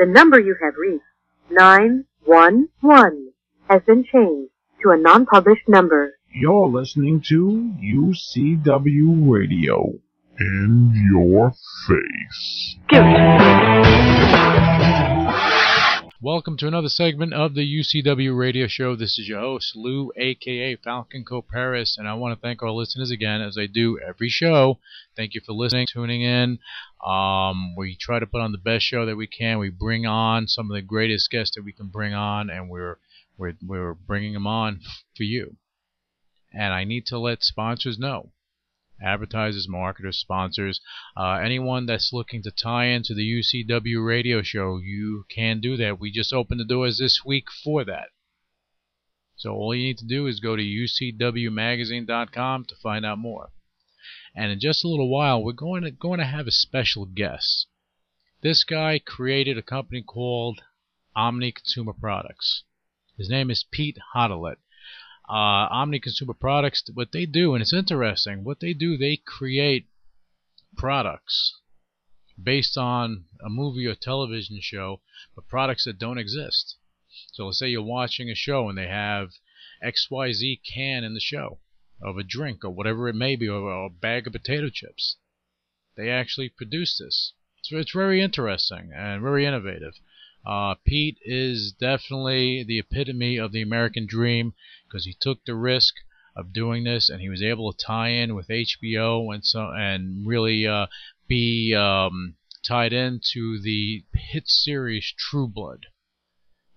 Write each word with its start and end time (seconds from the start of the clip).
The 0.00 0.06
number 0.06 0.40
you 0.40 0.56
have 0.62 0.76
reached, 0.78 1.04
911, 1.50 3.34
has 3.68 3.82
been 3.86 4.02
changed 4.02 4.50
to 4.82 4.92
a 4.92 4.96
non-published 4.96 5.68
number. 5.68 6.14
You're 6.32 6.70
listening 6.70 7.20
to 7.28 7.70
UCW 7.84 9.30
Radio. 9.30 10.00
In 10.38 10.94
your 11.12 11.52
face. 11.86 12.78
Welcome 16.22 16.58
to 16.58 16.66
another 16.66 16.90
segment 16.90 17.32
of 17.32 17.54
the 17.54 17.66
UCW 17.66 18.36
Radio 18.36 18.66
Show. 18.66 18.94
This 18.94 19.18
is 19.18 19.26
your 19.26 19.40
host, 19.40 19.74
Lou, 19.74 20.12
aka 20.18 20.76
Falcon 20.76 21.24
Coparis, 21.24 21.96
and 21.96 22.06
I 22.06 22.12
want 22.12 22.36
to 22.36 22.40
thank 22.42 22.62
our 22.62 22.72
listeners 22.72 23.10
again, 23.10 23.40
as 23.40 23.56
I 23.56 23.64
do 23.64 23.98
every 24.06 24.28
show. 24.28 24.80
Thank 25.16 25.32
you 25.32 25.40
for 25.40 25.54
listening, 25.54 25.86
tuning 25.90 26.20
in. 26.20 26.58
Um, 27.02 27.74
we 27.74 27.96
try 27.96 28.18
to 28.18 28.26
put 28.26 28.42
on 28.42 28.52
the 28.52 28.58
best 28.58 28.84
show 28.84 29.06
that 29.06 29.16
we 29.16 29.28
can. 29.28 29.58
We 29.58 29.70
bring 29.70 30.04
on 30.04 30.46
some 30.46 30.70
of 30.70 30.74
the 30.74 30.82
greatest 30.82 31.30
guests 31.30 31.56
that 31.56 31.64
we 31.64 31.72
can 31.72 31.86
bring 31.86 32.12
on, 32.12 32.50
and 32.50 32.68
we're 32.68 32.98
we're 33.38 33.54
we're 33.66 33.94
bringing 33.94 34.34
them 34.34 34.46
on 34.46 34.80
for 35.16 35.22
you. 35.22 35.56
And 36.52 36.74
I 36.74 36.84
need 36.84 37.06
to 37.06 37.18
let 37.18 37.42
sponsors 37.42 37.98
know 37.98 38.32
advertisers, 39.02 39.68
marketers, 39.68 40.18
sponsors, 40.18 40.80
uh, 41.16 41.40
anyone 41.42 41.86
that's 41.86 42.12
looking 42.12 42.42
to 42.42 42.50
tie 42.50 42.86
into 42.86 43.14
the 43.14 43.22
UCW 43.22 44.04
radio 44.04 44.42
show, 44.42 44.78
you 44.78 45.24
can 45.28 45.60
do 45.60 45.76
that. 45.76 45.98
We 45.98 46.10
just 46.10 46.32
opened 46.32 46.60
the 46.60 46.64
doors 46.64 46.98
this 46.98 47.24
week 47.24 47.46
for 47.64 47.84
that. 47.84 48.08
So 49.36 49.54
all 49.54 49.74
you 49.74 49.84
need 49.84 49.98
to 49.98 50.06
do 50.06 50.26
is 50.26 50.38
go 50.38 50.54
to 50.54 50.62
ucwmagazine.com 50.62 52.64
to 52.66 52.74
find 52.76 53.06
out 53.06 53.18
more. 53.18 53.50
And 54.34 54.52
in 54.52 54.60
just 54.60 54.84
a 54.84 54.88
little 54.88 55.08
while, 55.08 55.42
we're 55.42 55.52
going 55.52 55.82
to 55.82 55.90
going 55.90 56.18
to 56.18 56.26
have 56.26 56.46
a 56.46 56.52
special 56.52 57.06
guest. 57.06 57.66
This 58.42 58.64
guy 58.64 58.98
created 58.98 59.58
a 59.58 59.62
company 59.62 60.02
called 60.02 60.60
Omni 61.16 61.52
Consumer 61.52 61.94
Products. 61.94 62.64
His 63.16 63.28
name 63.28 63.50
is 63.50 63.64
Pete 63.70 63.98
Hottelet 64.14 64.56
uh, 65.30 65.68
Omni 65.70 66.00
Consumer 66.00 66.34
Products, 66.34 66.82
what 66.92 67.12
they 67.12 67.24
do, 67.24 67.54
and 67.54 67.62
it's 67.62 67.72
interesting, 67.72 68.42
what 68.42 68.58
they 68.58 68.72
do, 68.72 68.96
they 68.96 69.16
create 69.16 69.86
products 70.76 71.54
based 72.42 72.76
on 72.76 73.26
a 73.44 73.48
movie 73.48 73.86
or 73.86 73.94
television 73.94 74.58
show, 74.60 75.00
but 75.36 75.46
products 75.46 75.84
that 75.84 75.98
don't 76.00 76.18
exist. 76.18 76.76
So 77.32 77.46
let's 77.46 77.60
say 77.60 77.68
you're 77.68 77.82
watching 77.82 78.28
a 78.28 78.34
show 78.34 78.68
and 78.68 78.76
they 78.76 78.88
have 78.88 79.30
XYZ 79.84 80.60
can 80.64 81.04
in 81.04 81.14
the 81.14 81.20
show 81.20 81.60
of 82.02 82.18
a 82.18 82.24
drink 82.24 82.64
or 82.64 82.70
whatever 82.70 83.08
it 83.08 83.14
may 83.14 83.36
be, 83.36 83.48
or 83.48 83.86
a 83.86 83.90
bag 83.90 84.26
of 84.26 84.32
potato 84.32 84.68
chips. 84.68 85.16
They 85.96 86.10
actually 86.10 86.48
produce 86.48 86.98
this. 86.98 87.34
So 87.62 87.76
it's 87.76 87.92
very 87.92 88.20
interesting 88.20 88.90
and 88.92 89.22
very 89.22 89.46
innovative. 89.46 89.94
Uh, 90.46 90.74
Pete 90.86 91.18
is 91.22 91.72
definitely 91.72 92.64
the 92.64 92.78
epitome 92.78 93.36
of 93.36 93.52
the 93.52 93.60
American 93.60 94.06
dream 94.06 94.54
because 94.86 95.04
he 95.04 95.14
took 95.20 95.44
the 95.44 95.54
risk 95.54 95.94
of 96.34 96.52
doing 96.52 96.84
this 96.84 97.10
and 97.10 97.20
he 97.20 97.28
was 97.28 97.42
able 97.42 97.72
to 97.72 97.84
tie 97.84 98.08
in 98.08 98.34
with 98.34 98.48
HBO 98.48 99.34
and 99.34 99.44
so 99.44 99.70
and 99.70 100.26
really 100.26 100.66
uh, 100.66 100.86
be 101.28 101.74
um, 101.74 102.36
tied 102.62 102.92
into 102.92 103.60
the 103.60 104.04
hit 104.14 104.48
series 104.48 105.12
True 105.16 105.46
Blood, 105.48 105.86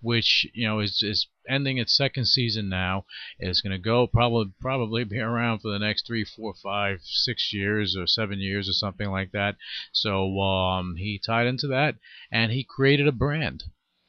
which 0.03 0.45
you 0.53 0.67
know 0.67 0.79
is 0.79 1.01
is 1.01 1.27
ending 1.49 1.77
its 1.77 1.95
second 1.95 2.25
season 2.25 2.69
now. 2.69 3.05
It's 3.39 3.61
going 3.61 3.71
to 3.71 3.77
go 3.77 4.05
probably 4.05 4.51
probably 4.59 5.03
be 5.03 5.19
around 5.19 5.59
for 5.59 5.71
the 5.71 5.79
next 5.79 6.05
three, 6.05 6.25
four, 6.25 6.53
five, 6.61 6.99
six 7.03 7.51
years 7.53 7.95
or 7.97 8.05
seven 8.05 8.39
years 8.39 8.69
or 8.69 8.73
something 8.73 9.09
like 9.09 9.31
that. 9.31 9.55
So 9.91 10.39
um, 10.39 10.95
he 10.97 11.19
tied 11.19 11.47
into 11.47 11.67
that 11.67 11.95
and 12.31 12.51
he 12.51 12.63
created 12.63 13.07
a 13.07 13.11
brand, 13.11 13.63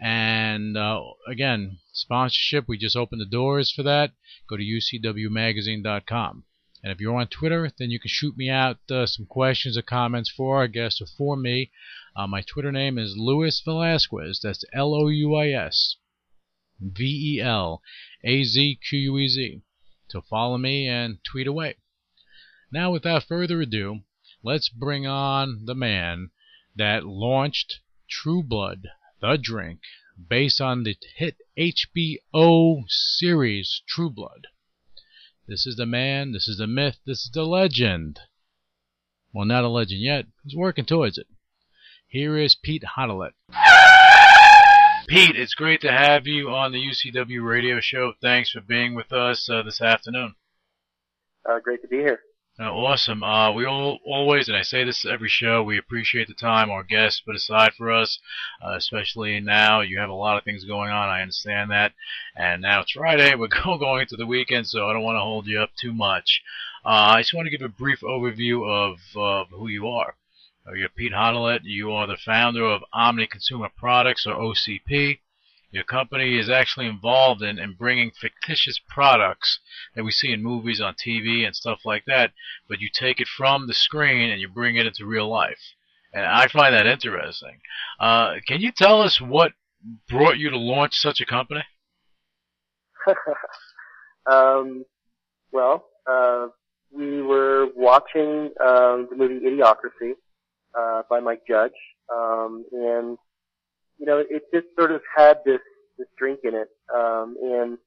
And 0.00 0.74
uh, 0.76 1.02
again, 1.28 1.78
sponsorship, 1.92 2.66
we 2.66 2.78
just 2.78 2.96
opened 2.96 3.20
the 3.20 3.26
doors 3.26 3.70
for 3.70 3.84
that. 3.84 4.12
Go 4.48 4.56
to 4.56 4.64
ucwmagazine.com. 4.64 6.44
And 6.82 6.90
if 6.90 7.00
you're 7.00 7.14
on 7.14 7.28
Twitter, 7.28 7.70
then 7.78 7.90
you 7.90 8.00
can 8.00 8.08
shoot 8.08 8.36
me 8.36 8.50
out 8.50 8.78
uh, 8.90 9.06
some 9.06 9.26
questions 9.26 9.78
or 9.78 9.82
comments 9.82 10.28
for 10.28 10.56
our 10.56 10.66
guest 10.66 11.00
or 11.00 11.06
for 11.06 11.36
me. 11.36 11.70
Uh, 12.16 12.26
my 12.26 12.42
Twitter 12.42 12.72
name 12.72 12.98
is 12.98 13.16
Louis 13.16 13.60
Velazquez. 13.64 14.40
That's 14.42 14.64
L 14.72 14.92
O 14.92 15.06
U 15.06 15.34
I 15.36 15.50
S 15.50 15.96
V 16.80 17.36
E 17.36 17.40
L 17.40 17.82
A 18.24 18.42
Z 18.42 18.80
Q 18.88 18.98
U 18.98 19.18
E 19.18 19.28
Z. 19.28 19.62
So 20.08 20.22
follow 20.22 20.58
me 20.58 20.88
and 20.88 21.22
tweet 21.22 21.46
away. 21.46 21.76
Now, 22.72 22.90
without 22.90 23.22
further 23.22 23.60
ado, 23.60 24.00
let's 24.42 24.68
bring 24.68 25.06
on 25.06 25.66
the 25.66 25.76
man 25.76 26.30
that 26.74 27.04
launched 27.04 27.78
True 28.10 28.42
Blood, 28.42 28.88
the 29.20 29.36
drink, 29.36 29.80
based 30.28 30.60
on 30.60 30.82
the 30.82 30.96
hit 31.16 31.36
HBO 31.56 32.84
series 32.88 33.82
True 33.86 34.10
Blood. 34.10 34.48
This 35.52 35.66
is 35.66 35.76
the 35.76 35.84
man, 35.84 36.32
this 36.32 36.48
is 36.48 36.56
the 36.56 36.66
myth, 36.66 36.96
this 37.04 37.24
is 37.24 37.30
the 37.30 37.44
legend. 37.44 38.20
Well, 39.34 39.44
not 39.44 39.64
a 39.64 39.68
legend 39.68 40.00
yet. 40.00 40.24
He's 40.42 40.56
working 40.56 40.86
towards 40.86 41.18
it. 41.18 41.26
Here 42.08 42.38
is 42.38 42.54
Pete 42.54 42.84
Hottelet. 42.96 43.32
Pete, 45.08 45.36
it's 45.36 45.52
great 45.52 45.82
to 45.82 45.92
have 45.92 46.26
you 46.26 46.48
on 46.48 46.72
the 46.72 46.78
UCW 46.78 47.46
radio 47.46 47.80
show. 47.80 48.14
Thanks 48.18 48.50
for 48.50 48.62
being 48.62 48.94
with 48.94 49.12
us 49.12 49.46
uh, 49.50 49.62
this 49.62 49.82
afternoon. 49.82 50.36
Uh, 51.46 51.60
great 51.60 51.82
to 51.82 51.88
be 51.88 51.98
here. 51.98 52.20
Uh, 52.60 52.64
awesome. 52.64 53.22
Uh, 53.22 53.50
we 53.50 53.64
all, 53.64 53.98
always, 54.04 54.46
and 54.46 54.56
I 54.56 54.60
say 54.60 54.84
this 54.84 55.06
every 55.06 55.30
show, 55.30 55.62
we 55.62 55.78
appreciate 55.78 56.28
the 56.28 56.34
time 56.34 56.70
our 56.70 56.82
guests 56.82 57.22
put 57.24 57.34
aside 57.34 57.72
for 57.78 57.90
us, 57.90 58.18
uh, 58.62 58.74
especially 58.76 59.40
now. 59.40 59.80
You 59.80 59.98
have 59.98 60.10
a 60.10 60.14
lot 60.14 60.36
of 60.36 60.44
things 60.44 60.64
going 60.66 60.90
on. 60.90 61.08
I 61.08 61.22
understand 61.22 61.70
that. 61.70 61.92
And 62.36 62.60
now 62.60 62.80
it's 62.80 62.92
Friday. 62.92 63.34
We're 63.36 63.48
going 63.48 64.02
into 64.02 64.16
the 64.16 64.26
weekend, 64.26 64.66
so 64.66 64.86
I 64.86 64.92
don't 64.92 65.02
want 65.02 65.16
to 65.16 65.20
hold 65.20 65.46
you 65.46 65.60
up 65.60 65.70
too 65.80 65.94
much. 65.94 66.42
Uh, 66.84 67.16
I 67.16 67.20
just 67.22 67.32
want 67.32 67.46
to 67.46 67.50
give 67.56 67.64
a 67.64 67.70
brief 67.70 68.00
overview 68.00 68.68
of 68.68 69.48
who 69.50 69.68
you 69.68 69.88
are. 69.88 70.16
Uh, 70.66 70.74
you're 70.74 70.90
Pete 70.90 71.12
Hottelet. 71.12 71.60
You 71.64 71.90
are 71.90 72.06
the 72.06 72.18
founder 72.18 72.66
of 72.66 72.84
Omni 72.92 73.28
Consumer 73.28 73.70
Products, 73.74 74.26
or 74.26 74.34
OCP. 74.34 75.20
Your 75.72 75.84
company 75.84 76.38
is 76.38 76.50
actually 76.50 76.86
involved 76.86 77.40
in, 77.40 77.58
in 77.58 77.72
bringing 77.72 78.10
fictitious 78.10 78.78
products 78.88 79.58
that 79.96 80.04
we 80.04 80.12
see 80.12 80.30
in 80.30 80.42
movies 80.42 80.82
on 80.82 80.94
TV 80.94 81.46
and 81.46 81.56
stuff 81.56 81.80
like 81.86 82.04
that, 82.06 82.32
but 82.68 82.80
you 82.80 82.90
take 82.92 83.20
it 83.20 83.26
from 83.26 83.66
the 83.66 83.74
screen 83.74 84.30
and 84.30 84.40
you 84.40 84.48
bring 84.48 84.76
it 84.76 84.86
into 84.86 85.06
real 85.06 85.28
life. 85.28 85.74
and 86.12 86.26
I 86.26 86.46
find 86.48 86.74
that 86.74 86.86
interesting. 86.86 87.60
Uh, 87.98 88.34
can 88.46 88.60
you 88.60 88.70
tell 88.70 89.00
us 89.00 89.18
what 89.18 89.52
brought 90.08 90.36
you 90.36 90.50
to 90.50 90.58
launch 90.58 90.94
such 90.94 91.22
a 91.22 91.26
company? 91.26 91.64
um, 94.30 94.84
well, 95.52 95.86
uh, 96.06 96.48
we 96.90 97.22
were 97.22 97.68
watching 97.74 98.50
um, 98.60 99.08
the 99.10 99.16
movie 99.16 99.40
Idiocracy 99.46 100.12
uh, 100.78 101.02
by 101.08 101.20
Mike 101.20 101.42
Judge, 101.48 101.72
um, 102.14 102.66
and 102.72 103.16
you 104.02 104.06
know, 104.08 104.18
it 104.18 104.42
just 104.52 104.66
sort 104.76 104.90
of 104.90 105.00
had 105.16 105.38
this 105.46 105.60
this 105.96 106.08
drink 106.18 106.40
in 106.42 106.56
it, 106.56 106.68
um, 106.92 107.36
and 107.40 107.78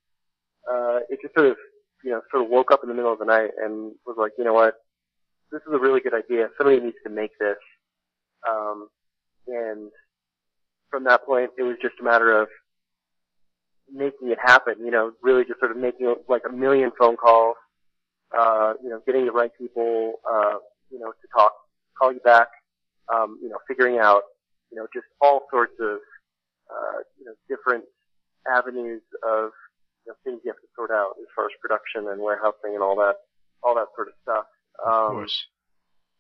uh, 0.66 1.00
it 1.10 1.20
just 1.22 1.36
sort 1.36 1.48
of 1.48 1.58
you 2.06 2.12
know 2.12 2.22
sort 2.32 2.42
of 2.42 2.50
woke 2.50 2.72
up 2.72 2.80
in 2.84 2.88
the 2.88 2.96
middle 2.96 3.12
of 3.12 3.20
the 3.20 3.26
night 3.26 3.50
and 3.62 3.92
was 4.06 4.16
like, 4.18 4.32
you 4.38 4.46
know 4.46 4.54
what, 4.54 4.76
this 5.52 5.60
is 5.68 5.74
a 5.74 5.78
really 5.78 6.00
good 6.00 6.14
idea. 6.14 6.48
Somebody 6.58 6.80
needs 6.80 6.96
to 7.04 7.10
make 7.10 7.38
this, 7.38 7.58
um, 8.50 8.88
and 9.46 9.92
from 10.90 11.04
that 11.04 11.26
point, 11.26 11.50
it 11.58 11.64
was 11.64 11.76
just 11.82 11.96
a 12.00 12.04
matter 12.06 12.32
of 12.32 12.48
making 13.94 14.30
it 14.30 14.38
happen. 14.42 14.76
You 14.80 14.92
know, 14.92 15.12
really 15.22 15.44
just 15.44 15.60
sort 15.60 15.72
of 15.72 15.78
making 15.78 16.16
like 16.30 16.44
a 16.50 16.54
million 16.54 16.92
phone 16.98 17.18
calls, 17.18 17.58
uh, 18.32 18.76
you 18.82 18.90
know, 18.90 19.02
getting 19.06 19.26
the 19.26 19.34
right 19.34 19.52
people, 19.60 20.14
uh, 20.32 20.60
you 20.90 20.98
know, 20.98 21.12
to 21.12 21.28
talk, 21.36 21.52
call 22.00 22.14
you 22.14 22.22
back, 22.22 22.48
um, 23.14 23.38
you 23.44 23.50
know, 23.50 23.58
figuring 23.68 24.00
out, 24.00 24.22
you 24.72 24.78
know, 24.78 24.88
just 24.94 25.06
all 25.22 25.48
sorts 25.52 25.74
of, 25.80 26.00
uh, 26.70 26.98
you 27.20 27.26
know, 27.26 27.34
different 27.50 27.84
avenues 28.48 29.02
of, 29.24 29.52
you 30.06 30.12
know, 30.12 30.16
things 30.24 30.42
you 30.44 30.52
have 30.52 30.62
to 30.62 30.68
sort 30.76 30.92
out 30.92 31.14
as 31.20 31.28
far 31.36 31.46
as 31.46 31.52
production 31.62 32.08
and 32.10 32.22
warehousing 32.22 32.74
and 32.74 32.84
all 32.84 32.96
that, 32.96 33.16
all 33.64 33.76
that 33.76 33.88
sort 33.96 34.08
of 34.08 34.14
stuff. 34.22 34.46
Of 34.84 34.94
Um, 34.94 35.12
course. 35.18 35.48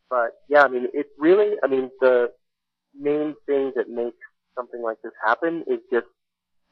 but 0.09 0.31
yeah, 0.49 0.63
I 0.63 0.67
mean, 0.67 0.87
it 0.93 1.07
really, 1.17 1.55
I 1.63 1.67
mean, 1.67 1.91
the 1.99 2.31
main 2.97 3.35
thing 3.45 3.73
that 3.75 3.89
makes 3.89 4.17
something 4.55 4.81
like 4.81 4.97
this 5.03 5.11
happen 5.23 5.63
is 5.67 5.79
just 5.91 6.07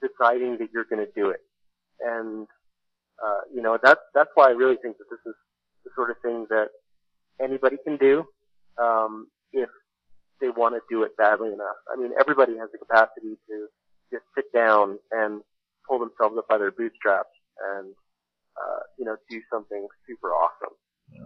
deciding 0.02 0.58
that 0.60 0.70
you're 0.74 0.86
going 0.86 1.06
to 1.06 1.12
do 1.16 1.30
it. 1.30 1.42
And, 2.00 2.48
uh, 3.24 3.42
you 3.54 3.62
know, 3.62 3.78
that's, 3.82 4.02
that's 4.14 4.30
why 4.36 4.48
I 4.48 4.52
really 4.52 4.78
think 4.82 4.98
that 4.98 5.06
this 5.10 5.20
is 5.26 5.36
the 5.84 5.92
sort 5.96 6.10
of 6.10 6.18
thing 6.22 6.48
that 6.50 6.70
anybody 7.42 7.78
can 7.84 7.98
do, 7.98 8.26
um, 8.82 9.28
want 10.58 10.76
to 10.76 10.82
do 10.90 11.04
it 11.04 11.16
badly 11.18 11.50
enough. 11.50 11.78
I 11.92 12.00
mean, 12.00 12.12
everybody 12.20 12.58
has 12.58 12.70
the 12.72 12.78
capacity 12.78 13.38
to 13.50 13.68
just 14.12 14.24
sit 14.36 14.52
down 14.54 15.00
and 15.12 15.42
pull 15.88 16.00
themselves 16.00 16.38
up 16.38 16.48
by 16.48 16.58
their 16.58 16.72
bootstraps 16.72 17.30
and, 17.76 17.94
uh, 18.58 18.80
you 18.98 19.06
know, 19.06 19.16
do 19.30 19.42
something 19.52 19.88
super 20.08 20.30
awesome. 20.30 20.76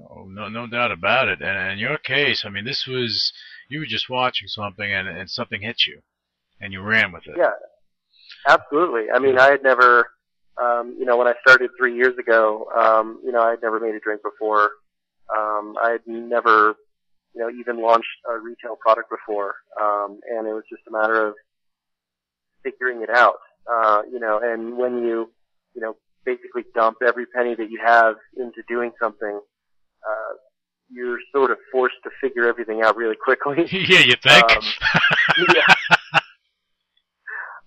Oh, 0.09 0.25
no, 0.25 0.49
no 0.49 0.67
doubt 0.67 0.91
about 0.91 1.27
it. 1.27 1.41
And 1.41 1.73
in 1.73 1.77
your 1.77 1.97
case, 1.97 2.43
I 2.45 2.49
mean, 2.49 2.65
this 2.65 2.85
was 2.87 3.31
you 3.69 3.79
were 3.79 3.85
just 3.85 4.09
watching 4.09 4.47
something 4.47 4.91
and, 4.91 5.07
and 5.07 5.29
something 5.29 5.61
hit 5.61 5.85
you, 5.87 6.01
and 6.59 6.73
you 6.73 6.81
ran 6.81 7.11
with 7.11 7.27
it. 7.27 7.35
Yeah, 7.37 7.51
absolutely. 8.47 9.05
I 9.13 9.19
mean, 9.19 9.37
I 9.37 9.51
had 9.51 9.63
never, 9.63 10.09
um, 10.61 10.95
you 10.99 11.05
know, 11.05 11.17
when 11.17 11.27
I 11.27 11.33
started 11.45 11.69
three 11.77 11.95
years 11.95 12.17
ago, 12.17 12.67
um, 12.77 13.21
you 13.23 13.31
know, 13.31 13.41
I 13.41 13.51
had 13.51 13.61
never 13.61 13.79
made 13.79 13.95
a 13.95 13.99
drink 13.99 14.21
before. 14.23 14.71
Um, 15.35 15.75
I 15.81 15.91
had 15.91 16.01
never, 16.05 16.75
you 17.37 17.43
know, 17.43 17.51
even 17.51 17.81
launched 17.81 18.07
a 18.27 18.39
retail 18.39 18.75
product 18.75 19.09
before. 19.11 19.55
Um, 19.79 20.19
and 20.35 20.47
it 20.47 20.53
was 20.53 20.63
just 20.69 20.81
a 20.87 20.91
matter 20.91 21.27
of 21.27 21.35
figuring 22.63 23.03
it 23.03 23.09
out. 23.09 23.37
Uh, 23.71 24.01
you 24.11 24.19
know, 24.19 24.39
and 24.41 24.75
when 24.77 25.03
you, 25.03 25.31
you 25.75 25.81
know, 25.81 25.95
basically 26.25 26.63
dump 26.73 26.97
every 27.05 27.27
penny 27.27 27.53
that 27.53 27.69
you 27.69 27.79
have 27.85 28.15
into 28.37 28.63
doing 28.67 28.91
something, 28.99 29.39
uh, 30.07 30.33
you're 30.89 31.19
sort 31.31 31.51
of 31.51 31.57
forced 31.71 31.97
to 32.03 32.09
figure 32.21 32.47
everything 32.47 32.81
out 32.81 32.95
really 32.95 33.15
quickly. 33.15 33.57
yeah, 33.71 33.99
you 33.99 34.15
think? 34.23 34.51
Um, 34.51 34.63
yeah. 35.55 36.19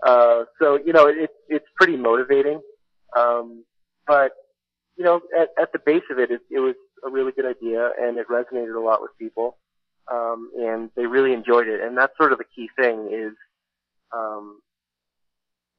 Uh, 0.02 0.44
so 0.58 0.78
you 0.82 0.94
know, 0.94 1.08
it, 1.08 1.28
it's 1.50 1.66
pretty 1.76 1.94
motivating. 1.94 2.58
Um, 3.14 3.66
but 4.06 4.32
you 4.96 5.04
know, 5.04 5.20
at, 5.38 5.50
at 5.60 5.72
the 5.74 5.78
base 5.78 6.04
of 6.10 6.18
it, 6.18 6.30
it, 6.30 6.40
it 6.50 6.58
was 6.58 6.74
a 7.06 7.10
really 7.10 7.32
good 7.32 7.44
idea, 7.44 7.90
and 8.00 8.18
it 8.18 8.26
resonated 8.28 8.74
a 8.74 8.80
lot 8.80 9.02
with 9.02 9.10
people, 9.18 9.58
um, 10.10 10.50
and 10.58 10.90
they 10.96 11.06
really 11.06 11.32
enjoyed 11.32 11.68
it. 11.68 11.80
And 11.80 11.96
that's 11.96 12.16
sort 12.16 12.32
of 12.32 12.38
the 12.38 12.44
key 12.44 12.68
thing 12.76 13.10
is, 13.12 13.32
um, 14.12 14.60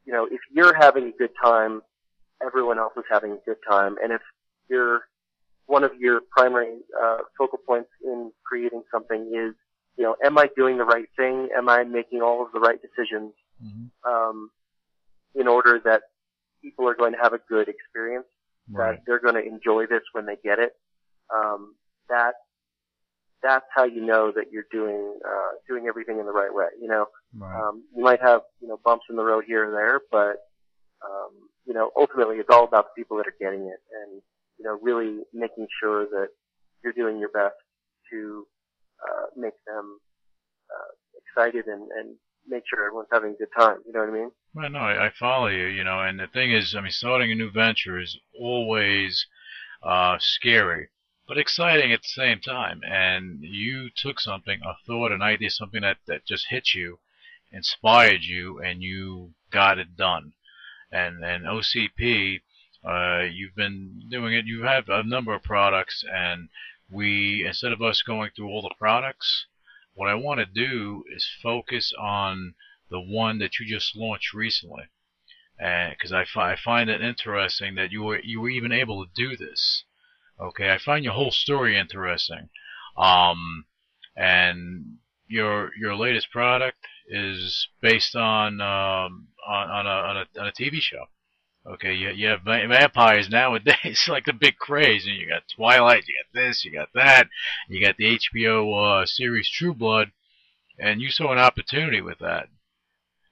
you 0.06 0.14
know, 0.14 0.26
if 0.26 0.40
you're 0.52 0.74
having 0.74 1.06
a 1.08 1.12
good 1.12 1.32
time, 1.42 1.82
everyone 2.46 2.80
else 2.80 2.94
is 2.98 3.04
having 3.10 3.34
a 3.34 3.38
good 3.46 3.58
time, 3.70 3.98
and 4.04 4.12
if 4.12 4.22
you're 4.70 5.02
one 5.68 5.84
of 5.84 5.92
your 5.98 6.22
primary 6.36 6.80
uh, 7.02 7.18
focal 7.38 7.60
points 7.66 7.90
in 8.04 8.32
creating 8.44 8.84
something 8.92 9.32
is, 9.34 9.54
you 9.98 10.04
know, 10.04 10.16
am 10.26 10.38
I 10.38 10.50
doing 10.56 10.78
the 10.78 10.84
right 10.86 11.08
thing? 11.16 11.50
Am 11.56 11.70
I 11.70 11.84
making 11.84 12.22
all 12.22 12.44
of 12.46 12.52
the 12.52 12.60
right 12.60 12.80
decisions? 12.82 13.34
Mhm. 13.64 13.92
um, 14.04 14.50
in 15.36 15.48
order 15.48 15.80
that 15.86 16.02
people 16.64 16.88
are 16.90 16.96
going 16.96 17.12
to 17.14 17.20
have 17.20 17.34
a 17.34 17.38
good 17.48 17.70
experience, 17.70 18.26
Right. 18.72 18.96
that 18.98 19.06
they're 19.06 19.20
going 19.20 19.36
to 19.36 19.46
enjoy 19.46 19.86
this 19.86 20.02
when 20.14 20.26
they 20.26 20.36
get 20.38 20.58
it. 20.58 20.76
Um, 21.30 21.76
that 22.10 22.34
that's 23.44 23.66
how 23.74 23.84
you 23.84 24.06
know 24.06 24.32
that 24.36 24.52
you're 24.52 24.68
doing 24.72 25.18
uh, 25.26 25.52
doing 25.68 25.88
everything 25.88 26.20
in 26.20 26.26
the 26.26 26.32
right 26.32 26.54
way. 26.54 26.68
You 26.82 26.88
know, 26.88 27.06
Right. 27.36 27.62
um, 27.62 27.84
you 27.96 28.04
might 28.04 28.22
have 28.22 28.42
you 28.62 28.68
know 28.68 28.80
bumps 28.84 29.06
in 29.10 29.16
the 29.16 29.24
road 29.24 29.46
here 29.48 29.64
and 29.66 29.74
there, 29.74 30.02
but 30.12 30.38
um, 31.04 31.32
you 31.66 31.74
know 31.74 31.92
ultimately 31.98 32.38
it's 32.38 32.50
all 32.52 32.64
about 32.66 32.86
the 32.86 33.02
people 33.02 33.18
that 33.18 33.28
are 33.28 33.36
getting 33.40 33.62
it, 33.68 33.80
and 34.04 34.22
you 34.58 34.66
know 34.66 34.78
really 34.82 35.24
making 35.34 35.68
sure 35.82 36.06
that 36.06 36.30
you're 36.84 36.94
doing 36.94 37.20
your 37.20 37.30
best 37.30 37.56
to 38.12 38.46
uh, 39.04 39.26
make 39.36 39.54
them 39.66 40.00
uh, 40.70 40.92
excited 41.18 41.68
and, 41.68 41.90
and 41.92 42.16
make 42.48 42.64
sure 42.70 42.86
everyone's 42.86 43.08
having 43.12 43.32
a 43.32 43.38
good 43.38 43.50
time. 43.58 43.78
You 43.86 43.94
know 43.94 44.00
what 44.00 44.10
I 44.10 44.14
mean? 44.14 44.32
Well, 44.54 44.70
no, 44.70 44.80
I, 44.80 45.08
I 45.08 45.12
follow 45.20 45.48
you, 45.48 45.68
you 45.68 45.84
know, 45.84 46.00
and 46.02 46.20
the 46.20 46.28
thing 46.28 46.52
is, 46.52 46.76
I 46.78 46.82
mean, 46.82 46.92
starting 46.92 47.32
a 47.32 47.36
new 47.36 47.52
venture 47.52 48.00
is 48.00 48.18
always 48.40 49.26
uh, 49.84 50.18
scary, 50.20 50.90
but 51.32 51.38
exciting 51.38 51.94
at 51.94 52.02
the 52.02 52.10
same 52.10 52.42
time. 52.42 52.82
And 52.84 53.40
you 53.42 53.90
took 53.96 54.20
something, 54.20 54.60
a 54.66 54.74
thought, 54.86 55.14
an 55.14 55.22
idea, 55.22 55.50
something 55.50 55.80
that, 55.82 55.96
that 56.06 56.26
just 56.26 56.48
hit 56.50 56.74
you, 56.74 57.00
inspired 57.54 58.22
you, 58.22 58.60
and 58.60 58.84
you 58.84 59.32
got 59.50 59.80
it 59.80 59.96
done. 59.96 60.34
And, 60.92 61.24
and 61.24 61.46
OCP, 61.46 62.42
uh, 62.84 63.30
you've 63.32 63.56
been 63.56 64.10
doing 64.10 64.34
it, 64.34 64.46
you 64.46 64.64
have 64.64 64.90
a 64.90 65.04
number 65.04 65.34
of 65.34 65.42
products, 65.42 66.04
and 66.14 66.50
we, 66.92 67.46
instead 67.48 67.72
of 67.72 67.82
us 67.82 68.02
going 68.02 68.32
through 68.36 68.50
all 68.50 68.64
the 68.64 68.76
products, 68.78 69.46
what 69.94 70.10
I 70.10 70.16
want 70.16 70.42
to 70.42 70.46
do 70.46 71.06
is 71.16 71.26
focus 71.42 71.94
on 71.98 72.56
the 72.90 73.00
one 73.00 73.40
that 73.40 73.58
you 73.58 73.66
just 73.66 73.96
launched 73.96 74.34
recently, 74.34 74.84
because 75.58 76.12
I, 76.12 76.26
fi- 76.26 76.52
I 76.52 76.56
find 76.58 76.90
it 76.90 77.02
interesting 77.02 77.76
that 77.76 77.94
you 77.94 78.04
were 78.04 78.20
you 78.20 78.42
were 78.42 78.50
even 78.50 78.74
able 78.74 79.06
to 79.06 79.12
do 79.16 79.38
this. 79.38 79.86
Okay, 80.42 80.72
I 80.72 80.80
find 80.80 81.04
your 81.04 81.14
whole 81.14 81.32
story 81.32 81.78
interesting, 81.78 82.50
um, 82.98 83.66
and 84.16 84.98
your 85.28 85.70
your 85.80 85.96
latest 85.96 86.32
product 86.32 86.78
is 87.08 87.68
based 87.82 88.16
on 88.16 88.60
um, 88.60 89.28
on, 89.48 89.70
on, 89.70 89.86
a, 89.86 89.90
on 89.90 90.18
a 90.18 90.40
on 90.40 90.48
a 90.48 90.52
TV 90.52 90.82
show. 90.82 91.06
Okay, 91.64 91.94
you, 91.94 92.10
you 92.10 92.28
have 92.28 92.42
vampires 92.42 93.30
nowadays, 93.30 94.06
like 94.10 94.26
the 94.26 94.34
big 94.34 94.58
craze, 94.58 95.06
and 95.06 95.16
you 95.16 95.28
got 95.28 95.44
Twilight, 95.56 96.06
you 96.08 96.16
got 96.24 96.40
this, 96.40 96.66
you 96.66 96.74
got 96.74 96.90
that, 96.96 97.28
you 97.70 97.86
got 97.86 97.98
the 97.98 98.18
HBO 98.18 99.04
uh, 99.04 99.06
series 99.06 99.48
True 99.48 99.76
Blood, 99.76 100.12
and 100.80 101.02
you 101.02 101.12
saw 101.12 101.32
an 101.32 101.38
opportunity 101.38 102.02
with 102.02 102.18
that 102.18 102.48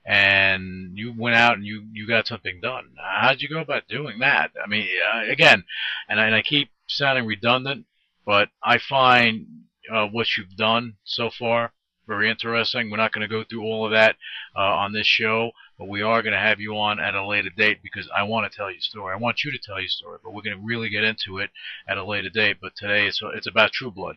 and 0.10 0.98
you 0.98 1.14
went 1.16 1.36
out 1.36 1.54
and 1.54 1.66
you 1.66 1.84
you 1.94 2.08
got 2.08 2.26
something 2.26 2.60
done. 2.62 2.90
How'd 2.98 3.42
you 3.42 3.48
go 3.48 3.60
about 3.60 3.88
doing 3.88 4.20
that? 4.20 4.52
I 4.62 4.68
mean, 4.68 4.88
uh, 5.14 5.32
again, 5.32 5.64
and 6.10 6.20
I, 6.20 6.26
and 6.26 6.36
I 6.36 6.42
keep 6.42 6.72
sounding 6.88 7.28
redundant, 7.28 7.86
but 8.26 8.50
I 8.64 8.80
find 8.80 9.46
uh, 9.94 10.08
what 10.08 10.28
you've 10.36 10.56
done 10.58 10.96
so 11.04 11.30
far 11.30 11.74
very 12.08 12.28
interesting. 12.28 12.90
We're 12.90 12.98
not 12.98 13.14
going 13.14 13.22
to 13.22 13.34
go 13.34 13.44
through 13.44 13.62
all 13.62 13.86
of 13.86 13.92
that 13.92 14.16
uh, 14.58 14.62
on 14.62 14.94
this 14.94 15.06
show, 15.06 15.52
but 15.78 15.88
we 15.88 16.02
are 16.02 16.24
going 16.24 16.34
to 16.34 16.40
have 16.40 16.60
you 16.60 16.76
on 16.76 17.00
at 17.00 17.14
a 17.14 17.24
later 17.24 17.52
date 17.56 17.84
because 17.84 18.10
I 18.14 18.24
want 18.24 18.52
to 18.52 18.58
tell 18.58 18.72
you 18.72 18.80
a 18.80 18.82
story. 18.82 19.14
I 19.14 19.18
want 19.18 19.44
you 19.44 19.52
to 19.52 19.60
tell 19.60 19.80
your 19.80 19.90
story, 19.90 20.18
but 20.24 20.34
we're 20.34 20.42
going 20.42 20.58
to 20.58 20.66
really 20.66 20.90
get 20.90 21.04
into 21.04 21.38
it 21.38 21.52
at 21.88 22.00
a 22.00 22.04
later 22.04 22.30
date. 22.30 22.58
But 22.60 22.74
today 22.76 23.06
it's 23.06 23.22
it's 23.36 23.48
about 23.48 23.72
True 23.74 23.92
Blood. 23.92 24.16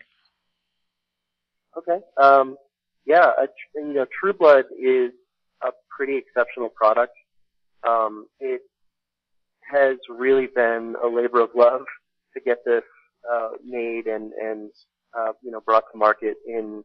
Okay. 1.77 2.01
Um, 2.21 2.57
yeah, 3.05 3.31
you 3.75 3.93
know, 3.93 4.07
True 4.19 4.33
Blood 4.33 4.65
is 4.81 5.13
pretty 5.97 6.17
exceptional 6.17 6.69
product. 6.69 7.13
Um, 7.87 8.27
it 8.41 8.63
has 9.71 9.97
really 10.09 10.49
been 10.55 10.95
a 11.03 11.09
labor 11.09 11.41
of 11.41 11.51
love 11.55 11.83
to 12.35 12.41
get 12.41 12.59
this 12.65 12.83
uh, 13.31 13.51
made 13.65 14.07
and 14.07 14.33
and 14.33 14.71
uh, 15.19 15.33
you 15.43 15.51
know 15.51 15.61
brought 15.61 15.85
to 15.93 15.99
market 15.99 16.37
in 16.47 16.85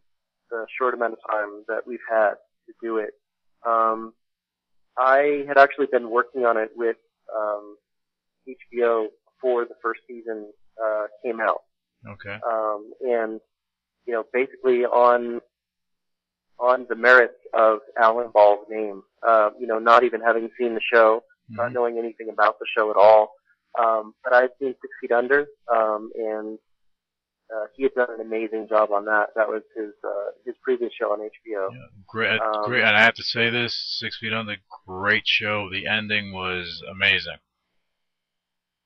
the 0.52 0.66
short 0.78 0.94
amount 0.94 1.14
of 1.14 1.20
time 1.30 1.64
that 1.68 1.82
we've 1.86 2.00
had 2.10 2.32
to 2.68 2.74
do 2.82 2.98
it. 2.98 3.12
Um, 3.66 4.14
I 4.98 5.44
had 5.48 5.58
actually 5.58 5.88
been 5.92 6.10
working 6.10 6.46
on 6.46 6.58
it 6.58 6.70
with 6.76 6.98
um, 7.36 7.78
HBO 8.48 9.08
before 9.36 9.66
the 9.66 9.76
first 9.82 10.02
season 10.08 10.52
uh, 10.84 11.06
came 11.24 11.40
out 11.40 11.62
Okay. 12.08 12.40
um, 12.50 12.92
and 13.02 13.40
you 14.06 14.14
know 14.14 14.24
basically 14.34 14.86
on 14.86 15.42
on 16.60 16.86
the 16.90 16.96
merits 16.96 17.38
of 17.54 17.80
Alan 18.00 18.32
Ball's 18.34 18.66
name. 18.70 19.04
Uh, 19.28 19.50
you 19.60 19.68
know, 19.68 19.80
not 19.80 20.04
even 20.04 20.22
having 20.22 20.50
seen 20.60 20.74
the 20.74 20.82
show, 20.94 21.24
not 21.50 21.70
Mhm. 21.70 21.74
knowing 21.74 21.98
anything 21.98 22.30
about 22.30 22.60
the 22.60 22.66
show 22.76 22.90
at 22.90 22.96
all. 22.98 23.34
Um, 23.78 24.16
but 24.24 24.34
I've 24.34 24.50
seen 24.60 24.74
Six 24.82 24.94
Feet 25.02 25.12
Under, 25.12 25.48
um, 25.68 26.12
and 26.16 26.58
uh, 27.54 27.66
he 27.76 27.84
had 27.84 27.94
done 27.94 28.10
an 28.12 28.22
amazing 28.22 28.68
job 28.68 28.92
on 28.92 29.06
that. 29.06 29.30
That 29.36 29.48
was 29.48 29.62
his 29.76 29.94
uh, 30.04 30.32
his 30.46 30.56
previous 30.64 30.92
show 30.94 31.14
on 31.14 31.20
HBO. 31.20 31.72
Yeah, 31.72 31.86
great, 32.08 32.42
Um, 32.42 32.66
great. 32.66 32.82
And 32.84 32.96
I 32.96 33.02
have 33.02 33.14
to 33.16 33.24
say 33.24 33.50
this: 33.50 33.74
Six 34.00 34.18
Feet 34.18 34.34
Under, 34.34 34.56
great 34.86 35.24
show. 35.28 35.70
The 35.70 35.86
ending 35.88 36.34
was 36.34 36.84
amazing. 36.90 37.38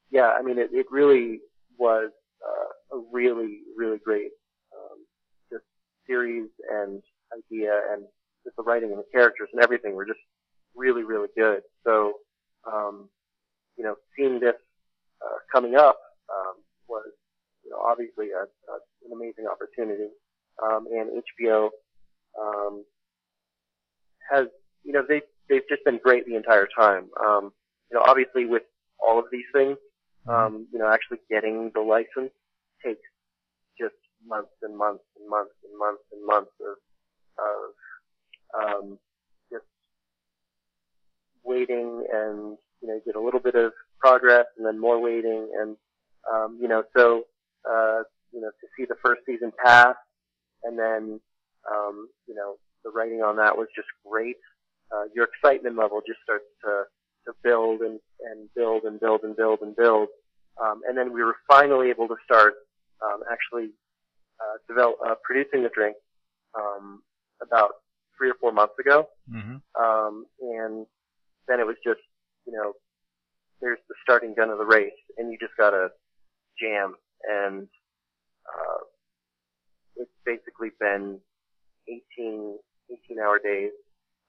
Yeah, 0.10 0.32
I 0.38 0.42
mean, 0.42 0.60
it, 0.60 0.70
it 0.74 0.88
really 0.92 1.40
was 1.78 2.12
uh, 2.46 2.98
a 2.98 3.02
really, 3.12 3.62
really 3.78 3.98
great 3.98 4.32
um, 4.76 5.06
just 5.50 5.64
series 6.06 6.50
and 6.70 7.02
idea, 7.36 7.72
and 7.92 8.04
just 8.44 8.56
the 8.56 8.64
writing 8.64 8.92
and 8.92 9.00
the 9.00 9.06
characters 9.12 9.50
and 9.54 9.64
everything 9.64 9.96
were 9.96 10.06
just 10.06 10.20
really, 10.76 11.04
really 11.04 11.28
good. 11.36 11.62
So, 11.84 12.14
um, 12.72 13.10
you 13.78 13.84
know, 13.84 13.96
seeing 14.18 14.40
this 14.40 14.56
uh, 15.22 15.38
coming 15.52 15.76
up 15.76 15.98
um, 16.30 16.56
was, 16.88 17.10
you 17.64 17.72
know, 17.72 17.78
obviously 17.78 18.30
a, 18.32 18.44
a, 18.44 18.76
an 19.06 19.12
amazing 19.14 19.46
opportunity. 19.52 20.10
Um, 20.64 20.88
and 20.92 21.24
HBO 21.42 21.70
um, 22.40 22.84
has, 24.30 24.48
you 24.84 24.94
know, 24.94 25.04
they 25.08 25.22
they've 25.50 25.68
just 25.70 25.84
been 25.84 26.00
great 26.04 26.26
the 26.26 26.36
entire 26.36 26.68
time. 26.78 27.10
Um, 27.20 27.52
you 27.92 27.98
know, 27.98 28.04
obviously 28.08 28.46
with 28.46 28.64
all 29.00 29.20
of 29.20 29.26
these 29.32 29.46
things, 29.54 29.78
um, 30.28 30.68
you 30.72 30.80
know, 30.80 30.88
actually 30.92 31.18
getting 31.30 31.72
the 31.74 31.82
license 31.82 32.32
takes 32.84 33.02
just 33.80 33.96
months 34.26 34.54
and 34.62 34.78
months 34.78 35.04
and 35.18 35.30
months 35.30 35.54
and 35.64 35.78
months 35.78 36.04
and 36.12 36.26
months 36.26 36.52
of, 36.62 36.78
of, 37.38 37.74
um, 38.54 39.00
just 39.52 39.66
waiting 41.44 42.06
and, 42.12 42.58
you 42.82 42.88
know, 42.88 43.00
get 43.06 43.16
a 43.16 43.22
little 43.22 43.40
bit 43.40 43.56
of 43.56 43.74
progress 44.00 44.46
and 44.58 44.66
then 44.66 44.80
more 44.80 45.00
waiting 45.00 45.50
and, 45.60 45.78
um, 46.32 46.58
you 46.62 46.68
know, 46.68 46.84
so, 46.96 47.24
uh, 47.70 48.04
you 48.32 48.42
know, 48.42 48.50
to 48.50 48.68
see 48.78 48.86
the 48.86 48.96
first 49.04 49.22
season 49.26 49.52
pass 49.64 49.96
and 50.64 50.78
then, 50.78 51.20
um, 51.72 52.10
you 52.28 52.36
know, 52.36 52.56
the 52.84 52.90
writing 52.90 53.22
on 53.22 53.38
that 53.38 53.58
was 53.58 53.68
just 53.76 53.88
great. 54.06 54.38
Uh, 54.92 55.04
your 55.16 55.28
excitement 55.28 55.78
level 55.78 56.02
just 56.06 56.20
starts 56.24 56.46
to, 56.64 56.84
to 57.26 57.34
build 57.44 57.82
and, 57.82 58.00
and 58.20 58.50
build 58.56 58.84
and 58.84 59.00
build 59.00 59.22
and 59.24 59.36
build 59.36 59.60
and 59.62 59.76
build. 59.76 60.08
Um, 60.62 60.82
and 60.88 60.98
then 60.98 61.14
we 61.14 61.24
were 61.24 61.36
finally 61.48 61.90
able 61.90 62.08
to 62.08 62.16
start 62.26 62.56
um, 63.04 63.22
actually 63.32 63.70
uh, 64.40 64.58
develop 64.68 64.98
uh, 65.06 65.16
producing 65.24 65.64
the 65.64 65.70
drink 65.74 65.96
um, 66.58 67.02
about 67.42 67.72
three 68.18 68.30
or 68.30 68.36
four 68.40 68.52
months 68.52 68.76
ago. 68.80 69.08
Mm-hmm. 69.30 69.58
Um, 69.82 70.26
and 70.42 70.86
then 71.48 71.60
it 71.60 71.66
was 71.66 71.78
just, 71.84 72.02
you 72.46 72.54
know, 72.54 72.74
there's 73.62 73.80
the 73.90 73.96
starting 74.04 74.34
gun 74.36 74.50
of 74.50 74.58
the 74.58 74.66
race, 74.66 74.92
and 75.18 75.32
you 75.32 75.38
just 75.40 75.54
gotta 75.58 75.90
jam. 76.60 76.96
And 77.28 77.68
uh, 78.48 78.82
it's 79.98 80.12
basically 80.26 80.70
been 80.80 81.20
18, 81.88 82.58
18 82.90 83.20
hour 83.20 83.40
days. 83.44 83.72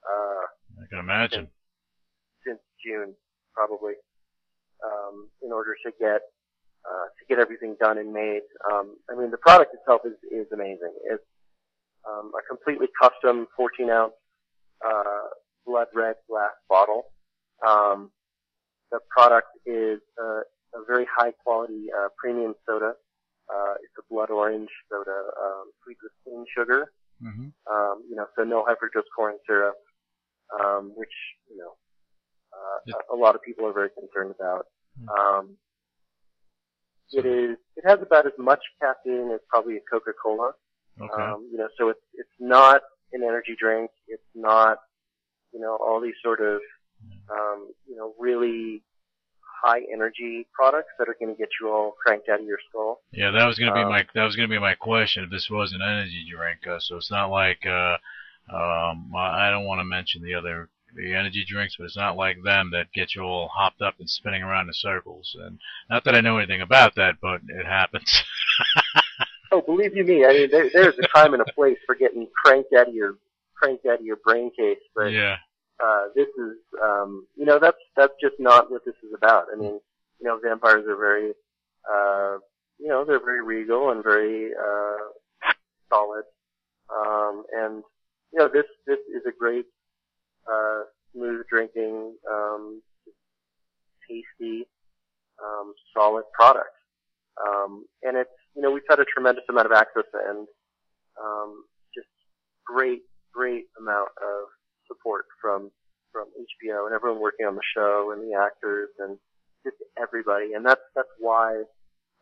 Uh, 0.05 0.83
I 0.83 0.87
can 0.89 0.99
imagine. 0.99 1.49
since 2.47 2.59
June, 2.85 3.15
probably, 3.55 3.95
um, 4.85 5.29
in 5.43 5.53
order 5.53 5.77
to 5.85 5.93
get 5.99 6.23
uh, 6.85 7.07
to 7.19 7.23
get 7.29 7.39
everything 7.39 7.77
done 7.81 7.99
and 7.99 8.13
made. 8.13 8.43
Um, 8.71 8.97
I 9.11 9.15
mean, 9.15 9.31
the 9.31 9.39
product 9.39 9.75
itself 9.75 10.03
is 10.05 10.19
is 10.31 10.51
amazing. 10.53 10.93
It's 11.05 11.25
um, 12.09 12.33
a 12.37 12.43
completely 12.49 12.89
custom 13.01 13.47
14 13.57 13.91
ounce 13.91 14.13
uh, 14.87 15.29
blood 15.67 15.89
red 15.95 16.17
glass 16.29 16.53
bottle. 16.69 17.05
Um, 17.67 18.11
the 18.91 18.99
product 19.11 19.49
is 19.67 20.01
a, 20.19 20.43
a 20.79 20.85
very 20.87 21.07
high 21.17 21.33
quality 21.33 21.87
uh, 21.97 22.09
premium 22.19 22.55
soda. 22.67 22.95
Uh, 23.53 23.75
it's 23.83 23.93
a 23.99 24.03
blood 24.13 24.31
orange 24.31 24.71
soda, 24.91 25.19
um, 25.43 25.71
sweet 25.85 25.97
with 26.03 26.13
cane 26.25 26.45
sugar 26.57 26.93
Mm-hmm. 27.23 27.49
um, 27.73 28.03
you 28.11 28.17
know, 28.17 28.27
so 28.37 28.43
no 28.43 28.65
high 28.67 28.75
fructose 28.75 29.07
corn 29.15 29.37
syrup, 29.47 29.77
um, 30.59 30.93
which, 30.97 31.13
you 31.49 31.57
know, 31.57 31.77
uh, 32.53 32.79
Yeah. 32.85 32.95
a, 33.11 33.15
a 33.15 33.17
lot 33.17 33.37
of 33.37 33.43
people 33.43 33.65
are 33.65 33.73
very 33.73 33.91
concerned 33.91 34.35
about. 34.37 34.67
Mm. 35.01 35.09
Um, 35.17 35.57
it 37.13 37.25
is, 37.25 37.59
it 37.77 37.85
has 37.87 38.01
about 38.03 38.27
as 38.27 38.33
much 38.39 38.59
caffeine 38.81 39.31
as 39.33 39.41
probably 39.49 39.77
a 39.77 39.81
Coca-Cola. 39.89 40.53
Okay. 41.01 41.23
Um, 41.23 41.49
you 41.51 41.59
know, 41.59 41.69
so 41.79 41.89
it's, 41.89 42.01
it's 42.15 42.29
not 42.39 42.83
an 43.13 43.23
energy 43.23 43.57
drink. 43.59 43.91
It's 44.09 44.23
not, 44.35 44.79
you 45.53 45.61
know, 45.61 45.77
all 45.77 46.01
these 46.01 46.15
sort 46.23 46.41
of, 46.41 46.61
um, 47.31 47.71
you 47.87 47.97
know, 47.97 48.15
really 48.19 48.83
high 49.63 49.81
energy 49.93 50.47
products 50.53 50.91
that 50.99 51.09
are 51.09 51.17
going 51.19 51.35
to 51.35 51.39
get 51.39 51.49
you 51.61 51.71
all 51.71 51.95
cranked 52.05 52.29
out 52.29 52.41
of 52.41 52.47
your 52.47 52.59
skull. 52.69 53.01
Yeah, 53.13 53.31
that 53.31 53.47
was 53.47 53.59
gonna 53.59 53.75
be 53.75 53.81
Um, 53.81 53.89
my 53.89 54.07
that 54.15 54.25
was 54.25 54.35
gonna 54.35 54.49
be 54.49 54.59
my 54.59 54.75
question. 54.75 55.25
If 55.25 55.31
this 55.31 55.49
was 55.49 55.73
an 55.73 55.83
energy 55.83 56.27
drink, 56.29 56.67
uh, 56.67 56.81
so 56.81 56.97
it's 56.97 57.11
not 57.11 57.31
like 57.31 57.65
uh, 57.65 57.97
um, 58.53 59.13
I 59.15 59.49
I 59.49 59.51
don't 59.51 59.65
want 59.65 59.81
to 59.81 59.85
mention 59.85 60.23
the 60.23 60.35
other 60.35 60.69
the 60.95 61.15
energy 61.15 61.45
drinks, 61.49 61.77
but 61.77 61.85
it's 61.85 61.97
not 61.97 62.17
like 62.17 62.43
them 62.43 62.71
that 62.73 62.93
get 62.93 63.15
you 63.15 63.23
all 63.23 63.49
hopped 63.49 63.81
up 63.81 63.95
and 63.99 64.11
spinning 64.11 64.43
around 64.43 64.69
in 64.69 64.75
circles. 64.75 65.35
And 65.41 65.59
not 65.89 66.05
that 66.05 66.15
I 66.15 66.21
know 66.21 66.39
anything 66.39 66.61
about 66.61 66.97
that, 66.97 67.15
but 67.21 67.41
it 67.49 67.67
happens. 67.67 68.25
Oh, 69.55 69.61
believe 69.61 69.95
you 69.95 70.03
me, 70.05 70.25
I 70.25 70.33
mean, 70.33 70.51
there, 70.51 70.71
there's 70.73 70.99
a 70.99 71.07
time 71.15 71.35
and 71.35 71.43
a 71.43 71.53
place 71.53 71.77
for 71.85 71.95
getting 71.95 72.27
cranked 72.43 72.73
out 72.73 72.89
of 72.89 72.95
your 72.95 73.19
cranked 73.55 73.85
out 73.85 74.01
of 74.01 74.05
your 74.07 74.17
brain 74.25 74.51
case, 74.59 74.79
but 74.97 75.13
yeah. 75.13 75.37
uh, 75.85 76.07
this 76.17 76.29
is, 76.39 76.57
um, 76.83 77.27
you 77.37 77.45
know, 77.45 77.59
that's 77.59 77.77
that's 77.95 78.15
just 78.19 78.37
not 78.39 78.71
what 78.71 78.83
this 78.87 78.95
is 79.05 79.13
about. 79.15 79.47
I 79.53 79.57
mean, 79.57 79.79
you 80.21 80.27
know, 80.27 80.39
vampires 80.43 80.87
are 80.89 80.97
very, 80.97 81.33
uh, 81.89 82.39
you 82.79 82.89
know, 82.89 83.05
they're 83.05 83.23
very 83.23 83.45
regal 83.45 83.91
and 83.91 84.03
very 84.03 84.53
uh, 84.55 85.53
solid, 85.93 86.25
um, 86.91 87.45
and 87.55 87.83
you 88.33 88.39
know, 88.39 88.49
this 88.49 88.65
this 88.87 89.01
is 89.15 89.23
a 89.29 89.33
great, 89.39 89.67
uh, 90.51 90.85
smooth 91.13 91.45
drinking, 91.51 92.15
um, 92.31 92.81
tasty, 94.09 94.67
um, 95.45 95.75
solid 95.95 96.25
product, 96.33 96.75
um, 97.47 97.85
and 98.03 98.17
it's, 98.17 98.31
you 98.55 98.63
know, 98.63 98.71
we've 98.71 98.87
had 98.89 99.01
a 99.01 99.05
tremendous 99.05 99.45
amount 99.49 99.67
of 99.67 99.73
access 99.73 100.05
and 100.29 100.47
um, 101.23 101.65
just 101.95 102.09
great, 102.67 103.03
great 103.33 103.67
amount 103.79 104.09
of 104.21 104.49
support 104.87 105.27
from 105.41 105.71
from 106.13 106.27
HBO 106.37 106.85
and 106.87 106.95
everyone 106.95 107.21
working 107.23 107.47
on 107.47 107.55
the 107.55 107.65
show 107.75 108.13
and 108.13 108.21
the 108.23 108.37
actors 108.37 108.91
and 108.99 109.17
just 109.65 109.77
everybody. 110.01 110.53
And 110.55 110.65
that's 110.65 110.83
that's 110.95 111.09
why 111.19 111.63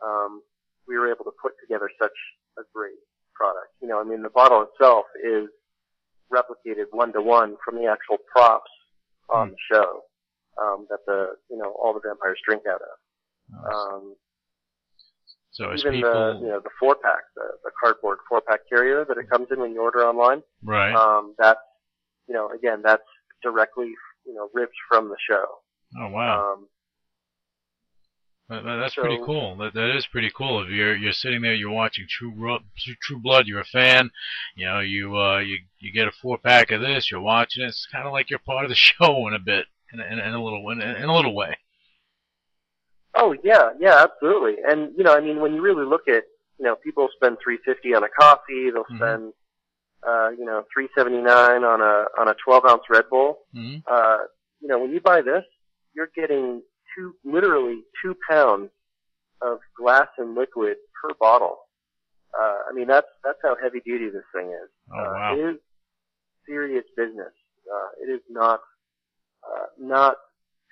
um, 0.03 0.41
we 0.87 0.97
were 0.97 1.11
able 1.11 1.25
to 1.25 1.31
put 1.41 1.53
together 1.61 1.89
such 2.01 2.15
a 2.57 2.63
great 2.73 2.99
product. 3.35 3.67
You 3.81 3.87
know, 3.89 3.99
I 3.99 4.03
mean, 4.03 4.21
the 4.23 4.29
bottle 4.29 4.65
itself 4.71 5.05
is 5.23 5.49
replicated 6.31 6.85
one 6.91 7.11
to 7.13 7.21
one 7.21 7.57
from 7.65 7.75
the 7.75 7.87
actual 7.87 8.17
props 8.33 8.71
on 9.29 9.49
Hmm. 9.49 9.53
the 9.53 9.57
show 9.75 10.01
um, 10.61 10.87
that 10.89 10.99
the 11.05 11.35
you 11.49 11.57
know 11.57 11.75
all 11.81 11.93
the 11.93 12.01
vampires 12.05 12.39
drink 12.47 12.63
out 12.69 12.81
of. 12.81 12.95
Um, 13.75 14.15
so 15.51 15.69
as 15.69 15.81
even 15.81 15.93
people, 15.93 16.11
the 16.11 16.39
you 16.41 16.47
know 16.47 16.59
the 16.61 16.69
four 16.79 16.95
pack, 16.95 17.21
the, 17.35 17.43
the 17.63 17.71
cardboard 17.81 18.17
four 18.27 18.41
pack 18.41 18.61
carrier 18.69 19.05
that 19.05 19.17
it 19.17 19.29
comes 19.29 19.47
in 19.51 19.59
when 19.59 19.71
you 19.73 19.81
order 19.81 19.99
online. 20.05 20.41
right? 20.63 20.93
Um, 20.95 21.35
that's 21.37 21.59
you 22.27 22.33
know 22.33 22.49
again 22.51 22.81
that's 22.83 23.03
directly 23.43 23.91
you 24.25 24.33
know 24.33 24.49
ripped 24.53 24.75
from 24.89 25.09
the 25.09 25.17
show. 25.29 25.45
oh 25.99 26.09
wow. 26.09 26.53
Um, 26.53 26.67
That- 28.49 28.63
that- 28.65 28.77
That's 28.77 28.95
So- 28.95 29.01
pretty 29.01 29.21
cool. 29.23 29.55
That 29.57 29.73
that 29.75 29.95
is 29.95 30.05
pretty 30.07 30.29
cool. 30.35 30.61
If 30.63 30.69
you're 30.69 30.95
you're 30.95 31.13
sitting 31.13 31.41
there, 31.41 31.53
you're 31.53 31.71
watching 31.71 32.05
True 32.09 32.33
True 33.01 33.19
Blood, 33.19 33.47
you're 33.47 33.61
a 33.61 33.65
fan. 33.65 34.11
You 34.55 34.65
know, 34.65 34.79
you 34.79 35.17
uh 35.17 35.39
you 35.39 35.59
you 35.79 35.91
get 35.93 36.07
a 36.09 36.11
four 36.11 36.37
pack 36.37 36.71
of 36.71 36.81
this, 36.81 37.09
you're 37.09 37.21
watching 37.21 37.63
it. 37.63 37.67
It's 37.67 37.87
kind 37.91 38.05
of 38.05 38.11
like 38.13 38.29
you're 38.29 38.39
part 38.39 38.65
of 38.65 38.69
the 38.69 38.75
show 38.89 39.25
in 39.27 39.33
a 39.33 39.39
bit, 39.39 39.67
in 39.93 39.99
a, 40.01 40.03
in 40.05 40.19
a, 40.19 40.23
in 40.23 40.33
a 40.33 40.43
little 40.43 40.69
in 40.69 40.81
a, 40.81 40.93
in 40.95 41.05
a 41.05 41.15
little 41.15 41.33
way. 41.33 41.57
Oh 43.15 43.35
yeah, 43.43 43.69
yeah, 43.79 44.03
absolutely. 44.03 44.55
And 44.65 44.91
you 44.97 45.03
know, 45.03 45.13
I 45.15 45.19
mean, 45.21 45.39
when 45.41 45.53
you 45.53 45.61
really 45.61 45.85
look 45.85 46.07
at 46.07 46.23
you 46.57 46.65
know 46.65 46.75
people 46.75 47.09
spend 47.15 47.37
three 47.43 47.59
fifty 47.65 47.93
on 47.93 48.03
a 48.03 48.09
coffee, 48.09 48.69
they'll 48.71 48.83
Mhm. 48.85 48.97
spend 48.97 49.33
uh, 50.07 50.29
you 50.37 50.45
know 50.45 50.65
three 50.73 50.89
seventy 50.97 51.21
nine 51.21 51.63
on 51.63 51.81
a 51.81 52.05
on 52.19 52.27
a 52.27 52.35
twelve 52.43 52.65
ounce 52.65 52.83
Red 52.89 53.09
Bull. 53.09 53.39
hmm 53.53 53.77
Uh, 53.87 54.19
you 54.59 54.67
know, 54.67 54.77
when 54.79 54.91
you 54.91 55.01
buy 55.01 55.21
this, 55.21 55.43
you're 55.95 56.11
getting 56.15 56.61
two, 56.95 57.15
literally 57.23 57.81
two 58.01 58.15
pounds 58.29 58.69
of 59.41 59.57
glass 59.75 60.07
and 60.19 60.35
liquid 60.35 60.77
per 61.01 61.09
bottle. 61.19 61.57
Uh, 62.39 62.59
I 62.69 62.73
mean, 62.73 62.87
that's, 62.87 63.07
that's 63.23 63.39
how 63.41 63.55
heavy 63.61 63.81
duty 63.83 64.09
this 64.09 64.23
thing 64.33 64.49
is. 64.51 64.69
Oh 64.93 64.99
uh, 64.99 65.13
wow. 65.13 65.33
It 65.35 65.39
is 65.39 65.57
serious 66.45 66.85
business. 66.95 67.33
Uh, 67.65 67.87
it 68.03 68.11
is 68.11 68.21
not, 68.29 68.59
uh, 69.43 69.65
not 69.79 70.17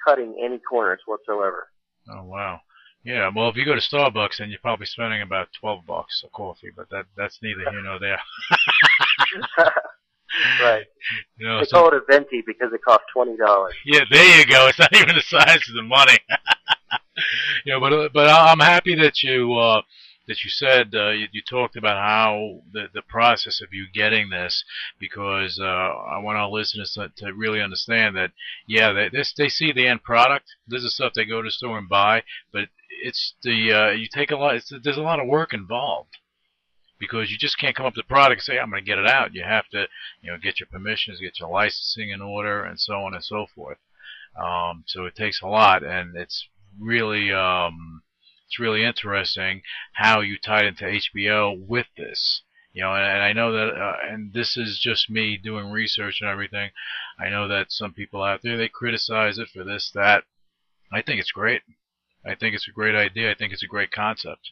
cutting 0.06 0.40
any 0.44 0.60
corners 0.60 1.02
whatsoever. 1.08 1.70
Oh 2.08 2.24
wow. 2.24 2.62
Yeah, 3.04 3.30
well, 3.34 3.50
if 3.50 3.56
you 3.56 3.64
go 3.66 3.76
to 3.76 3.82
Starbucks, 3.82 4.38
then 4.40 4.50
you're 4.50 4.60
probably 4.60 4.86
spending 4.86 5.22
about 5.22 5.48
twelve 5.60 5.86
bucks 5.86 6.22
a 6.26 6.30
coffee, 6.30 6.70
but 6.76 6.90
that 6.90 7.06
that's 7.18 7.40
neither 7.42 7.62
here 7.72 7.82
nor 7.82 8.00
there. 8.00 8.20
You 11.38 11.48
know, 11.48 11.60
They 11.60 11.66
some- 11.66 11.80
call 11.82 11.88
it 11.90 11.96
a 11.96 12.02
venti 12.10 12.44
because 12.46 12.72
it 12.74 12.82
costs 12.84 13.06
twenty 13.14 13.36
dollars. 13.36 13.74
Yeah, 13.86 14.02
there 14.12 14.40
you 14.40 14.46
go. 14.46 14.68
It's 14.68 14.78
not 14.80 14.94
even 14.94 15.16
the 15.16 15.22
size 15.22 15.68
of 15.70 15.76
the 15.76 15.82
money. 15.82 16.20
you 17.66 17.74
know, 17.74 17.80
but 17.80 18.14
but 18.14 18.30
I'm 18.30 18.60
happy 18.60 18.96
that 18.96 19.24
you 19.24 19.54
uh, 19.56 19.82
that 20.30 20.44
you 20.44 20.50
said 20.50 20.94
uh, 20.94 21.10
you, 21.10 21.28
you 21.32 21.42
talked 21.42 21.76
about 21.76 21.98
how 21.98 22.62
the 22.72 22.88
the 22.94 23.02
process 23.02 23.62
of 23.62 23.74
you 23.74 23.88
getting 23.92 24.30
this 24.30 24.64
because 25.00 25.60
uh, 25.60 25.66
I 25.66 26.20
want 26.20 26.38
our 26.38 26.48
listeners 26.48 26.94
to, 26.94 27.12
to 27.18 27.34
really 27.34 27.62
understand 27.62 28.16
that 28.16 28.32
yeah 28.68 28.94
they 28.94 29.10
this 29.10 29.34
they 29.36 29.50
see 29.50 29.74
the 29.74 29.88
end 29.88 30.04
product. 30.04 30.46
This 30.68 30.84
is 30.84 30.94
stuff 30.94 31.14
they 31.14 31.26
go 31.26 31.42
to 31.42 31.48
the 31.48 31.52
store 31.52 31.80
and 31.80 31.90
buy, 31.90 32.24
but 32.54 32.70
it's 33.04 33.34
the 33.44 33.74
uh, 33.74 33.90
you 33.90 34.08
take 34.08 34.32
a 34.32 34.38
lot. 34.38 34.62
There's 34.84 34.98
a 34.98 35.02
lot 35.02 35.20
of 35.20 35.28
work 35.28 35.52
involved 35.52 36.18
because 37.00 37.32
you 37.32 37.38
just 37.38 37.58
can't 37.58 37.76
come 37.76 37.88
up 37.88 37.96
with 37.96 38.06
the 38.06 38.14
product 38.14 38.42
and 38.42 38.44
say 38.44 38.60
I'm 38.60 38.70
going 38.70 38.84
to 38.84 38.88
get 38.88 39.00
it 39.00 39.08
out. 39.08 39.34
You 39.34 39.44
have 39.44 39.68
to 39.70 39.88
you 40.22 40.32
know 40.32 40.38
get 40.38 40.60
your 40.60 40.68
permissions, 40.68 41.20
get 41.20 41.40
your 41.40 41.50
licensing 41.50 42.12
in 42.12 42.22
order, 42.22 42.64
and 42.64 42.80
so 42.80 42.94
on 42.94 43.16
and 43.16 43.24
so 43.24 43.48
forth. 43.56 43.80
Um, 44.40 44.84
so 44.86 45.06
it 45.06 45.16
takes 45.16 45.42
a 45.42 45.48
lot, 45.48 45.84
and 45.84 46.16
it's 46.16 46.48
really 46.80 47.32
um, 47.34 47.99
it's 48.50 48.60
really 48.60 48.84
interesting 48.84 49.62
how 49.94 50.22
you 50.22 50.36
tied 50.40 50.66
into 50.66 50.86
HBO 50.86 51.56
with 51.68 51.86
this. 51.96 52.42
You 52.74 52.84
know, 52.84 52.96
and, 52.96 53.04
and 53.04 53.24
I 53.24 53.34
know 53.34 53.52
that, 53.54 53.80
uh, 53.80 53.94
and 54.10 54.34
this 54.34 54.58
is 54.58 54.80
just 54.82 55.10
me 55.10 55.38
doing 55.38 55.70
research 55.70 56.20
and 56.22 56.30
everything. 56.30 56.72
I 57.20 57.30
know 57.30 57.48
that 57.48 57.72
some 57.72 57.94
people 57.94 58.24
out 58.24 58.42
there 58.44 58.58
they 58.58 58.68
criticize 58.68 59.38
it 59.38 59.50
for 59.54 59.64
this, 59.64 59.92
that. 59.94 60.24
I 60.92 61.04
think 61.04 61.20
it's 61.20 61.32
great. 61.32 61.62
I 62.26 62.34
think 62.34 62.56
it's 62.56 62.68
a 62.68 62.72
great 62.72 62.96
idea. 62.96 63.32
I 63.32 63.36
think 63.36 63.54
it's 63.54 63.64
a 63.64 63.68
great 63.68 63.92
concept. 63.92 64.50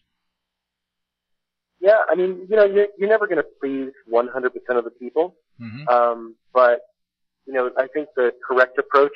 Yeah, 1.79 1.97
I 2.09 2.15
mean, 2.15 2.45
you 2.49 2.55
know, 2.55 2.65
you're, 2.65 2.87
you're 2.97 3.09
never 3.09 3.25
going 3.25 3.37
to 3.37 3.45
please 3.59 3.91
100% 4.11 4.77
of 4.77 4.83
the 4.83 4.91
people, 4.91 5.35
hmm 5.59 5.87
um, 5.87 6.35
but 6.53 6.81
you 7.47 7.53
know, 7.53 7.71
I 7.77 7.87
think 7.87 8.09
the 8.15 8.31
correct 8.45 8.77
approach 8.77 9.13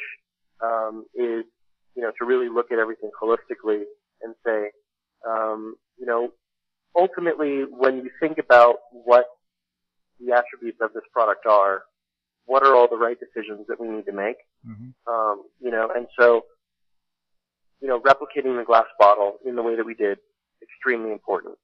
um, 0.64 1.06
is, 1.14 1.44
you 1.96 2.02
know, 2.02 2.12
to 2.18 2.26
really 2.26 2.48
look 2.50 2.72
at 2.72 2.80
everything 2.80 3.12
holistically 3.22 3.84
and 4.24 4.36
say, 4.46 4.72
um, 5.28 5.76
you 5.98 6.06
know, 6.06 6.30
ultimately, 6.96 7.64
when 7.70 7.98
you 7.98 8.10
think 8.20 8.38
about 8.38 8.76
what 8.92 9.26
the 10.20 10.34
attributes 10.34 10.80
of 10.82 10.94
this 10.94 11.04
product 11.12 11.46
are, 11.46 11.84
what 12.46 12.64
are 12.64 12.76
all 12.76 12.88
the 12.90 12.98
right 12.98 13.18
decisions 13.20 13.66
that 13.68 13.80
we 13.80 13.88
need 13.88 14.06
to 14.06 14.12
make? 14.12 14.38
hmm 14.66 14.90
Um, 15.08 15.44
you 15.60 15.72
know, 15.72 15.90
and 15.96 16.08
so, 16.20 16.46
you 17.82 17.88
know, 17.88 18.00
replicating 18.00 18.58
the 18.58 18.64
glass 18.66 18.86
bottle 19.00 19.38
in 19.46 19.56
the 19.56 19.64
way 19.64 19.76
that 19.76 19.86
we 19.86 19.96
did, 19.96 20.20
extremely 20.62 21.12
important. 21.12 21.56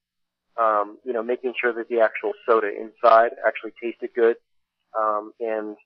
Um, 0.60 0.98
you 1.04 1.12
know, 1.12 1.22
making 1.22 1.54
sure 1.60 1.72
that 1.72 1.88
the 1.88 2.00
actual 2.00 2.32
soda 2.44 2.68
inside 2.68 3.30
actually 3.46 3.72
tasted 3.80 4.10
good, 4.14 4.36
um, 4.98 5.32
and, 5.38 5.76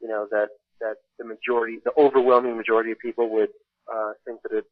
you 0.00 0.08
know, 0.08 0.26
that, 0.30 0.48
that 0.80 0.96
the 1.18 1.24
majority, 1.24 1.78
the 1.84 1.92
overwhelming 1.98 2.56
majority 2.56 2.92
of 2.92 2.98
people 2.98 3.28
would, 3.30 3.50
uh, 3.92 4.12
think 4.24 4.40
that 4.42 4.56
it 4.56 4.64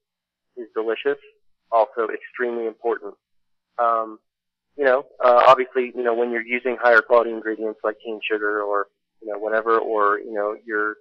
is 0.56 0.68
delicious. 0.74 1.20
Also 1.74 2.08
extremely 2.12 2.66
important. 2.66 3.14
Um, 3.78 4.18
you 4.76 4.84
know, 4.84 5.04
uh, 5.24 5.42
obviously, 5.46 5.92
you 5.94 6.02
know, 6.02 6.14
when 6.14 6.30
you're 6.30 6.46
using 6.46 6.76
higher 6.80 7.00
quality 7.00 7.30
ingredients 7.30 7.80
like 7.84 7.96
cane 8.04 8.20
sugar 8.30 8.62
or, 8.62 8.86
you 9.22 9.28
know, 9.32 9.38
whatever, 9.38 9.78
or, 9.78 10.18
you 10.18 10.32
know, 10.32 10.56
you're, 10.66 10.96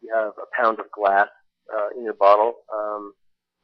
you 0.00 0.10
have 0.14 0.32
a 0.38 0.46
pound 0.62 0.78
of 0.78 0.86
glass, 0.90 1.28
uh, 1.74 1.88
in 1.96 2.04
your 2.04 2.14
bottle, 2.14 2.54
um, 2.74 3.14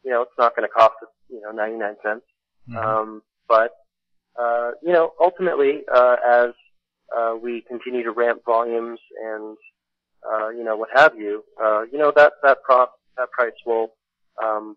you 0.05 0.11
know, 0.11 0.23
it's 0.23 0.33
not 0.39 0.57
going 0.57 0.67
to 0.67 0.73
cost, 0.73 0.95
you 1.29 1.41
know, 1.43 1.51
99 1.51 1.97
cents. 2.03 2.25
hmm 2.67 2.77
Um, 2.77 3.23
but, 3.49 3.73
uh, 4.41 4.73
you 4.83 4.93
know, 4.93 5.13
ultimately, 5.21 5.83
uh, 5.93 6.17
as, 6.27 6.51
uh, 7.17 7.35
we 7.43 7.63
continue 7.69 8.03
to 8.05 8.13
ramp 8.13 8.43
volumes 8.47 9.01
and, 9.23 9.57
uh, 10.31 10.49
you 10.49 10.63
know, 10.65 10.77
what 10.77 10.89
have 10.95 11.17
you, 11.17 11.45
uh, 11.63 11.83
you 11.93 11.99
know, 11.99 12.13
that, 12.15 12.35
that 12.43 12.63
prop, 12.63 12.95
that 13.17 13.31
price 13.33 13.53
will, 13.67 13.95
um, 14.43 14.77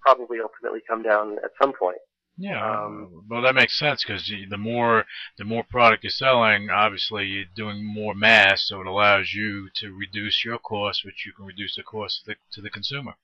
probably 0.00 0.38
ultimately 0.40 0.80
come 0.88 1.02
down 1.02 1.36
at 1.44 1.50
some 1.60 1.72
point. 1.72 1.98
Yeah, 2.40 2.84
Um, 2.84 3.24
well, 3.28 3.42
that 3.42 3.56
makes 3.56 3.76
sense 3.76 4.04
because 4.04 4.32
the 4.48 4.56
more 4.56 5.04
the 5.38 5.44
more 5.44 5.64
product 5.64 6.04
you're 6.04 6.10
selling, 6.10 6.70
obviously 6.70 7.24
you're 7.26 7.44
doing 7.56 7.84
more 7.84 8.14
mass, 8.14 8.68
so 8.68 8.80
it 8.80 8.86
allows 8.86 9.32
you 9.34 9.68
to 9.80 9.92
reduce 9.92 10.44
your 10.44 10.58
cost, 10.58 11.04
which 11.04 11.26
you 11.26 11.32
can 11.32 11.46
reduce 11.46 11.74
the 11.74 11.82
cost 11.82 12.24
to 12.24 12.30
the, 12.30 12.36
to 12.52 12.60
the 12.60 12.70
consumer. 12.70 13.14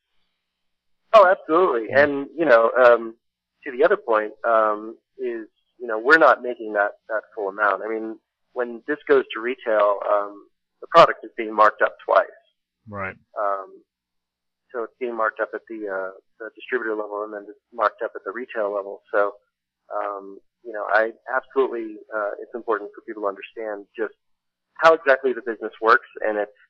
Oh, 1.12 1.28
absolutely. 1.30 1.94
And, 1.94 2.26
you 2.36 2.44
know, 2.44 2.72
um, 2.76 3.14
to 3.62 3.70
the 3.70 3.84
other 3.84 3.96
point, 3.96 4.32
um, 4.44 4.96
is, 5.16 5.46
you 5.78 5.86
know, 5.86 5.98
we're 5.98 6.18
not 6.18 6.42
making 6.42 6.72
that, 6.72 6.92
that 7.08 7.22
full 7.36 7.48
amount. 7.48 7.82
I 7.84 7.88
mean, 7.88 8.18
when 8.52 8.82
this 8.88 8.98
goes 9.08 9.24
to 9.32 9.40
retail, 9.40 10.00
um, 10.10 10.48
the 10.80 10.88
product 10.88 11.24
is 11.24 11.30
being 11.36 11.54
marked 11.54 11.82
up 11.82 11.96
twice. 12.04 12.26
Right. 12.88 13.14
Um, 13.38 13.82
so 14.74 14.82
it's 14.82 14.98
being 14.98 15.16
marked 15.16 15.38
up 15.38 15.50
at 15.54 15.62
the, 15.70 15.86
uh, 15.86 16.10
the 16.40 16.50
distributor 16.56 16.96
level 16.96 17.22
and 17.22 17.32
then 17.32 17.46
marked 17.72 18.02
up 18.02 18.10
at 18.16 18.22
the 18.26 18.32
retail 18.32 18.74
level. 18.74 19.02
So, 19.14 19.34
um, 19.94 20.38
you 20.64 20.72
know, 20.72 20.84
I 20.92 21.12
absolutely, 21.30 21.96
uh, 22.14 22.34
it's 22.42 22.54
important 22.54 22.90
for 22.94 23.02
people 23.06 23.22
to 23.22 23.28
understand 23.28 23.86
just 23.96 24.14
how 24.82 24.94
exactly 24.94 25.32
the 25.32 25.42
business 25.46 25.72
works 25.80 26.08
and 26.26 26.38
it's, 26.38 26.60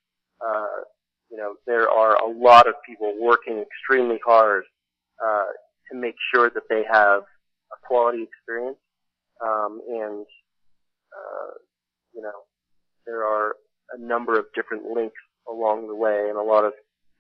uh, 0.44 0.84
you 1.30 1.38
know, 1.38 1.54
there 1.66 1.88
are 1.88 2.16
a 2.16 2.28
lot 2.28 2.68
of 2.68 2.74
people 2.86 3.14
working 3.18 3.64
extremely 3.64 4.20
hard, 4.24 4.64
uh, 5.24 5.46
to 5.90 5.98
make 5.98 6.14
sure 6.34 6.50
that 6.50 6.64
they 6.68 6.82
have 6.90 7.22
a 7.72 7.86
quality 7.86 8.22
experience. 8.22 8.78
Um, 9.40 9.80
and, 9.88 10.26
uh, 11.16 11.52
you 12.14 12.22
know, 12.22 12.44
there 13.06 13.24
are 13.24 13.56
a 13.92 13.98
number 13.98 14.38
of 14.38 14.46
different 14.54 14.84
links 14.84 15.16
along 15.48 15.88
the 15.88 15.94
way 15.94 16.26
and 16.28 16.36
a 16.36 16.42
lot 16.42 16.64
of 16.64 16.72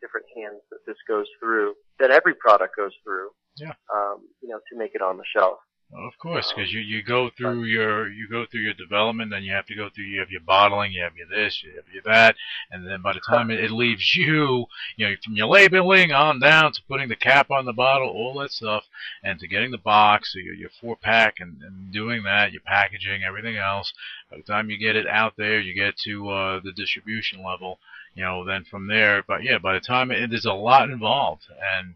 different 0.04 0.26
hands 0.36 0.60
that 0.70 0.84
this 0.86 1.00
goes 1.08 1.26
through, 1.40 1.72
that 1.98 2.10
every 2.10 2.34
product 2.34 2.76
goes 2.76 2.92
through. 3.02 3.30
Yeah. 3.56 3.72
Um, 3.88 4.28
you 4.42 4.48
know, 4.50 4.60
to 4.70 4.76
make 4.76 4.94
it 4.94 5.00
on 5.00 5.16
the 5.16 5.24
shelf. 5.34 5.58
Well, 5.90 6.08
of 6.08 6.18
course, 6.18 6.52
because 6.52 6.72
you, 6.72 6.80
you 6.80 7.02
go 7.04 7.30
through 7.36 7.64
your 7.64 8.08
you 8.08 8.26
go 8.28 8.46
through 8.46 8.62
your 8.62 8.74
development, 8.74 9.30
then 9.30 9.44
you 9.44 9.52
have 9.52 9.66
to 9.66 9.76
go 9.76 9.90
through 9.90 10.06
you 10.06 10.18
have 10.18 10.30
your 10.30 10.40
bottling, 10.40 10.92
you 10.92 11.02
have 11.02 11.16
your 11.16 11.28
this, 11.28 11.62
you 11.62 11.70
have 11.76 11.84
your 11.92 12.02
that, 12.04 12.34
and 12.70 12.84
then 12.84 13.00
by 13.00 13.12
the 13.12 13.20
time 13.20 13.50
it, 13.50 13.62
it 13.62 13.70
leaves 13.70 14.16
you, 14.16 14.66
you 14.96 15.06
know, 15.06 15.14
from 15.22 15.34
your 15.34 15.46
labeling 15.46 16.10
on 16.10 16.40
down 16.40 16.72
to 16.72 16.82
putting 16.88 17.08
the 17.08 17.14
cap 17.16 17.50
on 17.50 17.64
the 17.64 17.72
bottle, 17.72 18.08
all 18.08 18.40
that 18.40 18.50
stuff, 18.50 18.84
and 19.22 19.38
to 19.38 19.46
getting 19.46 19.70
the 19.70 19.78
box, 19.78 20.32
so 20.32 20.40
your 20.40 20.54
your 20.54 20.70
four 20.80 20.96
pack, 20.96 21.34
and, 21.38 21.62
and 21.62 21.92
doing 21.92 22.24
that, 22.24 22.50
your 22.50 22.62
packaging, 22.62 23.22
everything 23.22 23.56
else. 23.56 23.92
By 24.30 24.38
the 24.38 24.42
time 24.42 24.70
you 24.70 24.78
get 24.78 24.96
it 24.96 25.06
out 25.06 25.34
there, 25.36 25.60
you 25.60 25.74
get 25.74 25.96
to 25.98 26.28
uh, 26.30 26.60
the 26.64 26.72
distribution 26.72 27.44
level, 27.44 27.78
you 28.14 28.24
know, 28.24 28.44
then 28.44 28.64
from 28.64 28.86
there, 28.88 29.22
but 29.26 29.42
yeah, 29.42 29.58
by 29.58 29.74
the 29.74 29.80
time 29.80 30.10
it, 30.10 30.30
there's 30.30 30.44
a 30.44 30.52
lot 30.52 30.90
involved, 30.90 31.46
and 31.78 31.94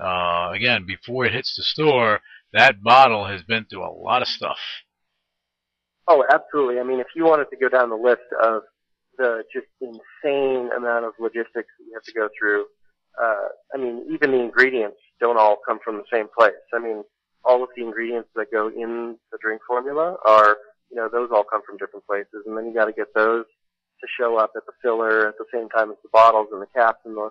uh, 0.00 0.50
again, 0.52 0.84
before 0.86 1.26
it 1.26 1.32
hits 1.32 1.56
the 1.56 1.62
store 1.62 2.20
that 2.52 2.82
bottle 2.82 3.26
has 3.26 3.42
been 3.42 3.64
through 3.64 3.84
a 3.84 3.90
lot 3.90 4.22
of 4.22 4.28
stuff. 4.28 4.58
Oh, 6.08 6.24
absolutely. 6.30 6.80
I 6.80 6.82
mean, 6.82 7.00
if 7.00 7.06
you 7.14 7.24
wanted 7.24 7.48
to 7.50 7.56
go 7.56 7.68
down 7.68 7.88
the 7.88 7.96
list 7.96 8.22
of 8.42 8.62
the 9.18 9.44
just 9.52 9.66
insane 9.80 10.70
amount 10.76 11.04
of 11.04 11.12
logistics 11.18 11.54
that 11.54 11.84
you 11.86 11.94
have 11.94 12.02
to 12.02 12.12
go 12.12 12.28
through, 12.38 12.66
uh, 13.22 13.48
I 13.74 13.78
mean, 13.78 14.06
even 14.10 14.32
the 14.32 14.40
ingredients 14.40 14.98
don't 15.20 15.38
all 15.38 15.58
come 15.66 15.78
from 15.84 15.96
the 15.96 16.04
same 16.12 16.26
place. 16.36 16.54
I 16.74 16.78
mean, 16.78 17.04
all 17.44 17.62
of 17.62 17.70
the 17.76 17.82
ingredients 17.82 18.28
that 18.36 18.46
go 18.52 18.68
in 18.68 19.16
the 19.30 19.38
drink 19.40 19.62
formula 19.66 20.16
are, 20.26 20.56
you 20.90 20.96
know, 20.96 21.08
those 21.10 21.30
all 21.32 21.44
come 21.44 21.62
from 21.66 21.76
different 21.76 22.06
places, 22.06 22.44
and 22.46 22.56
then 22.56 22.66
you 22.66 22.74
got 22.74 22.86
to 22.86 22.92
get 22.92 23.14
those 23.14 23.44
to 24.02 24.08
show 24.18 24.36
up 24.36 24.52
at 24.56 24.66
the 24.66 24.72
filler 24.82 25.28
at 25.28 25.38
the 25.38 25.46
same 25.52 25.68
time 25.70 25.90
as 25.90 25.96
the 26.02 26.10
bottles 26.12 26.48
and 26.52 26.60
the 26.60 26.66
caps 26.74 27.00
and 27.04 27.16
the 27.16 27.30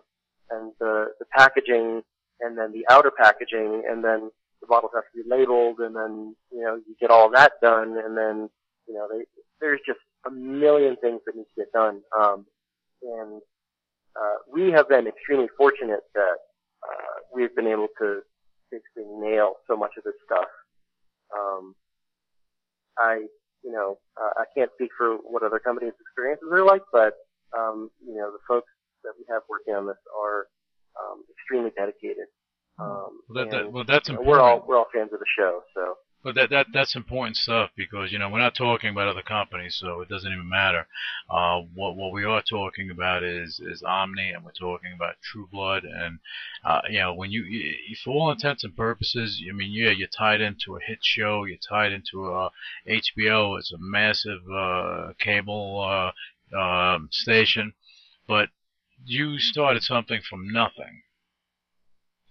and 0.49 0.73
the, 0.79 1.13
the 1.19 1.25
packaging, 1.31 2.01
and 2.41 2.57
then 2.57 2.73
the 2.73 2.85
outer 2.89 3.11
packaging, 3.11 3.83
and 3.89 4.03
then 4.03 4.31
the 4.59 4.67
bottles 4.67 4.91
have 4.93 5.05
to 5.05 5.23
be 5.23 5.29
labeled, 5.29 5.79
and 5.79 5.95
then 5.95 6.35
you 6.51 6.61
know 6.63 6.75
you 6.75 6.95
get 6.99 7.11
all 7.11 7.29
that 7.31 7.53
done, 7.61 7.97
and 8.03 8.17
then 8.17 8.49
you 8.87 8.93
know 8.93 9.07
they, 9.11 9.23
there's 9.59 9.79
just 9.85 9.99
a 10.25 10.31
million 10.31 10.95
things 10.97 11.21
that 11.25 11.35
need 11.35 11.45
to 11.55 11.61
get 11.61 11.71
done. 11.71 12.01
Um, 12.19 12.45
and 13.03 13.41
uh, 14.15 14.37
we 14.51 14.71
have 14.71 14.89
been 14.89 15.07
extremely 15.07 15.47
fortunate 15.57 16.01
that 16.13 16.37
uh, 16.83 17.15
we've 17.33 17.55
been 17.55 17.67
able 17.67 17.87
to 17.99 18.21
basically 18.71 19.05
nail 19.19 19.55
so 19.67 19.75
much 19.75 19.91
of 19.97 20.03
this 20.03 20.13
stuff. 20.25 20.47
Um, 21.35 21.75
I, 22.97 23.25
you 23.63 23.71
know, 23.71 23.97
uh, 24.19 24.41
I 24.41 24.45
can't 24.55 24.71
speak 24.75 24.91
for 24.97 25.17
what 25.17 25.43
other 25.43 25.59
companies' 25.59 25.93
experiences 25.99 26.49
are 26.51 26.65
like, 26.65 26.83
but 26.91 27.13
um, 27.57 27.89
you 28.05 28.15
know, 28.15 28.31
the 28.31 28.39
folks 28.47 28.69
that 29.03 29.13
we 29.17 29.25
have 29.29 29.41
working 29.49 29.73
on 29.73 29.87
this 29.87 29.97
are 30.17 30.47
um, 30.99 31.23
extremely 31.29 31.71
dedicated. 31.75 32.27
Um, 32.79 33.21
Well, 33.29 33.45
that, 33.45 33.51
that, 33.51 33.71
well, 33.71 33.83
that's 33.85 34.09
you 34.09 34.15
know, 34.15 34.21
important. 34.21 34.27
we're 34.27 34.41
all 34.41 34.65
we're 34.67 34.77
all 34.77 34.87
fans 34.93 35.11
of 35.13 35.19
the 35.19 35.31
show, 35.37 35.61
so. 35.73 35.95
But 36.23 36.35
that, 36.35 36.51
that 36.51 36.67
that's 36.71 36.95
important 36.95 37.35
stuff 37.35 37.71
because 37.75 38.11
you 38.11 38.19
know 38.19 38.29
we're 38.29 38.39
not 38.39 38.53
talking 38.53 38.91
about 38.91 39.07
other 39.07 39.23
companies, 39.23 39.75
so 39.75 40.01
it 40.01 40.09
doesn't 40.09 40.31
even 40.31 40.47
matter. 40.47 40.87
Uh, 41.27 41.61
what 41.73 41.95
what 41.95 42.11
we 42.11 42.23
are 42.23 42.43
talking 42.43 42.91
about 42.91 43.23
is 43.23 43.59
is 43.59 43.81
Omni, 43.81 44.29
and 44.29 44.45
we're 44.45 44.51
talking 44.51 44.93
about 44.93 45.15
True 45.23 45.47
Blood, 45.51 45.83
and 45.83 46.19
uh, 46.63 46.81
you 46.89 46.99
know 46.99 47.13
when 47.15 47.31
you, 47.31 47.43
you 47.43 47.95
for 48.03 48.11
all 48.11 48.31
intents 48.31 48.63
and 48.63 48.77
purposes, 48.77 49.41
I 49.49 49.51
mean 49.51 49.71
yeah, 49.71 49.89
you're 49.89 50.07
tied 50.07 50.41
into 50.41 50.75
a 50.75 50.79
hit 50.79 50.99
show, 51.01 51.45
you're 51.45 51.57
tied 51.57 51.91
into 51.91 52.31
uh, 52.31 52.49
HBO. 52.87 53.57
It's 53.57 53.71
a 53.71 53.79
massive 53.79 54.41
uh, 54.51 55.13
cable 55.19 56.13
uh, 56.53 56.55
um, 56.55 57.09
station, 57.11 57.73
but 58.27 58.49
you 59.05 59.39
started 59.39 59.81
something 59.81 60.21
from 60.21 60.51
nothing, 60.51 61.01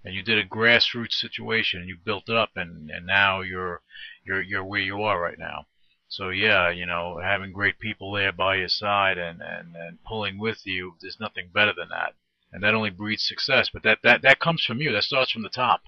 and 0.04 0.14
you 0.14 0.22
did 0.22 0.38
a 0.38 0.44
grassroots 0.44 1.12
situation, 1.12 1.80
and 1.80 1.88
you 1.88 1.96
built 2.02 2.28
it 2.28 2.36
up, 2.36 2.50
and 2.56 2.90
and 2.90 3.06
now 3.06 3.40
you're 3.40 3.82
you're 4.24 4.42
you're 4.42 4.64
where 4.64 4.80
you 4.80 5.02
are 5.02 5.20
right 5.20 5.38
now. 5.38 5.66
So 6.08 6.30
yeah, 6.30 6.70
you 6.70 6.86
know, 6.86 7.20
having 7.22 7.52
great 7.52 7.78
people 7.78 8.12
there 8.12 8.32
by 8.32 8.56
your 8.56 8.68
side 8.68 9.18
and 9.18 9.40
and 9.40 9.76
and 9.76 10.02
pulling 10.04 10.38
with 10.38 10.66
you, 10.66 10.94
there's 11.00 11.20
nothing 11.20 11.50
better 11.52 11.72
than 11.76 11.88
that, 11.90 12.14
and 12.52 12.62
that 12.62 12.74
only 12.74 12.90
breeds 12.90 13.26
success. 13.26 13.70
But 13.72 13.82
that 13.84 13.98
that 14.02 14.22
that 14.22 14.40
comes 14.40 14.64
from 14.64 14.80
you. 14.80 14.92
That 14.92 15.04
starts 15.04 15.30
from 15.30 15.42
the 15.42 15.48
top. 15.48 15.82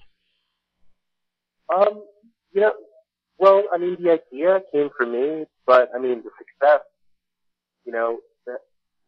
Um, 1.73 2.03
you 2.53 2.61
know, 2.61 2.73
well, 3.37 3.63
I 3.73 3.77
mean, 3.77 3.97
the 4.01 4.11
idea 4.11 4.61
came 4.71 4.89
from 4.97 5.11
me, 5.11 5.45
but 5.65 5.89
I 5.95 5.99
mean, 5.99 6.23
the 6.23 6.29
success, 6.37 6.81
you 7.85 7.91
know, 7.91 8.19
the, 8.45 8.57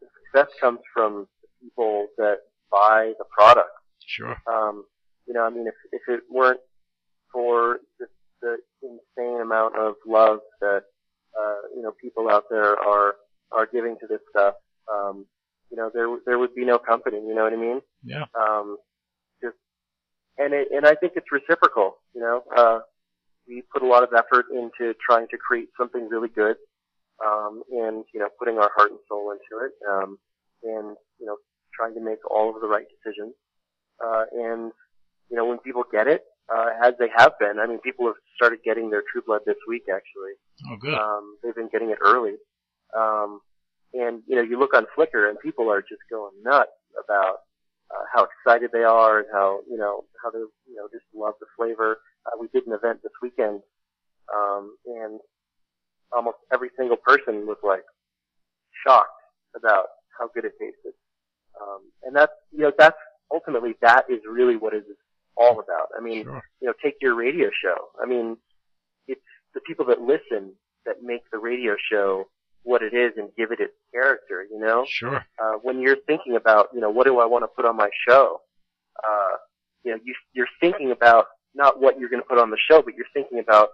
the 0.02 0.08
success 0.24 0.54
comes 0.60 0.80
from 0.94 1.28
the 1.42 1.48
people 1.62 2.08
that 2.18 2.40
buy 2.72 3.14
the 3.18 3.26
product. 3.38 3.70
Sure. 4.06 4.36
Um, 4.48 4.86
you 5.28 5.34
know, 5.34 5.44
I 5.44 5.50
mean, 5.50 5.68
if 5.68 5.76
if 5.92 6.02
it 6.08 6.24
weren't 6.30 6.60
for 7.32 7.80
the, 8.00 8.08
the 8.42 8.58
insane 8.82 9.42
amount 9.42 9.78
of 9.78 9.96
love 10.08 10.40
that 10.62 10.84
uh, 11.40 11.62
you 11.76 11.82
know 11.82 11.92
people 12.02 12.30
out 12.30 12.46
there 12.50 12.78
are 12.78 13.16
are 13.52 13.68
giving 13.72 13.98
to 14.00 14.08
this 14.08 14.22
stuff, 14.30 14.56
um, 14.92 15.26
you 15.72 15.78
know, 15.78 15.90
there 15.94 16.08
there 16.26 16.40
would 16.40 16.54
be 16.56 16.66
no 16.66 16.78
company. 16.78 17.18
You 17.18 17.36
know 17.36 17.44
what 17.44 17.54
I 17.54 17.58
mean? 17.58 17.82
Yeah. 18.04 18.26
Um, 18.40 18.78
just 19.42 19.56
and 20.38 20.54
it 20.54 20.68
and 20.72 20.86
I 20.86 20.96
think 20.96 21.14
it's 21.16 21.32
reciprocal. 21.32 21.98
You 22.14 22.22
know, 22.22 22.44
uh, 22.56 22.80
we 23.48 23.64
put 23.74 23.84
a 23.84 23.88
lot 23.88 24.04
of 24.04 24.10
effort 24.16 24.46
into 24.52 24.94
trying 25.08 25.28
to 25.30 25.38
create 25.38 25.70
something 25.78 26.08
really 26.10 26.30
good, 26.30 26.56
um, 27.26 27.64
and 27.72 28.06
you 28.14 28.20
know, 28.20 28.30
putting 28.40 28.58
our 28.58 28.72
heart 28.76 28.92
and 28.92 29.00
soul 29.08 29.32
into 29.32 29.66
it, 29.66 29.72
um, 29.90 30.18
and 30.64 30.96
you 31.20 31.26
know, 31.26 31.38
trying 31.74 31.94
to 31.96 32.02
make 32.02 32.20
all 32.30 32.54
of 32.54 32.62
the 32.62 32.68
right 32.68 32.86
decisions. 33.04 33.34
Uh, 34.04 34.26
and 34.34 34.72
you 35.30 35.36
know, 35.38 35.46
when 35.46 35.60
people 35.60 35.84
get 35.92 36.08
it, 36.08 36.24
uh, 36.54 36.68
as 36.84 36.94
they 37.00 37.08
have 37.16 37.34
been, 37.40 37.60
I 37.60 37.66
mean, 37.68 37.80
people 37.80 38.06
have 38.08 38.16
started 38.36 38.60
getting 38.64 38.90
their 38.90 39.04
True 39.12 39.22
Blood 39.26 39.42
this 39.46 39.58
week. 39.68 39.84
Actually, 39.90 40.34
Oh, 40.70 40.78
good. 40.78 40.94
um, 40.94 41.38
they've 41.44 41.56
been 41.56 41.70
getting 41.72 41.90
it 41.90 41.98
early. 42.02 42.36
Um, 42.96 43.42
and 43.94 44.22
you 44.28 44.36
know, 44.36 44.42
you 44.42 44.60
look 44.60 44.74
on 44.76 44.86
Flickr 44.98 45.30
and 45.30 45.40
people 45.40 45.70
are 45.72 45.82
just 45.82 46.02
going 46.10 46.34
nuts 46.44 46.72
about 47.04 47.38
uh, 47.92 48.04
how 48.14 48.26
excited 48.28 48.70
they 48.74 48.84
are 48.84 49.20
and 49.20 49.28
how 49.32 49.60
you 49.70 49.78
know 49.78 50.06
how 50.24 50.30
they 50.32 50.40
you 50.40 50.76
know 50.76 50.88
just 50.92 51.06
love 51.16 51.34
the 51.40 51.48
flavor. 51.58 51.98
Uh, 52.26 52.38
we 52.40 52.48
did 52.54 52.68
an 52.68 52.74
event 52.74 53.00
this 53.04 53.12
weekend, 53.22 53.62
um, 54.34 54.76
and 54.86 55.20
almost 56.12 56.38
every 56.54 56.70
single 56.78 56.98
person 56.98 57.46
was 57.48 57.58
like 57.64 57.84
shocked 58.86 59.10
about 59.56 59.86
how 60.20 60.28
good 60.34 60.46
it 60.46 60.54
tasted. 60.60 60.94
Um, 61.62 61.82
and 62.04 62.16
that's 62.16 62.34
you 62.52 62.60
know 62.60 62.72
that's 62.78 62.98
ultimately 63.32 63.76
that 63.82 64.06
is 64.10 64.20
really 64.30 64.56
what 64.58 64.74
is 64.74 64.84
all 65.38 65.60
about. 65.60 65.90
I 65.98 66.02
mean, 66.02 66.24
Sure. 66.24 66.42
you 66.62 66.68
know, 66.68 66.74
take 66.84 66.96
your 67.02 67.16
radio 67.16 67.50
show. 67.64 67.90
I 68.02 68.06
mean, 68.06 68.38
it's 69.08 69.22
the 69.54 69.62
people 69.62 69.86
that 69.86 70.02
listen 70.02 70.54
that 70.86 71.02
make 71.04 71.22
the 71.32 71.38
radio 71.40 71.76
show 71.92 72.28
what 72.64 72.82
it 72.82 72.94
is 72.94 73.12
and 73.18 73.30
give 73.38 73.52
it 73.52 73.60
its 73.60 73.74
character, 73.94 74.46
you 74.50 74.60
know? 74.60 74.86
Sure. 74.88 75.24
Uh, 75.42 75.54
when 75.62 75.80
you're 75.82 75.98
thinking 76.08 76.36
about, 76.36 76.70
you 76.74 76.80
know, 76.80 76.90
what 76.90 77.06
do 77.06 77.20
I 77.20 77.26
want 77.26 77.44
to 77.44 77.48
put 77.48 77.66
on 77.66 77.76
my 77.76 77.90
show? 78.08 78.42
Uh, 79.04 79.38
you 79.84 79.92
know, 79.92 80.00
you, 80.04 80.16
you're 80.34 80.48
thinking 80.60 80.92
about 80.92 81.26
not 81.54 81.80
what 81.80 82.00
you're 82.00 82.10
going 82.10 82.22
to 82.22 82.28
put 82.28 82.40
on 82.40 82.50
the 82.50 82.58
show, 82.70 82.82
but 82.82 82.96
you're 82.96 83.06
thinking 83.14 83.40
about 83.40 83.70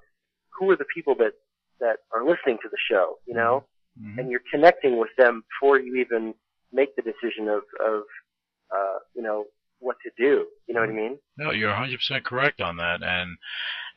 who 0.58 0.70
are 0.72 0.76
the 0.76 0.86
people 0.94 1.16
that, 1.16 1.34
that 1.80 1.98
are 2.14 2.24
listening 2.24 2.58
to 2.64 2.70
the 2.70 2.78
show, 2.90 3.18
you 3.26 3.34
know? 3.34 3.66
Mhm. 4.02 4.20
and 4.20 4.32
you're 4.32 4.42
connecting 4.50 4.98
with 4.98 5.10
them 5.18 5.44
before 5.50 5.78
you 5.78 5.96
even 5.98 6.34
make 6.72 6.96
the 6.96 7.02
decision 7.02 7.50
of, 7.50 7.64
of, 7.86 8.04
uh, 8.74 9.00
you 9.14 9.22
know, 9.22 9.44
what 9.82 9.98
to 10.04 10.12
do. 10.18 10.48
You 10.68 10.74
know 10.74 10.82
what 10.82 10.90
I 10.90 10.94
mean? 10.94 11.18
No, 11.38 11.52
you're 11.52 11.74
100% 11.74 12.24
correct 12.24 12.62
on 12.62 12.78
that, 12.78 13.02
and 13.04 13.38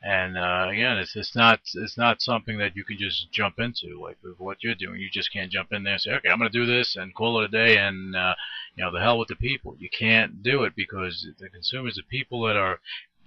and 0.01 0.37
uh, 0.37 0.67
again, 0.69 0.97
it's 0.97 1.15
it's 1.15 1.35
not 1.35 1.61
it's 1.73 1.97
not 1.97 2.21
something 2.21 2.57
that 2.57 2.75
you 2.75 2.83
can 2.83 2.97
just 2.97 3.31
jump 3.31 3.59
into 3.59 3.99
like 4.01 4.17
with 4.21 4.37
what 4.39 4.57
you're 4.61 4.75
doing. 4.75 4.99
You 4.99 5.09
just 5.09 5.31
can't 5.31 5.51
jump 5.51 5.71
in 5.71 5.83
there 5.83 5.93
and 5.93 6.01
say, 6.01 6.11
okay, 6.11 6.29
I'm 6.29 6.37
going 6.37 6.51
to 6.51 6.59
do 6.59 6.65
this 6.65 6.95
and 6.95 7.15
call 7.15 7.41
it 7.41 7.45
a 7.45 7.47
day, 7.47 7.77
and 7.77 8.15
uh, 8.15 8.35
you 8.75 8.83
know, 8.83 8.91
the 8.91 8.99
hell 8.99 9.17
with 9.17 9.29
the 9.29 9.35
people. 9.35 9.75
You 9.79 9.89
can't 9.89 10.43
do 10.43 10.63
it 10.63 10.75
because 10.75 11.27
the 11.39 11.49
consumers, 11.49 11.95
the 11.95 12.03
people 12.03 12.45
that 12.45 12.55
are 12.55 12.79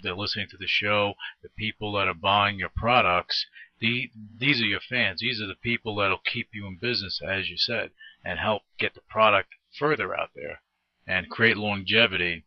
they're 0.02 0.14
listening 0.14 0.48
to 0.50 0.56
the 0.56 0.68
show, 0.68 1.14
the 1.42 1.48
people 1.48 1.92
that 1.94 2.06
are 2.06 2.14
buying 2.14 2.58
your 2.58 2.70
products, 2.74 3.46
the 3.80 4.10
these 4.38 4.60
are 4.60 4.66
your 4.66 4.80
fans. 4.80 5.20
These 5.20 5.40
are 5.40 5.46
the 5.46 5.54
people 5.54 5.96
that'll 5.96 6.18
keep 6.18 6.50
you 6.52 6.66
in 6.66 6.76
business, 6.76 7.20
as 7.26 7.48
you 7.48 7.56
said, 7.56 7.90
and 8.24 8.38
help 8.38 8.62
get 8.78 8.94
the 8.94 9.00
product 9.08 9.54
further 9.78 10.16
out 10.16 10.30
there 10.34 10.60
and 11.06 11.30
create 11.30 11.56
longevity 11.56 12.44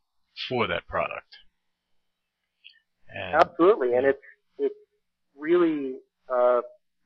for 0.47 0.67
that 0.67 0.88
product. 0.88 1.27
And 3.10 3.36
Absolutely. 3.36 3.93
And 3.95 4.06
it's, 4.06 4.21
it's 4.58 4.75
really, 5.38 5.95
uh, 6.32 6.62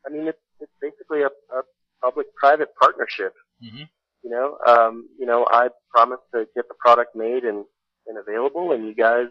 I 0.06 0.10
mean, 0.12 0.28
it's, 0.28 0.38
it's 0.60 0.72
basically 0.82 1.22
a, 1.22 1.28
a 1.28 1.62
public-private 2.02 2.70
partnership. 2.80 3.34
Mhm. 3.64 3.90
You 4.24 4.30
know, 4.32 4.58
um, 4.68 5.08
you 5.20 5.26
know, 5.26 5.48
I 5.50 5.70
promise 5.92 6.20
to 6.34 6.48
get 6.56 6.68
the 6.68 6.74
product 6.80 7.16
made 7.16 7.44
and, 7.44 7.66
and 8.08 8.18
available 8.18 8.72
and 8.72 8.86
you 8.86 8.96
guys, 8.96 9.28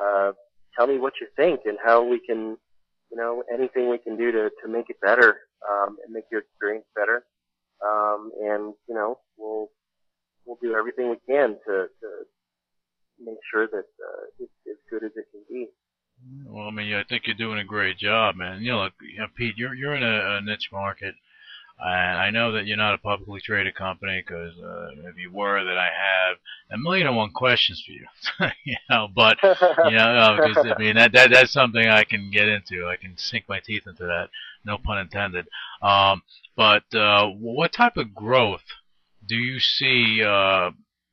uh, 0.00 0.32
tell 0.76 0.86
me 0.86 0.98
what 0.98 1.14
you 1.20 1.28
think 1.36 1.60
and 1.64 1.78
how 1.84 2.02
we 2.04 2.20
can, 2.20 2.56
you 3.10 3.16
know, 3.16 3.42
anything 3.52 3.88
we 3.88 3.98
can 3.98 4.16
do 4.16 4.30
to, 4.32 4.50
to 4.62 4.68
make 4.68 4.90
it 4.90 5.00
better, 5.00 5.40
um, 5.68 5.96
and 6.04 6.12
make 6.12 6.24
your 6.30 6.40
experience 6.40 6.84
better. 6.94 7.24
Um, 7.84 8.30
and, 8.42 8.74
you 8.88 8.94
know, 8.94 9.18
we'll, 9.36 9.70
we'll 10.44 10.58
do 10.60 10.74
everything 10.74 11.08
we 11.10 11.18
can 11.26 11.56
to, 11.66 11.86
to 12.00 12.08
make 13.20 13.38
sure 13.50 13.66
that, 13.66 13.88
uh, 14.00 14.24
it's 14.38 14.52
as 14.68 14.76
good 14.90 15.04
as 15.04 15.12
it 15.16 15.26
can 15.32 15.42
be. 15.48 15.68
Well, 16.46 16.68
I 16.68 16.70
mean, 16.70 16.94
I 16.94 17.04
think 17.04 17.26
you're 17.26 17.36
doing 17.36 17.58
a 17.58 17.64
great 17.64 17.98
job, 17.98 18.36
man. 18.36 18.62
You 18.62 18.72
know, 18.72 18.84
look, 18.84 18.94
you 19.02 19.18
know, 19.18 19.26
Pete, 19.36 19.56
you're 19.58 19.74
you're 19.74 19.94
in 19.94 20.02
a, 20.02 20.36
a 20.36 20.40
niche 20.40 20.70
market, 20.72 21.14
and 21.78 22.18
I 22.18 22.30
know 22.30 22.52
that 22.52 22.66
you're 22.66 22.76
not 22.76 22.94
a 22.94 22.98
publicly 22.98 23.40
traded 23.40 23.74
company 23.74 24.24
because 24.26 24.56
uh, 24.58 25.08
if 25.08 25.16
you 25.18 25.30
were, 25.30 25.62
that 25.62 25.76
I 25.76 25.84
have 25.84 26.38
a 26.70 26.78
million 26.78 27.06
and 27.06 27.16
one 27.16 27.32
questions 27.32 27.82
for 27.84 27.92
you. 27.92 28.06
you 28.64 28.76
know, 28.88 29.08
but 29.14 29.36
you 29.42 29.96
know, 29.96 30.38
because 30.40 30.72
I 30.74 30.78
mean 30.78 30.96
that 30.96 31.12
that 31.12 31.30
that's 31.30 31.52
something 31.52 31.86
I 31.86 32.04
can 32.04 32.30
get 32.30 32.48
into. 32.48 32.86
I 32.86 32.96
can 32.96 33.18
sink 33.18 33.44
my 33.48 33.60
teeth 33.60 33.86
into 33.86 34.04
that. 34.04 34.30
No 34.64 34.78
pun 34.78 34.98
intended. 34.98 35.46
Um, 35.82 36.22
but 36.56 36.92
uh, 36.94 37.26
what 37.26 37.72
type 37.72 37.98
of 37.98 38.14
growth 38.14 38.64
do 39.26 39.36
you 39.36 39.60
see? 39.60 40.22
Uh, 40.24 40.70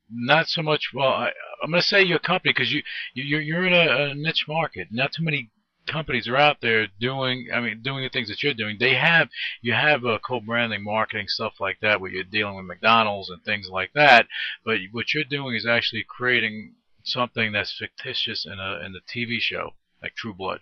not 0.10 0.48
so 0.48 0.62
much. 0.62 0.92
Well, 0.94 1.10
I, 1.10 1.32
I'm 1.64 1.72
going 1.72 1.82
to 1.82 1.88
say 1.88 2.04
your 2.04 2.20
company 2.20 2.54
because 2.54 2.72
you, 2.72 2.84
you 3.14 3.24
you're 3.24 3.42
you're 3.42 3.66
in 3.68 3.74
a, 3.74 4.12
a 4.12 4.14
niche 4.14 4.46
market. 4.48 4.90
Not 4.92 5.14
too 5.14 5.24
many 5.24 5.50
companies 5.88 6.28
are 6.28 6.38
out 6.38 6.58
there 6.62 6.88
doing. 7.00 7.48
I 7.54 7.60
mean, 7.62 7.82
doing 7.82 8.04
the 8.04 8.10
things 8.10 8.28
that 8.30 8.44
you're 8.44 8.54
doing. 8.54 8.78
They 8.80 8.96
have 8.96 9.30
you 9.62 9.74
have 9.74 10.06
uh, 10.06 10.20
co-branding, 10.26 10.84
marketing, 10.84 11.28
stuff 11.30 11.54
like 11.60 11.80
that, 11.82 12.00
where 12.02 12.12
you're 12.12 12.24
dealing 12.24 12.56
with 12.56 12.66
McDonald's 12.66 13.30
and 13.30 13.42
things 13.44 13.70
like 13.72 13.92
that. 13.94 14.28
But 14.66 14.80
what 14.92 15.14
you're 15.14 15.24
doing 15.24 15.56
is 15.56 15.66
actually 15.66 16.06
creating 16.08 16.74
something 17.06 17.52
that's 17.52 17.76
fictitious 17.78 18.46
in 18.46 18.60
a 18.60 18.86
in 18.86 18.94
the 18.94 19.02
TV 19.14 19.40
show, 19.40 19.72
like 20.02 20.16
True 20.16 20.34
Blood, 20.34 20.60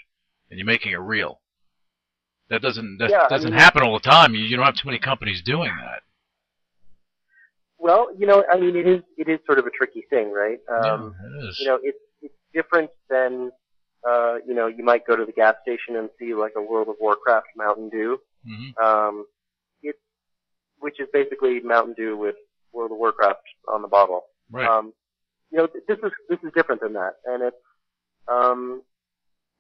and 0.50 0.58
you're 0.60 0.66
making 0.66 0.92
it 0.92 0.98
real. 1.00 1.42
That 2.50 2.62
doesn't 2.62 2.98
that 3.00 3.10
Yeah, 3.10 3.28
doesn't 3.30 3.52
mean- 3.52 3.60
happen 3.60 3.82
all 3.84 3.94
the 3.94 4.00
time. 4.10 4.36
You, 4.36 4.44
you 4.44 4.56
don't 4.58 4.66
have 4.66 4.76
too 4.76 4.88
many 4.88 5.00
companies 5.00 5.42
doing 5.42 5.72
that. 5.82 6.02
Well, 7.82 8.10
you 8.16 8.28
know, 8.28 8.44
I 8.52 8.60
mean, 8.60 8.76
it 8.76 8.88
is 8.88 9.02
it 9.18 9.28
is 9.28 9.40
sort 9.46 9.58
of 9.58 9.66
a 9.66 9.72
tricky 9.72 10.06
thing, 10.10 10.32
right? 10.32 10.60
Um, 10.72 11.16
yeah, 11.20 11.28
it 11.28 11.50
is. 11.50 11.60
you 11.60 11.66
know, 11.66 11.80
it's 11.82 11.98
it's 12.22 12.36
different 12.54 12.92
than 13.10 13.52
uh, 14.08 14.36
you 14.48 14.54
know, 14.54 14.68
you 14.68 14.84
might 14.84 15.06
go 15.06 15.16
to 15.16 15.26
the 15.26 15.32
gas 15.32 15.56
station 15.64 15.96
and 15.96 16.10
see 16.20 16.34
like 16.36 16.54
a 16.56 16.62
World 16.62 16.90
of 16.90 16.96
Warcraft 17.00 17.48
Mountain 17.58 17.90
Dew, 17.90 18.20
hmm 18.46 18.84
um, 18.84 19.26
it 19.82 19.96
which 20.80 21.00
is 21.00 21.08
basically 21.12 21.60
Mountain 21.60 21.96
Dew 21.98 22.16
with 22.18 22.36
World 22.72 22.92
of 22.92 22.98
Warcraft 22.98 23.42
on 23.68 23.82
the 23.82 23.88
bottle. 23.88 24.26
Right. 24.52 24.68
Um, 24.68 24.94
you 25.52 25.58
know, 25.58 25.68
th- 25.68 25.84
this 25.88 25.98
is 26.04 26.12
this 26.30 26.40
is 26.44 26.52
different 26.56 26.82
than 26.82 26.94
that, 26.94 27.14
and 27.26 27.42
it's 27.44 27.58
um, 28.28 28.84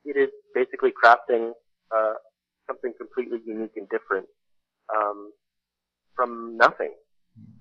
it 0.05 0.15
is 0.15 0.29
basically 0.53 0.91
crafting 0.91 1.53
uh, 1.95 2.13
something 2.67 2.93
completely 2.99 3.39
unique 3.45 3.73
and 3.75 3.89
different 3.89 4.27
um, 4.95 5.31
from 6.15 6.57
nothing, 6.57 6.93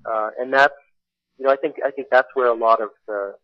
uh, 0.04 0.30
and 0.38 0.52
that's 0.52 0.74
you 1.38 1.46
know 1.46 1.52
I 1.52 1.56
think 1.56 1.76
I 1.84 1.90
think 1.90 2.08
that's 2.10 2.28
where 2.34 2.48
a 2.48 2.54
lot 2.54 2.80
of 2.80 2.90
the 3.06 3.34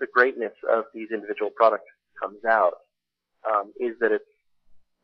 the 0.00 0.06
greatness 0.12 0.52
of 0.70 0.84
these 0.94 1.08
individual 1.12 1.50
products 1.54 1.86
comes 2.20 2.44
out 2.44 2.74
um, 3.48 3.72
is 3.78 3.94
that 4.00 4.12
it's 4.12 4.24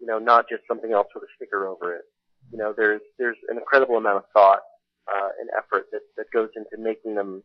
you 0.01 0.07
know 0.07 0.19
not 0.19 0.47
just 0.49 0.63
something 0.69 0.93
else 0.93 1.09
with 1.15 1.25
a 1.25 1.33
sticker 1.37 1.67
over 1.67 1.95
it. 1.97 2.03
You 2.51 2.59
know, 2.59 2.75
there's 2.77 3.01
there's 3.19 3.37
an 3.49 3.59
incredible 3.59 3.97
amount 3.97 4.19
of 4.19 4.25
thought 4.33 4.61
uh, 5.09 5.29
and 5.41 5.49
effort 5.57 5.87
that 5.93 6.03
that 6.17 6.27
goes 6.33 6.51
into 6.57 6.83
making 6.83 7.15
them 7.15 7.43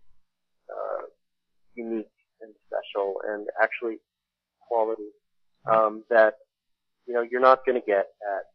uh, 0.69 1.03
unique 1.75 2.12
and 2.41 2.53
special 2.67 3.21
and 3.27 3.47
actually 3.62 3.97
quality 4.67 5.10
um, 5.69 6.03
that 6.10 6.36
you 7.08 7.13
know 7.13 7.21
you're 7.21 7.41
not 7.41 7.65
going 7.65 7.79
to 7.79 7.86
get 7.86 8.08
at 8.21 8.45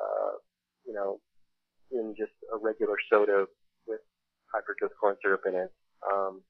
uh, 0.00 0.32
you 0.86 0.92
know 0.92 1.20
in 1.92 2.14
just 2.18 2.32
a 2.54 2.58
regular 2.58 2.96
soda 3.10 3.46
with 3.86 4.00
high 4.52 4.60
fructose 4.60 4.94
corn 5.00 5.16
syrup 5.22 5.42
in 5.46 5.54
it 5.54 5.72
um, 6.10 6.42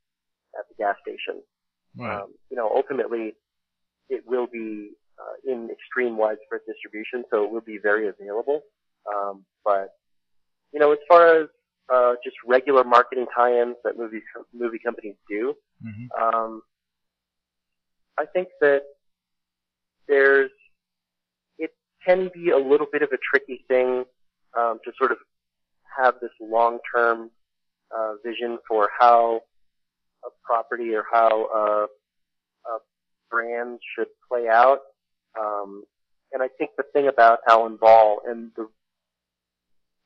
at 0.59 0.65
the 0.69 0.75
gas 0.79 0.97
station. 1.03 1.43
Right. 1.97 2.23
Um, 2.23 2.35
you 2.51 2.57
know, 2.57 2.71
ultimately, 2.75 3.35
it 4.09 4.25
will 4.27 4.47
be 4.47 4.91
uh, 5.19 5.53
in 5.53 5.71
extreme 5.71 6.17
widespread 6.17 6.61
distribution, 6.67 7.25
so 7.31 7.45
it 7.45 7.51
will 7.51 7.61
be 7.61 7.79
very 7.83 8.09
available. 8.09 8.61
Um, 9.13 9.45
but 9.65 9.95
you 10.73 10.81
know, 10.81 10.93
as 10.93 10.99
far 11.09 11.43
as 11.43 11.49
uh, 11.93 12.15
just 12.25 12.37
regular 12.47 12.83
marketing 12.85 13.27
tie-ins 13.37 13.77
that 13.85 13.97
movie 13.97 14.23
movie 14.53 14.81
companies 14.85 15.17
do, 15.29 15.55
hmm 15.83 16.07
um, 16.21 16.63
I 18.19 18.27
think 18.27 18.49
that 18.61 18.83
there's 20.09 20.51
it 21.59 21.71
can 22.05 22.31
be 22.35 22.51
a 22.51 22.59
little 22.59 22.87
bit 22.91 23.03
of 23.03 23.11
a 23.13 23.19
tricky 23.31 23.65
thing 23.69 24.05
um, 24.59 24.79
to 24.85 24.93
sort 24.99 25.13
of 25.13 25.19
have 25.97 26.15
this 26.21 26.31
long-term 26.41 27.31
uh, 27.97 28.15
vision 28.25 28.59
for 28.69 28.89
how 28.99 29.41
a 30.25 30.29
property 30.43 30.95
or 30.95 31.05
how 31.11 31.29
a, 31.29 31.87
a 32.71 32.79
brand 33.31 33.81
should 33.95 34.09
play 34.29 34.49
out. 34.49 34.81
Um, 35.39 35.85
and 36.33 36.43
I 36.43 36.49
think 36.59 36.71
the 36.77 36.85
thing 36.93 37.09
about 37.09 37.41
Alan 37.49 37.77
Ball 37.77 38.21
and 38.27 38.51
the 38.57 38.69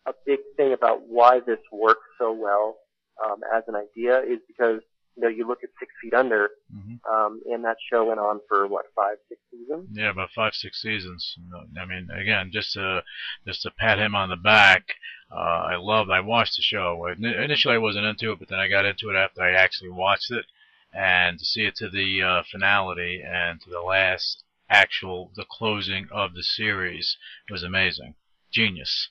a 0.07 0.13
big 0.25 0.39
thing 0.57 0.73
about 0.73 1.07
why 1.07 1.41
this 1.41 1.59
works 1.71 2.07
so 2.19 2.33
well 2.33 2.79
um, 3.25 3.41
as 3.55 3.63
an 3.69 3.75
idea 3.75 4.21
is 4.21 4.39
because 4.47 4.81
you 5.19 5.25
know 5.25 5.29
you 5.29 5.47
look 5.47 5.65
at 5.65 5.71
Six 5.79 5.93
Feet 6.01 6.15
Under, 6.15 6.51
hmm 6.73 6.95
um, 7.13 7.41
and 7.51 7.65
that 7.65 7.77
show 7.91 8.05
went 8.05 8.21
on 8.21 8.41
for 8.49 8.67
what 8.67 8.87
five, 8.95 9.17
six 9.29 9.41
seasons. 9.51 9.89
Yeah, 9.93 10.11
about 10.11 10.31
five, 10.35 10.55
six 10.55 10.81
seasons. 10.81 11.37
I 11.81 11.85
mean, 11.85 12.09
again, 12.11 12.51
just 12.53 12.73
to 12.75 13.03
just 13.47 13.63
to 13.63 13.71
pat 13.71 13.99
him 13.99 14.15
on 14.15 14.29
the 14.29 14.37
back. 14.37 14.85
Uh, 15.31 15.35
I 15.73 15.77
loved. 15.77 16.11
I 16.11 16.21
watched 16.21 16.57
the 16.57 16.63
show. 16.63 17.07
Initially, 17.07 17.75
I 17.75 17.79
wasn't 17.79 18.07
into 18.07 18.33
it, 18.33 18.39
but 18.39 18.49
then 18.49 18.59
I 18.59 18.69
got 18.69 18.87
into 18.87 19.11
it 19.11 19.17
after 19.17 19.43
I 19.43 19.53
actually 19.53 19.91
watched 19.91 20.31
it, 20.31 20.47
and 20.93 21.39
to 21.39 21.45
see 21.45 21.63
it 21.67 21.77
to 21.77 21.89
the 21.89 22.23
uh, 22.23 22.43
finality 22.51 23.23
and 23.27 23.61
to 23.63 23.71
the 23.71 23.81
last 23.81 24.45
actual 24.71 25.31
the 25.35 25.45
closing 25.51 26.09
of 26.13 26.35
the 26.35 26.43
series 26.43 27.17
was 27.51 27.63
amazing. 27.63 28.15
Genius. 28.53 29.09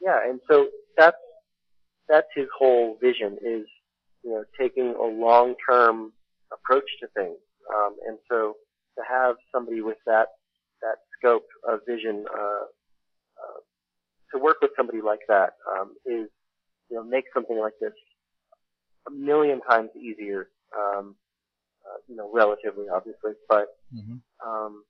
Yeah, 0.00 0.18
and 0.28 0.40
so 0.48 0.68
that's 0.96 1.16
that's 2.08 2.28
his 2.34 2.46
whole 2.58 2.98
vision 3.00 3.38
is 3.44 3.66
you 4.22 4.30
know 4.30 4.44
taking 4.58 4.94
a 4.94 5.04
long 5.04 5.54
term 5.68 6.12
approach 6.52 6.88
to 7.00 7.06
things. 7.14 7.38
Um, 7.74 7.96
and 8.06 8.18
so 8.28 8.54
to 8.98 9.04
have 9.08 9.36
somebody 9.52 9.80
with 9.80 9.98
that 10.06 10.28
that 10.82 10.96
scope 11.18 11.46
of 11.68 11.80
vision 11.86 12.24
uh, 12.32 12.64
uh, 12.64 13.60
to 14.32 14.42
work 14.42 14.56
with 14.62 14.70
somebody 14.76 15.00
like 15.00 15.20
that 15.28 15.54
um, 15.76 15.94
is 16.06 16.28
you 16.90 16.96
know 16.96 17.04
makes 17.04 17.28
something 17.34 17.58
like 17.58 17.74
this 17.80 17.92
a 19.06 19.10
million 19.10 19.60
times 19.62 19.90
easier. 19.96 20.48
Um, 20.76 21.16
uh, 21.86 21.98
you 22.08 22.16
know, 22.16 22.30
relatively 22.32 22.86
obviously, 22.92 23.32
but 23.48 23.68
hmm 23.92 24.16
um, 24.46 24.84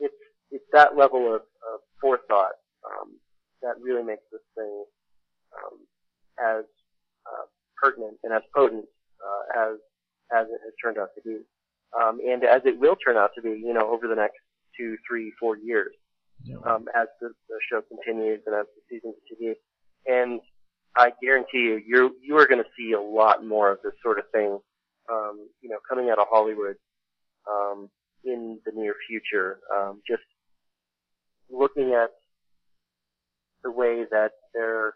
it's 0.00 0.14
it's 0.50 0.64
that 0.72 0.96
level 0.96 1.26
of, 1.34 1.42
of 1.42 1.80
forethought 2.00 2.54
um, 2.84 3.18
that 3.62 3.74
really 3.82 4.02
makes 4.02 4.22
this 4.32 4.40
thing 4.56 4.84
um, 5.56 5.78
as 6.38 6.64
pertinent 7.82 8.18
and 8.22 8.32
as 8.32 8.42
potent 8.54 8.84
uh, 9.24 9.70
as 9.70 9.76
as 10.32 10.46
it 10.46 10.60
has 10.64 10.74
turned 10.82 10.98
out 10.98 11.08
to 11.14 11.22
be, 11.22 11.40
um, 11.98 12.20
and 12.26 12.44
as 12.44 12.60
it 12.66 12.78
will 12.78 12.96
turn 12.96 13.16
out 13.16 13.30
to 13.34 13.40
be, 13.42 13.50
you 13.50 13.72
know, 13.72 13.90
over 13.90 14.06
the 14.06 14.14
next 14.14 14.36
two, 14.76 14.96
three, 15.08 15.32
four 15.40 15.56
years, 15.56 15.94
Yeah. 16.44 16.56
um, 16.66 16.84
as 16.94 17.08
the, 17.20 17.30
the 17.48 17.58
show 17.70 17.80
continues 17.82 18.40
and 18.46 18.54
as 18.54 18.66
the 18.76 18.82
season 18.90 19.14
continues. 19.26 19.56
And 20.06 20.40
I 20.96 21.12
guarantee 21.22 21.58
you, 21.58 21.80
you're 21.86 22.10
you 22.22 22.36
are 22.38 22.46
going 22.46 22.62
to 22.62 22.70
see 22.76 22.92
a 22.92 23.00
lot 23.00 23.44
more 23.44 23.70
of 23.72 23.78
this 23.82 23.94
sort 24.02 24.18
of 24.18 24.24
thing, 24.32 24.58
um, 25.10 25.48
you 25.62 25.68
know, 25.70 25.78
coming 25.88 26.10
out 26.10 26.18
of 26.18 26.26
Hollywood 26.30 26.76
um, 27.50 27.88
in 28.24 28.60
the 28.66 28.72
near 28.74 28.94
future. 29.08 29.60
Um, 29.74 30.02
just 30.06 30.22
looking 31.50 31.94
at 31.94 32.10
the 33.64 33.70
way 33.70 34.04
that 34.10 34.32
their 34.54 34.88
uh, 34.88 34.90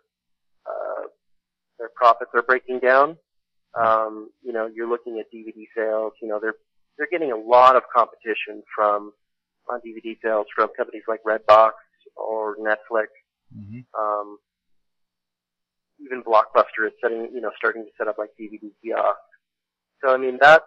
their 1.82 1.90
profits 1.96 2.30
are 2.34 2.42
breaking 2.42 2.78
down. 2.78 3.16
Um, 3.74 4.30
you 4.40 4.52
know, 4.52 4.70
you're 4.72 4.88
looking 4.88 5.18
at 5.18 5.26
DVD 5.34 5.66
sales. 5.76 6.12
You 6.22 6.28
know, 6.28 6.38
they're 6.40 6.54
they're 6.96 7.08
getting 7.10 7.32
a 7.32 7.36
lot 7.36 7.74
of 7.74 7.82
competition 7.94 8.62
from 8.74 9.12
on 9.68 9.80
DVD 9.80 10.16
sales 10.22 10.46
from 10.54 10.68
companies 10.76 11.02
like 11.08 11.20
Redbox 11.26 11.72
or 12.16 12.56
Netflix. 12.56 13.08
hmm 13.52 13.80
Um, 13.98 14.38
even 15.98 16.22
Blockbuster 16.22 16.86
is 16.86 16.92
setting, 17.02 17.30
you 17.34 17.40
know, 17.40 17.50
starting 17.56 17.84
to 17.84 17.90
set 17.98 18.06
up 18.06 18.16
like 18.18 18.30
DVD 18.40 18.70
kiosks. 18.80 19.20
So 20.04 20.14
I 20.14 20.18
mean 20.18 20.38
that 20.40 20.62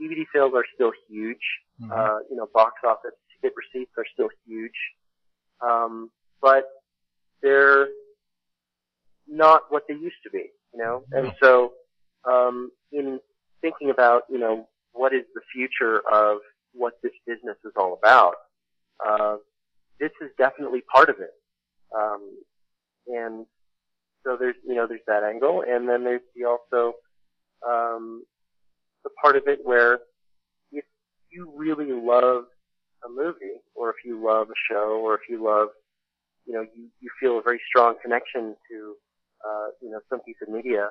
DVD 0.00 0.24
sales 0.34 0.52
are 0.54 0.64
still 0.74 0.92
huge. 1.08 1.46
hmm 1.80 1.90
Uh, 1.90 2.18
you 2.28 2.36
know, 2.36 2.48
box 2.52 2.74
office 2.84 3.16
ticket 3.32 3.54
receipts 3.56 3.92
are 3.96 4.06
still 4.12 4.28
huge. 4.46 4.76
Um, 5.60 6.10
but 6.42 6.64
they're 7.42 7.88
not 9.28 9.62
what 9.70 9.84
they 9.88 9.94
used 9.94 10.16
to 10.24 10.30
be, 10.30 10.50
you 10.72 10.78
know? 10.82 11.04
And 11.12 11.32
so, 11.42 11.72
um, 12.24 12.70
in 12.92 13.20
thinking 13.60 13.90
about, 13.90 14.22
you 14.30 14.38
know, 14.38 14.68
what 14.92 15.12
is 15.12 15.24
the 15.34 15.40
future 15.52 16.00
of 16.10 16.38
what 16.72 16.94
this 17.02 17.12
business 17.26 17.56
is 17.64 17.72
all 17.76 17.98
about, 18.02 18.34
uh, 19.06 19.36
this 20.00 20.10
is 20.20 20.30
definitely 20.38 20.82
part 20.92 21.08
of 21.08 21.16
it. 21.20 21.34
Um, 21.96 22.38
and 23.06 23.46
so 24.24 24.36
there's, 24.38 24.56
you 24.66 24.74
know, 24.74 24.86
there's 24.86 25.00
that 25.06 25.22
angle, 25.22 25.62
and 25.66 25.88
then 25.88 26.04
there's 26.04 26.22
the 26.34 26.44
also, 26.44 26.94
um, 27.66 28.24
the 29.04 29.10
part 29.22 29.36
of 29.36 29.44
it 29.46 29.60
where 29.64 30.00
if 30.72 30.84
you 31.30 31.52
really 31.56 31.92
love 31.92 32.44
a 33.04 33.08
movie, 33.08 33.60
or 33.74 33.90
if 33.90 33.96
you 34.04 34.24
love 34.24 34.48
a 34.50 34.58
show, 34.70 35.00
or 35.02 35.14
if 35.14 35.20
you 35.28 35.42
love, 35.44 35.68
you 36.46 36.52
know, 36.52 36.62
you, 36.74 36.88
you 37.00 37.10
feel 37.20 37.38
a 37.38 37.42
very 37.42 37.60
strong 37.68 37.94
connection 38.02 38.56
to, 38.70 38.94
uh, 39.46 39.68
you 39.82 39.90
know, 39.90 40.00
some 40.10 40.20
piece 40.20 40.36
of 40.42 40.52
media, 40.52 40.88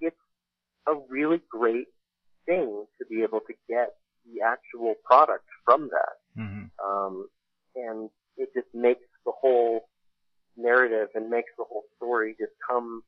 it's 0.00 0.16
a 0.88 0.92
really 1.08 1.40
great 1.50 1.88
thing 2.46 2.86
to 2.98 3.06
be 3.08 3.22
able 3.22 3.40
to 3.40 3.54
get 3.68 3.90
the 4.24 4.42
actual 4.44 4.94
product 5.04 5.44
from 5.64 5.88
that. 5.90 6.40
hmm 6.40 6.64
Um, 6.84 7.28
and 7.76 8.10
it 8.36 8.48
just 8.54 8.68
makes 8.74 9.04
the 9.24 9.32
whole 9.32 9.88
narrative 10.56 11.08
and 11.14 11.30
makes 11.30 11.50
the 11.56 11.64
whole 11.64 11.84
story 11.96 12.34
just 12.38 12.52
come 12.68 13.02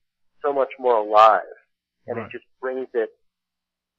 so 0.45 0.53
much 0.53 0.71
more 0.79 0.97
alive. 0.97 1.43
And 2.07 2.19
Right. 2.19 2.27
it 2.27 2.33
just 2.33 2.45
brings 2.61 2.89
it, 2.95 3.11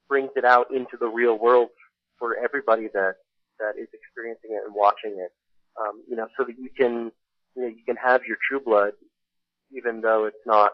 brings 0.08 0.30
it 0.36 0.46
out 0.46 0.72
into 0.72 0.98
the 1.00 1.08
real 1.08 1.38
world 1.38 1.70
for 2.20 2.38
everybody 2.38 2.88
that, 2.94 3.16
that 3.60 3.74
is 3.80 3.88
experiencing 3.94 4.52
it 4.52 4.64
and 4.66 4.74
watching 4.76 5.18
it. 5.18 5.32
Um, 5.80 6.04
you 6.08 6.16
know, 6.16 6.28
so 6.38 6.46
that 6.46 6.58
you 6.58 6.70
can, 6.76 7.12
you 7.56 7.62
know, 7.62 7.68
you 7.68 7.84
can 7.86 7.98
have 7.98 8.22
your 8.26 8.38
True 8.48 8.62
Blood, 8.64 8.94
even 9.72 10.02
though 10.02 10.26
it's 10.26 10.46
not 10.46 10.72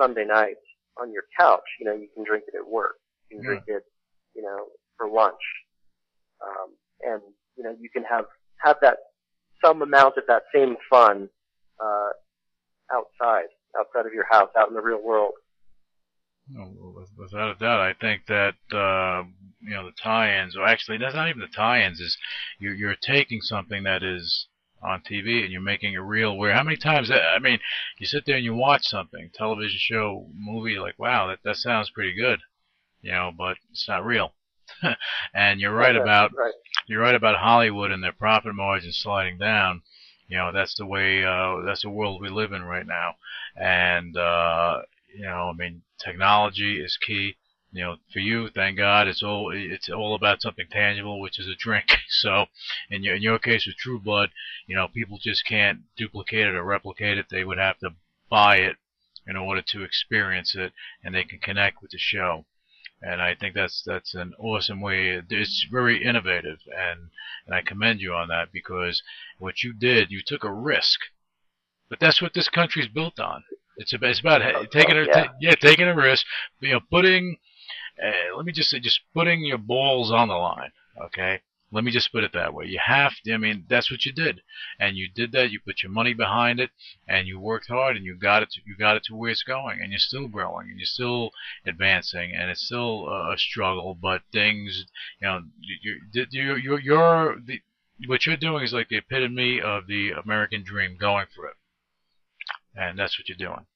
Sunday 0.00 0.24
night 0.24 0.56
on 1.00 1.12
your 1.12 1.24
couch. 1.38 1.64
You 1.80 1.86
know, 1.86 1.94
you 1.94 2.08
can 2.14 2.24
drink 2.24 2.44
it 2.48 2.54
at 2.56 2.68
work. 2.68 2.96
You 3.30 3.36
can 3.36 3.44
Yeah. 3.44 3.48
drink 3.48 3.64
it, 3.66 3.84
you 4.34 4.42
know, 4.42 4.66
for 4.96 5.08
lunch. 5.08 5.42
Um, 6.42 6.74
and, 7.00 7.22
you 7.56 7.64
know, 7.64 7.74
you 7.80 7.88
can 7.90 8.04
have, 8.04 8.26
have 8.58 8.76
that, 8.82 8.98
some 9.64 9.82
amount 9.82 10.16
of 10.18 10.24
that 10.28 10.42
same 10.54 10.76
fun, 10.90 11.28
uh, 11.82 12.10
outside, 12.92 13.46
outside 13.78 14.06
of 14.06 14.12
your 14.12 14.26
house, 14.30 14.50
out 14.58 14.68
in 14.68 14.74
the 14.74 14.82
real 14.82 15.02
world. 15.02 15.32
Without 17.16 17.56
a 17.56 17.58
doubt, 17.58 17.80
I 17.80 17.94
think 17.94 18.26
that 18.26 18.54
uh, 18.70 19.24
you 19.62 19.70
know 19.70 19.86
the 19.86 19.94
tie-ins, 20.02 20.56
or 20.56 20.66
actually, 20.66 20.98
that's 20.98 21.14
not 21.14 21.30
even 21.30 21.40
the 21.40 21.46
tie-ins. 21.46 22.00
Is 22.00 22.18
you're 22.58 22.74
you're 22.74 22.96
taking 22.96 23.40
something 23.40 23.82
that 23.84 24.02
is 24.02 24.46
on 24.84 25.02
TV 25.02 25.42
and 25.42 25.52
you're 25.52 25.60
making 25.62 25.94
it 25.94 25.98
real. 25.98 26.36
Where 26.36 26.52
how 26.54 26.62
many 26.62 26.76
times? 26.76 27.10
I 27.10 27.38
mean, 27.38 27.58
you 27.98 28.06
sit 28.06 28.24
there 28.26 28.36
and 28.36 28.44
you 28.44 28.54
watch 28.54 28.84
something, 28.86 29.30
television 29.34 29.78
show, 29.80 30.28
movie, 30.34 30.72
you're 30.72 30.82
like 30.82 30.98
wow, 30.98 31.28
that 31.28 31.40
that 31.44 31.56
sounds 31.56 31.90
pretty 31.90 32.14
good, 32.14 32.40
you 33.02 33.12
know, 33.12 33.32
but 33.36 33.56
it's 33.70 33.88
not 33.88 34.04
real. 34.04 34.34
and 35.34 35.60
you're 35.60 35.74
right 35.74 35.96
about 35.96 36.32
Right. 36.36 36.52
you're 36.86 37.00
right 37.02 37.14
about 37.14 37.36
Hollywood 37.38 37.90
and 37.92 38.02
their 38.02 38.12
profit 38.12 38.54
margins 38.54 38.98
sliding 38.98 39.38
down. 39.38 39.82
You 40.28 40.38
know, 40.38 40.52
that's 40.52 40.74
the 40.74 40.86
way, 40.86 41.24
uh, 41.24 41.60
that's 41.66 41.82
the 41.82 41.90
world 41.90 42.20
we 42.20 42.28
live 42.30 42.52
in 42.52 42.62
right 42.64 42.86
now. 42.86 43.16
And, 43.56 44.16
uh, 44.16 44.82
you 45.14 45.22
know, 45.24 45.50
I 45.50 45.52
mean, 45.52 45.82
technology 45.98 46.80
is 46.82 46.96
key. 46.96 47.36
You 47.74 47.82
know, 47.84 47.96
for 48.12 48.20
you, 48.20 48.48
thank 48.50 48.78
God, 48.78 49.08
it's 49.08 49.22
all, 49.22 49.50
it's 49.52 49.90
all 49.90 50.14
about 50.14 50.40
something 50.40 50.66
tangible, 50.70 51.20
which 51.20 51.38
is 51.38 51.48
a 51.48 51.54
drink. 51.56 51.86
So, 52.08 52.46
in 52.90 53.02
your, 53.02 53.16
in 53.16 53.22
your 53.22 53.38
case 53.40 53.66
with 53.66 53.76
True 53.76 53.98
Blood, 54.00 54.30
you 54.66 54.76
know, 54.76 54.88
people 54.88 55.18
just 55.20 55.44
can't 55.44 55.80
duplicate 55.96 56.46
it 56.46 56.54
or 56.54 56.64
replicate 56.64 57.18
it. 57.18 57.26
They 57.30 57.44
would 57.44 57.58
have 57.58 57.78
to 57.80 57.90
buy 58.30 58.58
it 58.58 58.76
in 59.26 59.36
order 59.36 59.62
to 59.62 59.82
experience 59.82 60.54
it 60.54 60.72
and 61.02 61.14
they 61.14 61.24
can 61.24 61.40
connect 61.40 61.82
with 61.82 61.90
the 61.90 61.98
show. 61.98 62.46
and 63.02 63.20
I 63.20 63.34
think 63.34 63.54
that's 63.54 63.82
that's 63.84 64.14
an 64.14 64.34
awesome 64.38 64.80
way. 64.80 65.20
It's 65.28 65.66
very 65.70 66.04
innovative, 66.04 66.60
and 66.74 67.10
and 67.46 67.54
I 67.54 67.62
commend 67.62 68.00
you 68.00 68.14
on 68.14 68.28
that 68.28 68.52
because 68.52 69.02
what 69.38 69.62
you 69.64 69.72
did, 69.72 70.10
you 70.12 70.22
took 70.24 70.44
a 70.44 70.52
risk, 70.52 71.00
but 71.88 72.00
that's 72.00 72.22
what 72.22 72.34
this 72.34 72.48
country's 72.48 72.88
built 72.88 73.18
on. 73.18 73.44
It's 73.76 73.92
about, 73.92 74.10
it's 74.10 74.20
about 74.20 74.42
Oh, 74.42 74.64
taking 74.66 74.96
a 74.96 75.04
yeah. 75.06 75.12
ta- 75.24 75.32
yeah 75.40 75.54
taking 75.56 75.88
a 75.88 75.94
risk, 75.96 76.24
you 76.60 76.72
know, 76.72 76.80
putting 76.90 77.38
uh, 78.02 78.36
let 78.36 78.46
me 78.46 78.52
just 78.52 78.70
say, 78.70 78.80
just 78.80 79.00
putting 79.12 79.44
your 79.44 79.58
balls 79.58 80.10
on 80.10 80.28
the 80.28 80.34
line. 80.34 80.72
Okay, 81.06 81.40
let 81.72 81.82
me 81.82 81.90
just 81.90 82.12
put 82.12 82.24
it 82.24 82.32
that 82.32 82.54
way. 82.54 82.66
You 82.66 82.78
have, 82.84 83.12
to, 83.24 83.34
I 83.34 83.36
mean, 83.36 83.64
that's 83.68 83.90
what 83.90 84.04
you 84.04 84.12
did, 84.12 84.42
and 84.78 84.96
you 84.96 85.08
did 85.12 85.32
that. 85.32 85.50
You 85.50 85.58
put 85.58 85.82
your 85.82 85.90
money 85.90 86.14
behind 86.14 86.60
it, 86.60 86.70
and 87.08 87.26
you 87.26 87.40
worked 87.40 87.68
hard, 87.68 87.96
and 87.96 88.04
you 88.04 88.16
got 88.16 88.42
it. 88.42 88.50
To, 88.52 88.60
you 88.64 88.76
got 88.76 88.96
it 88.96 89.04
to 89.04 89.14
where 89.14 89.30
it's 89.30 89.42
going, 89.42 89.80
and 89.80 89.90
you're 89.90 89.98
still 89.98 90.28
growing, 90.28 90.68
and 90.70 90.78
you're 90.78 90.86
still 90.86 91.30
advancing, 91.66 92.32
and 92.32 92.50
it's 92.50 92.64
still 92.64 93.08
a, 93.08 93.36
struggle. 93.36 93.98
But 94.00 94.22
things, 94.32 94.86
you 95.20 95.26
know, 95.26 95.40
you 95.60 96.00
you 96.12 96.26
you 96.30 96.54
you're, 96.56 96.80
you're 96.80 97.36
the 97.44 97.60
what 98.06 98.26
you're 98.26 98.36
doing 98.36 98.62
is 98.62 98.72
like 98.72 98.88
the 98.88 98.98
epitome 98.98 99.60
of 99.60 99.86
the 99.86 100.10
American 100.12 100.62
dream, 100.62 100.96
going 100.96 101.26
for 101.34 101.46
it, 101.46 101.56
and 102.76 102.98
that's 102.98 103.18
what 103.18 103.28
you're 103.28 103.36
doing. 103.36 103.66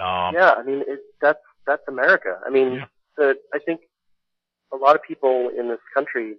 Um, 0.00 0.34
yeah, 0.34 0.52
I 0.52 0.62
mean, 0.62 0.82
it, 0.86 1.00
that's 1.20 1.40
that's 1.66 1.82
America. 1.88 2.38
I 2.46 2.50
mean, 2.50 2.74
Yeah. 2.74 2.84
The 3.18 3.34
I 3.52 3.58
think 3.58 3.80
a 4.72 4.76
lot 4.76 4.94
of 4.94 5.02
people 5.02 5.50
in 5.56 5.68
this 5.68 5.80
country 5.92 6.36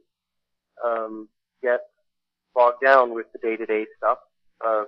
um, 0.84 1.28
get 1.62 1.82
bogged 2.56 2.82
down 2.84 3.14
with 3.14 3.26
the 3.34 3.40
day-to-day 3.40 3.86
stuff 3.98 4.18
of, 4.66 4.86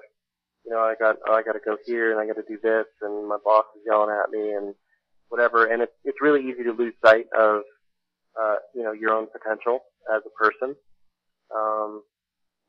you 0.66 0.72
know, 0.72 0.80
I 0.80 0.96
got 1.00 1.18
oh, 1.28 1.34
I 1.34 1.44
got 1.44 1.54
to 1.54 1.60
go 1.64 1.78
here 1.86 2.12
and 2.12 2.20
I 2.20 2.26
got 2.26 2.42
to 2.42 2.48
do 2.48 2.58
this, 2.62 2.86
and 3.02 3.28
my 3.28 3.38
boss 3.44 3.66
is 3.76 3.84
yelling 3.86 4.10
at 4.10 4.32
me 4.32 4.54
and 4.54 4.74
whatever, 5.30 5.66
and 5.66 5.82
it's 5.82 5.94
it's 6.04 6.22
really 6.22 6.42
easy 6.42 6.64
to 6.64 6.72
lose 6.72 6.94
sight 7.04 7.26
of, 7.38 7.62
uh, 8.40 8.56
you 8.74 8.84
know, 8.84 8.92
your 8.94 9.12
own 9.12 9.28
potential 9.28 9.80
as 10.14 10.22
a 10.26 10.44
person, 10.44 10.76
um, 11.56 12.04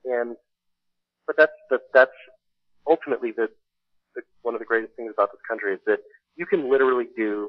and 0.05 0.37
but 1.27 1.37
that's 1.37 1.53
that, 1.71 1.81
that's 1.95 2.19
ultimately 2.87 3.31
the, 3.31 3.49
the 4.15 4.23
one 4.43 4.55
of 4.55 4.61
the 4.61 4.67
greatest 4.67 4.95
things 4.97 5.13
about 5.15 5.31
this 5.33 5.41
country 5.49 5.75
is 5.75 5.81
that 5.87 5.99
you 6.37 6.47
can 6.47 6.71
literally 6.71 7.07
do 7.17 7.49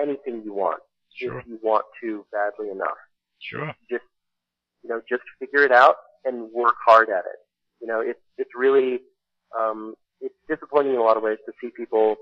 anything 0.00 0.42
you 0.44 0.52
want. 0.54 0.80
Sure, 1.14 1.38
if 1.40 1.46
you 1.46 1.58
want 1.62 1.84
to 2.02 2.24
badly 2.32 2.70
enough. 2.70 2.96
sure, 3.40 3.74
Just, 3.90 4.04
you 4.82 4.90
know, 4.90 5.00
just 5.08 5.22
figure 5.38 5.64
it 5.64 5.72
out 5.72 5.96
and 6.24 6.50
work 6.52 6.74
hard 6.86 7.08
at 7.10 7.24
it. 7.26 7.38
You 7.80 7.86
know, 7.88 8.00
it's, 8.00 8.20
it's 8.36 8.50
really, 8.56 9.00
um, 9.58 9.94
it's 10.20 10.34
disappointing 10.48 10.94
in 10.94 10.98
a 10.98 11.02
lot 11.02 11.16
of 11.16 11.22
ways 11.22 11.38
to 11.46 11.52
see 11.60 11.70
people, 11.76 12.16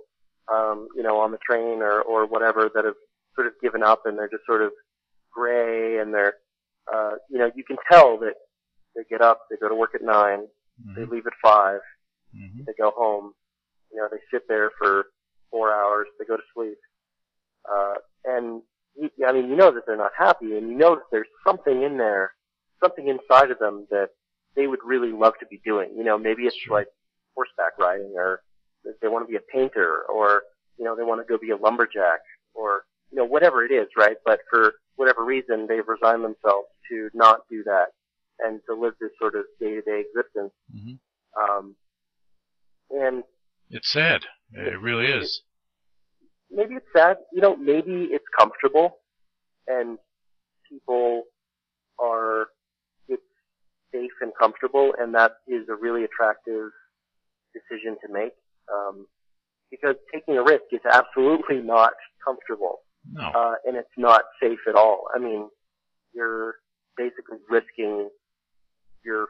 um, 0.53 0.89
you 0.97 1.03
know, 1.03 1.19
on 1.19 1.33
the 1.33 1.39
train 1.49 1.83
or, 1.83 2.01
or 2.03 2.27
whatever 2.27 2.71
that 2.75 2.85
have 2.85 2.95
sort 3.35 3.47
of 3.47 3.55
given 3.63 3.83
up 3.83 4.03
and 4.07 4.19
they're 4.19 4.29
just 4.29 4.47
sort 4.47 4.63
of 4.63 4.73
gray 5.33 5.99
and 5.99 6.15
they're, 6.15 6.35
uh, 6.93 7.13
you 7.31 7.39
know, 7.39 7.51
you 7.55 7.65
can 7.65 7.77
tell 7.91 8.19
that 8.19 8.35
they 8.95 9.03
get 9.11 9.21
up, 9.21 9.43
they 9.51 9.57
go 9.57 9.69
to 9.69 9.75
work 9.75 9.95
at 9.95 10.03
nine, 10.03 10.47
they 10.95 11.03
hmm 11.03 11.11
leave 11.11 11.27
at 11.27 11.33
five, 11.43 11.81
hmm 12.35 12.63
they 12.67 12.73
go 12.79 12.93
home, 12.97 13.33
you 13.93 13.99
know, 13.99 14.09
they 14.11 14.19
sit 14.33 14.43
there 14.49 14.71
for 14.79 15.07
four 15.51 15.73
hours, 15.73 16.07
they 16.19 16.25
go 16.25 16.37
to 16.37 16.43
sleep, 16.55 16.79
uh, 17.71 17.95
and 18.25 18.63
you, 18.97 19.11
I 19.27 19.33
mean, 19.33 19.49
you 19.49 19.57
know 19.57 19.73
that 19.73 19.83
they're 19.87 19.97
not 19.97 20.13
happy, 20.19 20.57
and 20.57 20.69
you 20.71 20.77
know 20.77 20.95
that 20.97 21.05
there's 21.11 21.29
something 21.47 21.83
in 21.83 21.99
there, 21.99 22.33
something 22.83 23.09
inside 23.09 23.51
of 23.51 23.59
them 23.59 23.87
that 23.91 24.11
they 24.55 24.67
would 24.67 24.81
really 24.85 25.13
love 25.13 25.35
to 25.41 25.47
be 25.47 25.61
doing. 25.65 25.91
You 25.97 26.05
know, 26.05 26.19
maybe 26.19 26.43
it's 26.45 26.57
like 26.71 26.89
horseback 27.35 27.79
riding, 27.79 28.15
or 28.17 28.41
they 29.03 29.09
want 29.09 29.27
to 29.27 29.31
be 29.31 29.37
a 29.37 29.53
painter, 29.53 30.03
or 30.09 30.43
you 30.79 30.85
know, 30.85 30.97
they 30.97 31.03
want 31.03 31.21
to 31.21 31.31
go 31.31 31.39
be 31.39 31.51
a 31.51 31.57
lumberjack, 31.57 32.21
or 32.55 32.85
you 33.11 33.19
know, 33.19 33.25
whatever 33.25 33.65
it 33.65 33.73
is, 33.73 33.89
right? 33.97 34.17
But 34.25 34.41
for 34.51 34.75
whatever 34.97 35.25
reason, 35.25 35.67
they've 35.69 35.87
resigned 35.87 36.25
themselves 36.25 36.69
to 36.91 37.11
not 37.15 37.41
do 37.51 37.63
that 37.65 37.87
and 38.39 38.61
to 38.69 38.75
live 38.75 38.95
this 39.01 39.11
sort 39.19 39.35
of 39.35 39.45
day-to-day 39.61 40.05
existence. 40.09 40.53
hmm 40.73 40.95
Um, 41.41 41.77
and 42.91 43.25
It's 43.71 43.91
sad. 43.91 44.23
It 44.53 44.81
really 44.81 45.07
is. 45.07 45.43
Maybe 46.51 46.75
it's 46.75 46.87
sad, 46.95 47.17
you 47.33 47.41
know, 47.41 47.57
maybe 47.57 48.09
it's 48.11 48.25
comfortable 48.39 48.99
and 49.67 49.99
people 50.71 51.25
are, 51.99 52.49
it's 53.09 53.23
safe 53.93 54.11
and 54.21 54.33
comfortable 54.39 54.93
and 54.99 55.15
that 55.15 55.33
is 55.49 55.69
a 55.69 55.75
really 55.75 56.05
attractive 56.05 56.71
decision 57.55 57.97
to 58.07 58.13
make. 58.13 58.33
Um, 58.73 59.07
because 59.71 59.97
taking 60.13 60.37
a 60.39 60.43
risk 60.43 60.65
is 60.73 60.81
absolutely 60.91 61.57
not 61.63 61.93
comfortable, 62.25 62.81
No. 63.13 63.23
uh, 63.35 63.55
and 63.67 63.77
it's 63.77 63.89
not 63.97 64.23
safe 64.43 64.59
at 64.69 64.75
all. 64.75 65.09
I 65.15 65.19
mean, 65.19 65.49
you're 66.15 66.55
basically 66.97 67.39
risking 67.49 68.09
your 69.05 69.27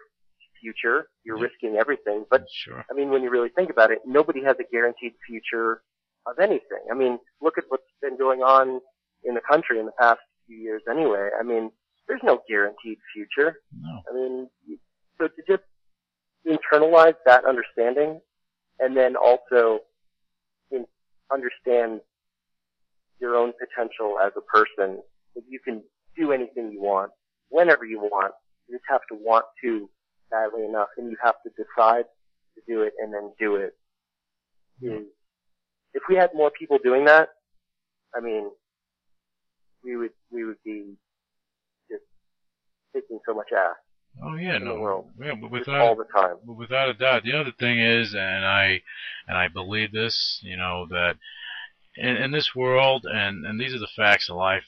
future, 0.61 1.09
you're 1.25 1.37
Yeah. 1.39 1.45
risking 1.45 1.77
everything, 1.77 2.25
but 2.31 2.45
Sure. 2.51 2.85
I 2.91 2.95
mean, 2.95 3.11
when 3.11 3.23
you 3.23 3.31
really 3.31 3.51
think 3.51 3.71
about 3.71 3.91
it, 3.91 3.99
nobody 4.07 4.43
has 4.45 4.57
a 4.61 4.65
guaranteed 4.71 5.15
future 5.27 5.83
of 6.27 6.39
anything. 6.39 6.85
I 6.91 6.95
mean, 6.95 7.19
look 7.41 7.59
at 7.59 7.65
what's 7.69 7.85
been 8.03 8.17
going 8.17 8.41
on 8.41 8.81
in 9.25 9.35
the 9.35 9.41
country 9.41 9.79
in 9.79 9.87
the 9.87 9.93
past 9.99 10.21
few 10.47 10.57
years 10.57 10.83
anyway. 10.91 11.31
I 11.39 11.43
mean, 11.43 11.71
there's 12.09 12.21
no 12.23 12.41
guaranteed 12.49 12.99
future. 13.15 13.61
No. 13.81 14.03
I 14.11 14.15
mean, 14.15 14.49
so 15.19 15.29
to 15.29 15.43
just 15.49 15.63
internalize 16.47 17.15
that 17.25 17.45
understanding 17.45 18.21
and 18.79 18.97
then 18.97 19.17
also 19.17 19.81
in, 20.71 20.85
understand 21.33 22.01
your 23.21 23.37
own 23.37 23.53
potential 23.59 24.19
as 24.25 24.33
a 24.37 24.41
person, 24.43 25.03
that 25.35 25.43
you 25.49 25.59
can 25.65 25.83
do 26.17 26.33
anything 26.33 26.71
you 26.71 26.81
want, 26.81 27.11
whenever 27.49 27.85
you 27.85 28.01
want. 28.01 28.33
You 28.69 28.77
just 28.77 28.85
have 28.89 29.01
to 29.11 29.15
want 29.15 29.47
to 29.63 29.89
badly 30.31 30.65
enough 30.65 30.89
and 30.97 31.11
you 31.11 31.17
have 31.23 31.37
to 31.45 31.51
decide 31.51 32.05
to 32.55 32.61
do 32.67 32.83
it 32.83 32.93
and 33.03 33.13
then 33.13 33.33
do 33.39 33.57
it. 33.57 33.75
Is, 34.83 35.07
if 35.97 36.03
we 36.11 36.15
had 36.15 36.31
more 36.35 36.51
people 36.51 36.79
doing 36.85 37.07
that, 37.07 37.31
I 38.15 38.21
mean, 38.21 38.51
we 39.83 39.97
would, 39.97 40.11
we 40.31 40.45
would 40.45 40.63
be 40.63 40.95
just 41.91 42.05
kicking 42.93 43.19
so 43.27 43.35
much 43.35 43.49
ass 43.53 43.77
Oh 44.23 44.35
yeah. 44.35 44.57
in 44.57 44.65
the 44.65 44.75
No. 44.75 44.81
world. 44.81 45.11
Yeah, 45.19 45.35
but 45.41 45.51
without 45.51 45.81
all 45.81 45.97
the 45.97 46.05
time. 46.05 46.37
But 46.47 46.55
without 46.57 46.91
a 46.91 46.95
doubt, 46.95 47.25
the 47.25 47.33
other 47.33 47.53
thing 47.59 47.81
is, 47.81 48.15
and 48.15 48.45
I, 48.45 48.83
and 49.27 49.39
I 49.39 49.49
believe 49.49 49.93
this, 49.93 50.41
you 50.43 50.57
know, 50.57 50.87
that 50.91 51.17
in, 51.97 52.17
in 52.17 52.31
this 52.31 52.55
world, 52.55 53.07
and, 53.11 53.47
and 53.47 53.59
these 53.59 53.75
are 53.75 53.79
the 53.79 53.89
facts 53.97 54.29
of 54.29 54.37
life, 54.37 54.65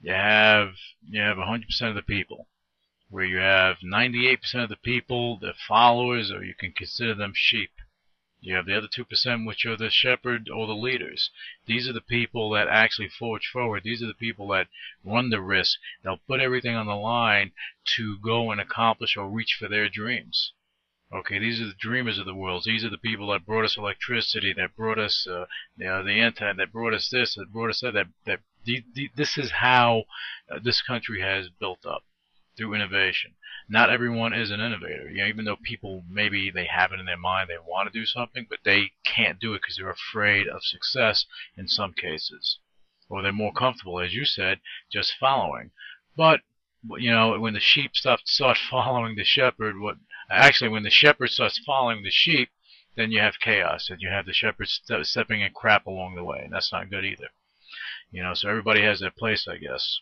you 0.00 0.12
have, 0.12 0.70
you 1.04 1.20
have 1.20 1.36
100% 1.36 1.62
of 1.82 1.94
the 1.96 2.02
people, 2.02 2.46
where 3.08 3.24
you 3.24 3.38
have 3.38 3.76
98% 3.84 4.38
of 4.62 4.68
the 4.68 4.76
people, 4.76 5.36
the 5.38 5.52
followers, 5.68 6.30
or 6.30 6.44
you 6.44 6.54
can 6.58 6.72
consider 6.72 7.14
them 7.14 7.32
sheep. 7.34 7.70
You 8.42 8.54
have 8.54 8.64
the 8.64 8.74
other 8.74 8.88
2%, 8.88 9.46
which 9.46 9.66
are 9.66 9.76
the 9.76 9.90
shepherd 9.90 10.48
or 10.48 10.66
the 10.66 10.74
leaders. 10.74 11.30
These 11.66 11.86
are 11.86 11.92
the 11.92 12.00
people 12.00 12.48
that 12.50 12.68
actually 12.68 13.08
forge 13.08 13.46
forward. 13.46 13.82
These 13.82 14.02
are 14.02 14.06
the 14.06 14.14
people 14.14 14.48
that 14.48 14.68
run 15.04 15.28
the 15.28 15.42
risk. 15.42 15.78
They'll 16.02 16.16
put 16.26 16.40
everything 16.40 16.74
on 16.74 16.86
the 16.86 16.96
line 16.96 17.52
to 17.96 18.18
go 18.18 18.50
and 18.50 18.58
accomplish 18.58 19.14
or 19.14 19.28
reach 19.28 19.56
for 19.58 19.68
their 19.68 19.90
dreams. 19.90 20.54
Okay, 21.12 21.38
these 21.38 21.60
are 21.60 21.66
the 21.66 21.74
dreamers 21.74 22.18
of 22.18 22.24
the 22.24 22.34
world. 22.34 22.62
These 22.64 22.82
are 22.82 22.88
the 22.88 22.96
people 22.96 23.26
that 23.32 23.44
brought 23.44 23.66
us 23.66 23.76
electricity, 23.76 24.54
that 24.54 24.74
brought 24.74 24.98
us 24.98 25.26
uh, 25.26 25.44
you 25.76 25.84
know, 25.84 26.02
the 26.02 26.20
internet, 26.20 26.56
that 26.56 26.72
brought 26.72 26.94
us 26.94 27.10
this, 27.10 27.34
that 27.34 27.52
brought 27.52 27.70
us 27.70 27.80
that. 27.80 27.92
That, 27.92 28.06
that 28.24 28.40
the, 28.64 28.84
the, 28.94 29.10
this 29.16 29.36
is 29.36 29.50
how 29.50 30.04
uh, 30.50 30.60
this 30.62 30.80
country 30.80 31.20
has 31.20 31.48
built 31.48 31.84
up 31.84 32.04
through 32.56 32.74
innovation. 32.74 33.34
Not 33.68 33.90
everyone 33.90 34.32
is 34.32 34.50
an 34.50 34.60
innovator. 34.60 35.08
You 35.08 35.18
know, 35.18 35.26
even 35.26 35.44
though 35.44 35.56
people 35.56 36.04
maybe 36.08 36.50
they 36.50 36.66
have 36.66 36.92
it 36.92 37.00
in 37.00 37.06
their 37.06 37.16
mind 37.16 37.48
they 37.48 37.58
want 37.58 37.92
to 37.92 37.98
do 37.98 38.04
something, 38.04 38.46
but 38.48 38.58
they 38.64 38.92
can't 39.04 39.38
do 39.38 39.54
it 39.54 39.62
because 39.62 39.76
they're 39.76 39.90
afraid 39.90 40.48
of 40.48 40.64
success 40.64 41.26
in 41.56 41.68
some 41.68 41.92
cases, 41.92 42.58
or 43.08 43.22
they're 43.22 43.32
more 43.32 43.52
comfortable, 43.52 44.00
as 44.00 44.14
you 44.14 44.24
said, 44.24 44.60
just 44.90 45.14
following. 45.18 45.70
But 46.16 46.40
you 46.96 47.10
know, 47.10 47.38
when 47.38 47.54
the 47.54 47.60
sheep 47.60 47.94
start 47.94 48.26
start 48.26 48.58
following 48.70 49.14
the 49.16 49.24
shepherd, 49.24 49.78
what 49.78 49.96
actually 50.30 50.70
when 50.70 50.82
the 50.82 50.90
shepherd 50.90 51.30
starts 51.30 51.58
following 51.58 52.02
the 52.02 52.10
sheep, 52.10 52.50
then 52.96 53.12
you 53.12 53.20
have 53.20 53.38
chaos, 53.40 53.88
and 53.90 54.00
you 54.00 54.08
have 54.08 54.26
the 54.26 54.32
shepherd 54.32 54.68
ste- 54.68 55.04
stepping 55.04 55.42
in 55.42 55.52
crap 55.52 55.86
along 55.86 56.14
the 56.14 56.24
way, 56.24 56.40
and 56.40 56.52
that's 56.52 56.72
not 56.72 56.90
good 56.90 57.04
either. 57.04 57.28
You 58.10 58.22
know, 58.22 58.34
so 58.34 58.48
everybody 58.48 58.82
has 58.82 58.98
their 58.98 59.12
place, 59.12 59.46
I 59.46 59.58
guess. 59.58 60.00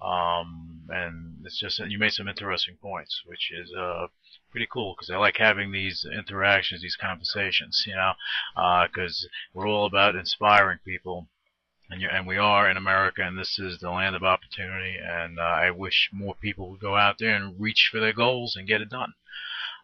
Um, 0.00 0.82
and 0.88 1.36
it's 1.44 1.58
just 1.58 1.80
you 1.80 1.98
made 1.98 2.12
some 2.12 2.28
interesting 2.28 2.76
points, 2.80 3.22
which 3.26 3.50
is 3.52 3.72
uh, 3.74 4.06
pretty 4.50 4.68
cool 4.70 4.94
because 4.94 5.10
I 5.10 5.16
like 5.16 5.38
having 5.38 5.72
these 5.72 6.06
interactions, 6.10 6.82
these 6.82 6.96
conversations. 6.96 7.84
You 7.86 7.96
know, 7.96 8.12
because 8.86 9.28
we're 9.52 9.68
all 9.68 9.86
about 9.86 10.16
inspiring 10.16 10.78
people 10.84 11.28
and, 11.90 12.02
you, 12.02 12.08
and 12.08 12.26
we 12.26 12.36
are 12.36 12.70
in 12.70 12.76
America, 12.76 13.22
and 13.22 13.38
this 13.38 13.58
is 13.58 13.78
the 13.80 13.90
land 13.90 14.14
of 14.14 14.22
opportunity. 14.22 14.96
And 15.02 15.38
uh, 15.38 15.42
I 15.42 15.70
wish 15.70 16.10
more 16.12 16.34
people 16.34 16.70
would 16.70 16.80
go 16.80 16.96
out 16.96 17.16
there 17.18 17.34
and 17.34 17.58
reach 17.58 17.88
for 17.90 17.98
their 17.98 18.12
goals 18.12 18.56
and 18.56 18.68
get 18.68 18.82
it 18.82 18.90
done. 18.90 19.14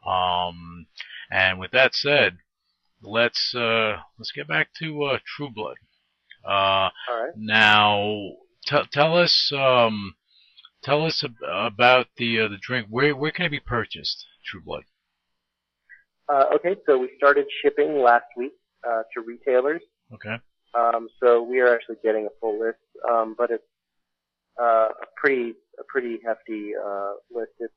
Um, 0.06 0.86
and 1.30 1.58
with 1.58 1.70
that 1.70 1.94
said, 1.94 2.38
let's 3.02 3.54
uh, 3.54 4.00
let's 4.18 4.32
get 4.32 4.46
back 4.46 4.68
to 4.80 5.04
uh, 5.04 5.18
True 5.24 5.50
Blood. 5.50 5.76
Uh, 6.44 6.90
right. 7.08 7.32
now, 7.36 8.32
Tell 8.66 8.84
tell 8.92 9.16
us 9.16 9.52
um, 9.56 10.14
tell 10.82 11.04
us 11.04 11.24
ab- 11.24 11.72
about 11.72 12.06
the 12.16 12.40
uh, 12.40 12.48
the 12.48 12.58
drink. 12.60 12.86
Where 12.88 13.14
where 13.14 13.30
can 13.30 13.46
it 13.46 13.50
be 13.50 13.60
purchased? 13.60 14.26
True 14.44 14.60
Blood. 14.64 14.84
Uh, 16.28 16.44
okay, 16.54 16.76
so 16.86 16.98
we 16.98 17.10
started 17.16 17.46
shipping 17.62 18.02
last 18.02 18.24
week 18.36 18.52
uh, 18.86 19.02
to 19.14 19.20
retailers. 19.20 19.82
Okay. 20.12 20.36
Um, 20.74 21.08
so 21.22 21.42
we 21.42 21.60
are 21.60 21.72
actually 21.72 21.96
getting 22.02 22.26
a 22.26 22.30
full 22.40 22.58
list, 22.58 22.78
um, 23.08 23.34
but 23.36 23.50
it's 23.50 23.62
uh, 24.60 24.88
a 24.88 25.06
pretty 25.16 25.54
a 25.78 25.84
pretty 25.86 26.18
hefty 26.24 26.72
uh, 26.74 27.12
list. 27.30 27.52
It's 27.58 27.72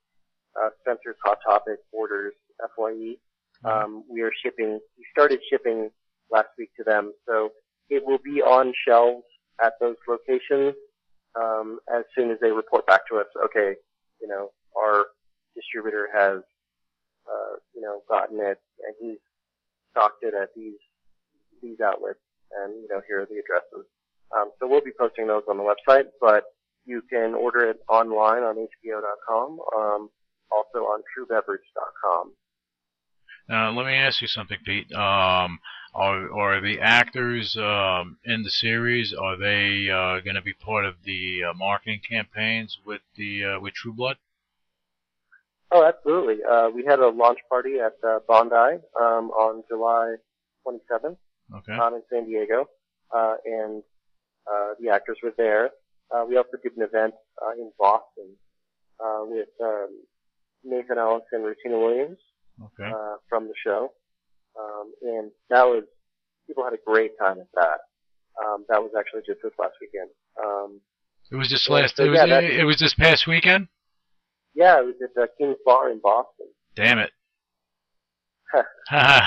uh, 0.61 0.69
Spencer's 0.81 1.17
Hot 1.23 1.37
Topic 1.45 1.79
orders 1.91 2.33
Fye. 2.75 3.15
Um, 3.65 4.03
we 4.09 4.21
are 4.21 4.31
shipping. 4.43 4.79
We 4.97 5.05
started 5.11 5.39
shipping 5.49 5.89
last 6.31 6.49
week 6.57 6.69
to 6.77 6.83
them, 6.83 7.13
so 7.27 7.51
it 7.89 8.05
will 8.05 8.19
be 8.23 8.41
on 8.41 8.73
shelves 8.87 9.25
at 9.63 9.73
those 9.79 9.95
locations 10.07 10.75
um, 11.35 11.79
as 11.93 12.03
soon 12.15 12.31
as 12.31 12.37
they 12.41 12.51
report 12.51 12.85
back 12.87 13.01
to 13.09 13.17
us. 13.17 13.27
Okay, 13.45 13.75
you 14.21 14.27
know 14.27 14.51
our 14.77 15.05
distributor 15.55 16.07
has 16.13 16.41
uh, 17.27 17.55
you 17.75 17.81
know 17.81 18.01
gotten 18.09 18.39
it 18.39 18.59
and 18.85 18.95
he's 18.99 19.19
stocked 19.91 20.23
it 20.23 20.33
at 20.33 20.49
these 20.55 20.79
these 21.61 21.79
outlets, 21.81 22.19
and 22.63 22.73
you 22.81 22.87
know 22.89 23.01
here 23.07 23.21
are 23.21 23.25
the 23.25 23.41
addresses. 23.41 23.87
Um, 24.35 24.51
so 24.59 24.67
we'll 24.67 24.81
be 24.81 24.91
posting 24.97 25.27
those 25.27 25.43
on 25.49 25.57
the 25.57 25.63
website, 25.63 26.05
but 26.19 26.43
you 26.85 27.01
can 27.09 27.33
order 27.33 27.69
it 27.69 27.79
online 27.89 28.43
on 28.43 28.55
HBO.com, 28.55 29.59
um, 29.75 30.09
also 30.51 30.79
on 30.79 31.01
TrueBeverage.com. 31.01 32.33
Now 33.49 33.71
let 33.71 33.85
me 33.85 33.93
ask 33.93 34.21
you 34.21 34.27
something, 34.27 34.57
Pete. 34.65 34.91
Um, 34.93 35.59
are 35.97 36.31
are 36.31 36.61
the 36.61 36.79
actors 36.79 37.57
um, 37.57 38.17
in 38.23 38.43
the 38.43 38.51
series? 38.51 39.13
Are 39.13 39.35
they 39.35 39.89
uh, 39.89 40.21
going 40.21 40.35
to 40.35 40.41
be 40.41 40.53
part 40.53 40.85
of 40.85 40.95
the 41.03 41.41
uh, 41.43 41.53
marketing 41.55 42.01
campaigns 42.07 42.77
with 42.85 43.01
the 43.15 43.43
uh, 43.43 43.59
with 43.59 43.73
True 43.73 43.93
Blood? 43.93 44.17
Oh, 45.71 45.83
absolutely. 45.83 46.37
Uh, 46.43 46.69
we 46.69 46.85
had 46.85 46.99
a 46.99 47.09
launch 47.09 47.39
party 47.49 47.79
at 47.79 47.93
uh, 48.07 48.19
Bondi 48.27 48.79
um, 48.99 49.31
on 49.31 49.63
July 49.67 50.15
27th 50.65 51.17
Okay. 51.55 51.73
in 51.73 52.01
San 52.11 52.25
Diego, 52.25 52.69
uh, 53.13 53.35
and 53.45 53.83
uh, 54.51 54.73
the 54.79 54.89
actors 54.89 55.17
were 55.23 55.33
there. 55.35 55.71
Uh, 56.13 56.25
we 56.27 56.37
also 56.37 56.57
did 56.63 56.77
an 56.77 56.83
event 56.83 57.13
uh, 57.41 57.51
in 57.53 57.71
Boston 57.79 58.37
uh, 59.03 59.21
with 59.23 59.49
um, 59.61 60.03
Nelsan 60.63 60.97
Ellis 60.97 61.23
and 61.31 61.43
Rutina 61.43 61.79
Williams 61.81 62.19
Okay. 62.63 62.89
uh, 62.89 63.15
from 63.27 63.47
the 63.47 63.53
show, 63.63 63.91
um, 64.59 64.91
and 65.01 65.31
that 65.49 65.63
was 65.63 65.83
people 66.47 66.63
had 66.63 66.73
a 66.73 66.77
great 66.85 67.11
time 67.19 67.39
at 67.39 67.47
that. 67.55 67.79
Um, 68.43 68.65
that 68.69 68.81
was 68.81 68.91
actually 68.97 69.21
just 69.25 69.39
this 69.43 69.53
last 69.59 69.73
weekend. 69.81 70.09
Um, 70.43 70.79
It 71.31 71.35
was 71.35 71.49
just 71.49 71.69
last. 71.69 71.97
so 71.97 72.03
It 72.05 72.09
was 72.09 72.19
yeah, 72.27 72.39
it 72.39 72.63
was 72.63 72.77
this 72.79 72.93
past 72.93 73.27
weekend. 73.27 73.67
yeah, 74.55 74.79
it 74.79 74.85
was 74.85 74.95
at 75.03 75.13
the 75.15 75.27
King's 75.37 75.57
Bar 75.65 75.89
in 75.91 75.99
Boston. 76.01 76.47
Damn 76.75 76.99
it. 76.99 77.11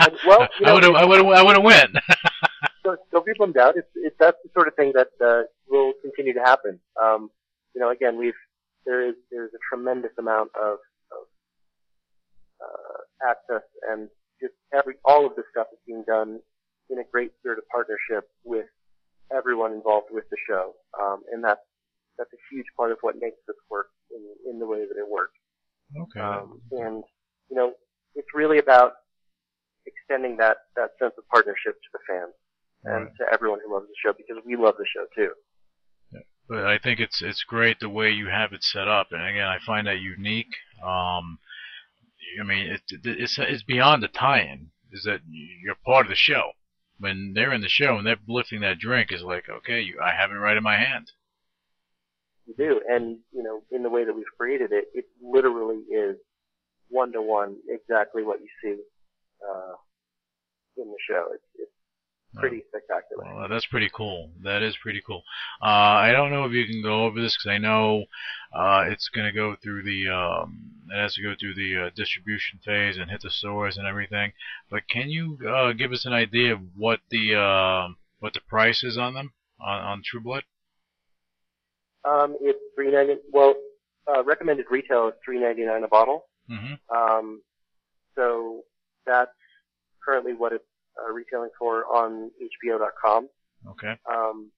And, 0.00 0.16
well, 0.28 0.46
you 0.60 0.66
I 0.66 0.72
would 0.74 0.84
have 0.84 0.94
I 0.94 1.04
would 1.04 1.16
have 1.18 1.26
I 1.26 1.42
would 1.42 1.56
have 1.56 1.64
went. 1.64 1.90
so 2.84 2.96
don't 3.10 3.26
be 3.26 3.32
bummed 3.36 3.56
out. 3.56 3.76
It's, 3.76 3.88
it's 3.96 4.14
that's 4.20 4.36
the 4.44 4.50
sort 4.54 4.68
of 4.68 4.74
thing 4.76 4.92
that 4.94 5.08
uh, 5.24 5.42
will 5.68 5.92
continue 6.02 6.32
to 6.34 6.40
happen. 6.40 6.78
Um, 7.02 7.30
you 7.74 7.80
know, 7.80 7.90
again, 7.90 8.16
we've 8.16 8.38
there 8.86 9.08
is 9.08 9.16
there's 9.32 9.50
a 9.54 9.58
tremendous 9.68 10.12
amount 10.16 10.50
of, 10.54 10.78
of 11.10 11.26
uh, 12.62 13.28
access 13.28 13.66
and 13.90 14.08
just 14.40 14.54
every 14.72 14.94
all 15.04 15.26
of 15.26 15.34
this 15.36 15.44
stuff 15.50 15.66
is 15.72 15.78
being 15.86 16.04
done 16.06 16.40
in 16.90 16.98
a 16.98 17.04
great 17.12 17.32
spirit 17.38 17.58
of 17.58 17.64
partnership 17.68 18.28
with 18.44 18.66
everyone 19.34 19.72
involved 19.72 20.08
with 20.10 20.24
the 20.30 20.36
show, 20.48 20.74
um, 21.00 21.22
and 21.32 21.42
that's 21.44 21.60
that's 22.18 22.32
a 22.32 22.40
huge 22.50 22.66
part 22.76 22.90
of 22.92 22.98
what 23.02 23.14
makes 23.20 23.36
this 23.46 23.56
work 23.70 23.88
in 24.10 24.22
in 24.50 24.58
the 24.58 24.66
way 24.66 24.80
that 24.80 24.96
it 24.98 25.08
works. 25.08 25.38
okay. 26.00 26.20
Um, 26.20 26.60
and 26.72 27.04
you 27.50 27.56
know, 27.56 27.72
it's 28.14 28.28
really 28.34 28.58
about 28.58 28.92
extending 29.86 30.36
that 30.38 30.56
that 30.76 30.90
sense 30.98 31.14
of 31.18 31.24
partnership 31.28 31.74
to 31.74 31.88
the 31.92 31.98
fans 32.08 32.34
and 32.84 33.04
Right. 33.06 33.12
to 33.18 33.24
everyone 33.32 33.58
who 33.64 33.72
loves 33.74 33.86
the 33.86 33.94
show 34.04 34.12
because 34.16 34.42
we 34.46 34.54
love 34.56 34.74
the 34.78 34.86
show 34.94 35.04
too. 35.14 35.32
but 36.48 36.64
I 36.64 36.78
think 36.78 37.00
it's 37.00 37.20
it's 37.22 37.42
great 37.44 37.78
the 37.80 37.88
way 37.88 38.10
you 38.10 38.28
have 38.28 38.52
it 38.52 38.62
set 38.62 38.88
up, 38.88 39.08
and 39.12 39.22
again, 39.22 39.46
I 39.48 39.58
find 39.66 39.86
that 39.86 40.00
unique. 40.00 40.54
Um, 40.82 41.38
I 42.40 42.44
mean, 42.44 42.66
it, 42.66 42.82
it, 42.90 43.00
it's 43.04 43.38
it's 43.38 43.62
beyond 43.62 44.02
the 44.02 44.08
tie-in. 44.08 44.70
Is 44.92 45.02
that 45.04 45.20
you're 45.30 45.74
part 45.84 46.06
of 46.06 46.10
the 46.10 46.16
show? 46.16 46.52
When 46.98 47.32
they're 47.34 47.52
in 47.52 47.60
the 47.60 47.68
show 47.68 47.96
and 47.96 48.06
they're 48.06 48.16
lifting 48.26 48.60
that 48.62 48.78
drink, 48.78 49.12
is 49.12 49.22
like, 49.22 49.48
okay, 49.48 49.80
you, 49.80 50.00
I 50.02 50.10
have 50.10 50.30
it 50.30 50.34
right 50.34 50.56
in 50.56 50.62
my 50.62 50.76
hand. 50.76 51.12
You 52.46 52.54
do, 52.56 52.80
and 52.88 53.18
you 53.32 53.42
know, 53.42 53.62
in 53.70 53.82
the 53.82 53.90
way 53.90 54.04
that 54.04 54.14
we've 54.14 54.24
created 54.36 54.72
it, 54.72 54.86
it 54.94 55.04
literally 55.22 55.76
is 55.94 56.16
one 56.88 57.12
to 57.12 57.22
one 57.22 57.56
exactly 57.68 58.22
what 58.22 58.40
you 58.40 58.48
see 58.62 58.80
uh, 59.48 59.74
in 60.76 60.88
the 60.88 60.96
show. 61.08 61.26
It's, 61.34 61.44
it's 61.58 61.70
pretty 62.34 62.62
spectacular. 62.68 63.24
Well, 63.34 63.48
that's 63.48 63.66
pretty 63.66 63.90
cool. 63.94 64.30
That 64.42 64.62
is 64.62 64.76
pretty 64.82 65.02
cool. 65.06 65.22
Uh, 65.62 65.66
I 65.66 66.12
don't 66.12 66.30
know 66.30 66.44
if 66.44 66.52
you 66.52 66.66
can 66.66 66.82
go 66.82 67.04
over 67.04 67.20
this 67.20 67.36
because 67.36 67.54
I 67.54 67.58
know 67.58 68.04
uh, 68.54 68.84
it's 68.88 69.08
going 69.08 69.26
to 69.26 69.32
go 69.32 69.56
through 69.62 69.82
the 69.82 70.08
um, 70.08 70.70
it 70.90 71.00
has 71.00 71.14
to 71.14 71.22
go 71.22 71.34
through 71.38 71.54
the 71.54 71.86
uh, 71.86 71.90
distribution 71.94 72.60
phase 72.64 72.96
and 72.96 73.10
hit 73.10 73.22
the 73.22 73.30
stores 73.30 73.76
and 73.76 73.86
everything. 73.86 74.32
But 74.70 74.88
can 74.88 75.10
you 75.10 75.38
uh, 75.48 75.72
give 75.72 75.92
us 75.92 76.06
an 76.06 76.12
idea 76.12 76.54
of 76.54 76.60
what 76.76 77.00
the 77.10 77.34
uh, 77.34 77.94
what 78.20 78.34
the 78.34 78.40
price 78.48 78.82
is 78.82 78.98
on 78.98 79.14
them 79.14 79.32
on, 79.60 79.80
on 79.80 80.02
True 80.04 80.20
Blood? 80.20 80.44
Um, 82.04 82.36
it's 82.40 82.58
three 82.74 82.92
ninety. 82.92 83.16
Well, 83.32 83.54
uh, 84.06 84.24
recommended 84.24 84.66
retail 84.70 85.08
is 85.08 85.14
three 85.24 85.40
ninety 85.40 85.64
nine 85.64 85.84
a 85.84 85.88
bottle. 85.88 86.24
Mm-hmm. 86.50 86.96
Um, 86.96 87.42
so 88.14 88.62
that's 89.06 89.30
currently 90.04 90.32
what 90.32 90.52
it's 90.52 90.64
uh, 90.98 91.12
retailing 91.12 91.50
for 91.58 91.84
on 91.86 92.30
HBO.com. 92.64 93.28
Okay. 93.70 93.94
Um, 94.10 94.50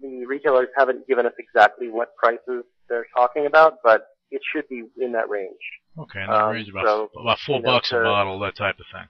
the 0.00 0.26
retailers 0.26 0.68
haven't 0.76 1.06
given 1.06 1.26
us 1.26 1.32
exactly 1.38 1.88
what 1.88 2.14
prices 2.16 2.64
they're 2.88 3.06
talking 3.16 3.46
about, 3.46 3.78
but 3.82 4.08
it 4.32 4.40
should 4.52 4.68
be 4.68 4.82
in 4.98 5.12
that 5.12 5.28
range. 5.28 5.60
Okay. 5.98 6.22
In 6.22 6.26
that 6.28 6.42
Um, 6.44 6.52
range 6.52 6.68
about 6.68 6.86
so, 6.86 7.10
about 7.20 7.38
four 7.46 7.56
you 7.56 7.62
know, 7.62 7.72
bucks 7.72 7.92
a 7.92 8.02
bottle, 8.02 8.38
that 8.40 8.56
type 8.56 8.78
of 8.80 8.86
thing. 8.92 9.08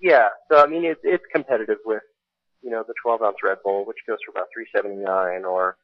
Yeah, 0.00 0.28
so 0.50 0.62
I 0.62 0.66
mean 0.66 0.84
it's 0.84 1.00
it's 1.04 1.24
competitive 1.34 1.78
with 1.84 2.02
you 2.62 2.70
know 2.70 2.82
the 2.86 2.94
12 3.02 3.20
ounce 3.22 3.36
Red 3.44 3.58
Bull, 3.62 3.84
which 3.84 3.98
goes 4.08 4.18
for 4.24 4.30
about 4.30 4.46
379, 4.54 5.44
or 5.44 5.76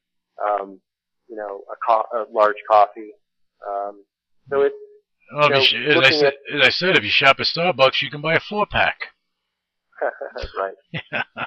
um, 0.43 0.81
you 1.29 1.37
know 1.37 1.63
a, 1.71 1.77
co- 1.87 2.09
a 2.15 2.25
large 2.33 2.57
coffee. 2.71 3.11
Um, 3.67 4.05
so 4.49 4.63
it's 4.63 4.75
Well, 5.35 5.51
know, 5.51 5.59
you, 5.59 5.91
as, 5.91 6.07
I 6.07 6.11
said, 6.11 6.33
as 6.55 6.67
I 6.67 6.71
said, 6.71 6.97
if 6.97 7.05
you 7.05 7.11
shop 7.11 7.37
at 7.41 7.47
Starbucks, 7.47 8.01
you 8.01 8.11
can 8.11 8.23
buy 8.23 8.35
a 8.37 8.41
four 8.41 8.65
pack. 8.67 8.99
right. 10.59 11.19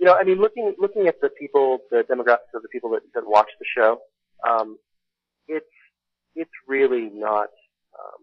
You 0.00 0.06
know, 0.06 0.14
I 0.14 0.24
mean, 0.24 0.40
looking 0.40 0.74
looking 0.78 1.06
at 1.06 1.20
the 1.20 1.28
people, 1.28 1.78
the 1.90 2.02
demographics 2.10 2.52
of 2.54 2.62
the 2.62 2.68
people 2.68 2.90
that, 2.90 3.02
that 3.14 3.22
watch 3.26 3.48
the 3.60 3.64
show, 3.76 4.00
um, 4.48 4.76
it's 5.48 5.66
it's 6.34 6.50
really 6.66 7.10
not 7.12 7.48
um, 7.94 8.22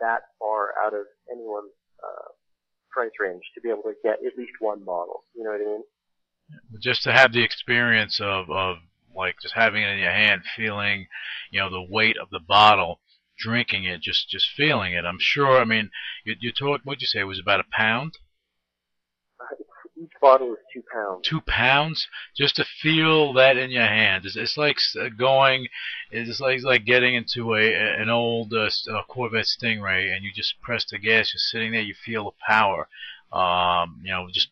that 0.00 0.22
far 0.38 0.70
out 0.84 0.94
of 0.94 1.06
anyone's 1.30 1.72
uh, 2.02 2.28
price 2.90 3.12
range 3.18 3.42
to 3.54 3.60
be 3.60 3.70
able 3.70 3.82
to 3.82 3.94
get 4.02 4.18
at 4.26 4.36
least 4.36 4.52
one 4.60 4.84
bottle. 4.84 5.24
You 5.34 5.44
know 5.44 5.50
what 5.50 5.60
I 5.60 5.64
mean? 5.64 5.82
just 6.80 7.02
to 7.02 7.12
have 7.12 7.32
the 7.32 7.42
experience 7.42 8.20
of 8.20 8.50
of 8.50 8.76
like 9.14 9.36
just 9.42 9.54
having 9.54 9.82
it 9.82 9.90
in 9.90 9.98
your 9.98 10.10
hand, 10.12 10.42
feeling, 10.56 11.06
you 11.50 11.60
know, 11.60 11.70
the 11.70 11.86
weight 11.88 12.16
of 12.16 12.30
the 12.30 12.40
bottle, 12.40 13.00
drinking 13.38 13.84
it, 13.84 14.00
just 14.00 14.28
just 14.28 14.46
feeling 14.56 14.94
it. 14.94 15.04
I'm 15.04 15.18
sure. 15.20 15.60
I 15.60 15.64
mean, 15.64 15.90
you 16.24 16.34
you 16.40 16.52
talked. 16.52 16.84
What'd 16.84 17.02
you 17.02 17.06
say? 17.06 17.20
It 17.20 17.24
was 17.24 17.40
about 17.40 17.60
a 17.60 17.64
pound, 17.70 18.14
each 20.02 20.12
bottle 20.20 20.52
is 20.52 20.58
two 20.72 20.82
pounds. 20.92 21.28
two 21.28 21.40
pounds, 21.42 22.08
just 22.36 22.56
to 22.56 22.64
feel 22.64 23.32
that 23.34 23.56
in 23.56 23.70
your 23.70 23.86
hand. 23.86 24.24
It's, 24.26 24.36
it's 24.36 24.56
like 24.56 24.76
going. 25.16 25.68
It's 26.10 26.40
like 26.40 26.56
it's 26.56 26.64
like 26.64 26.84
getting 26.84 27.14
into 27.14 27.54
a 27.54 27.72
an 27.72 28.08
old 28.08 28.52
uh, 28.52 28.70
uh, 28.90 29.02
Corvette 29.08 29.46
Stingray, 29.46 30.14
and 30.14 30.24
you 30.24 30.32
just 30.34 30.60
press 30.60 30.84
the 30.84 30.98
gas. 30.98 31.32
You're 31.32 31.38
sitting 31.38 31.72
there. 31.72 31.82
You 31.82 31.94
feel 31.94 32.24
the 32.24 32.30
power. 32.46 32.88
Um, 33.32 34.00
you 34.04 34.10
know, 34.10 34.28
just 34.32 34.48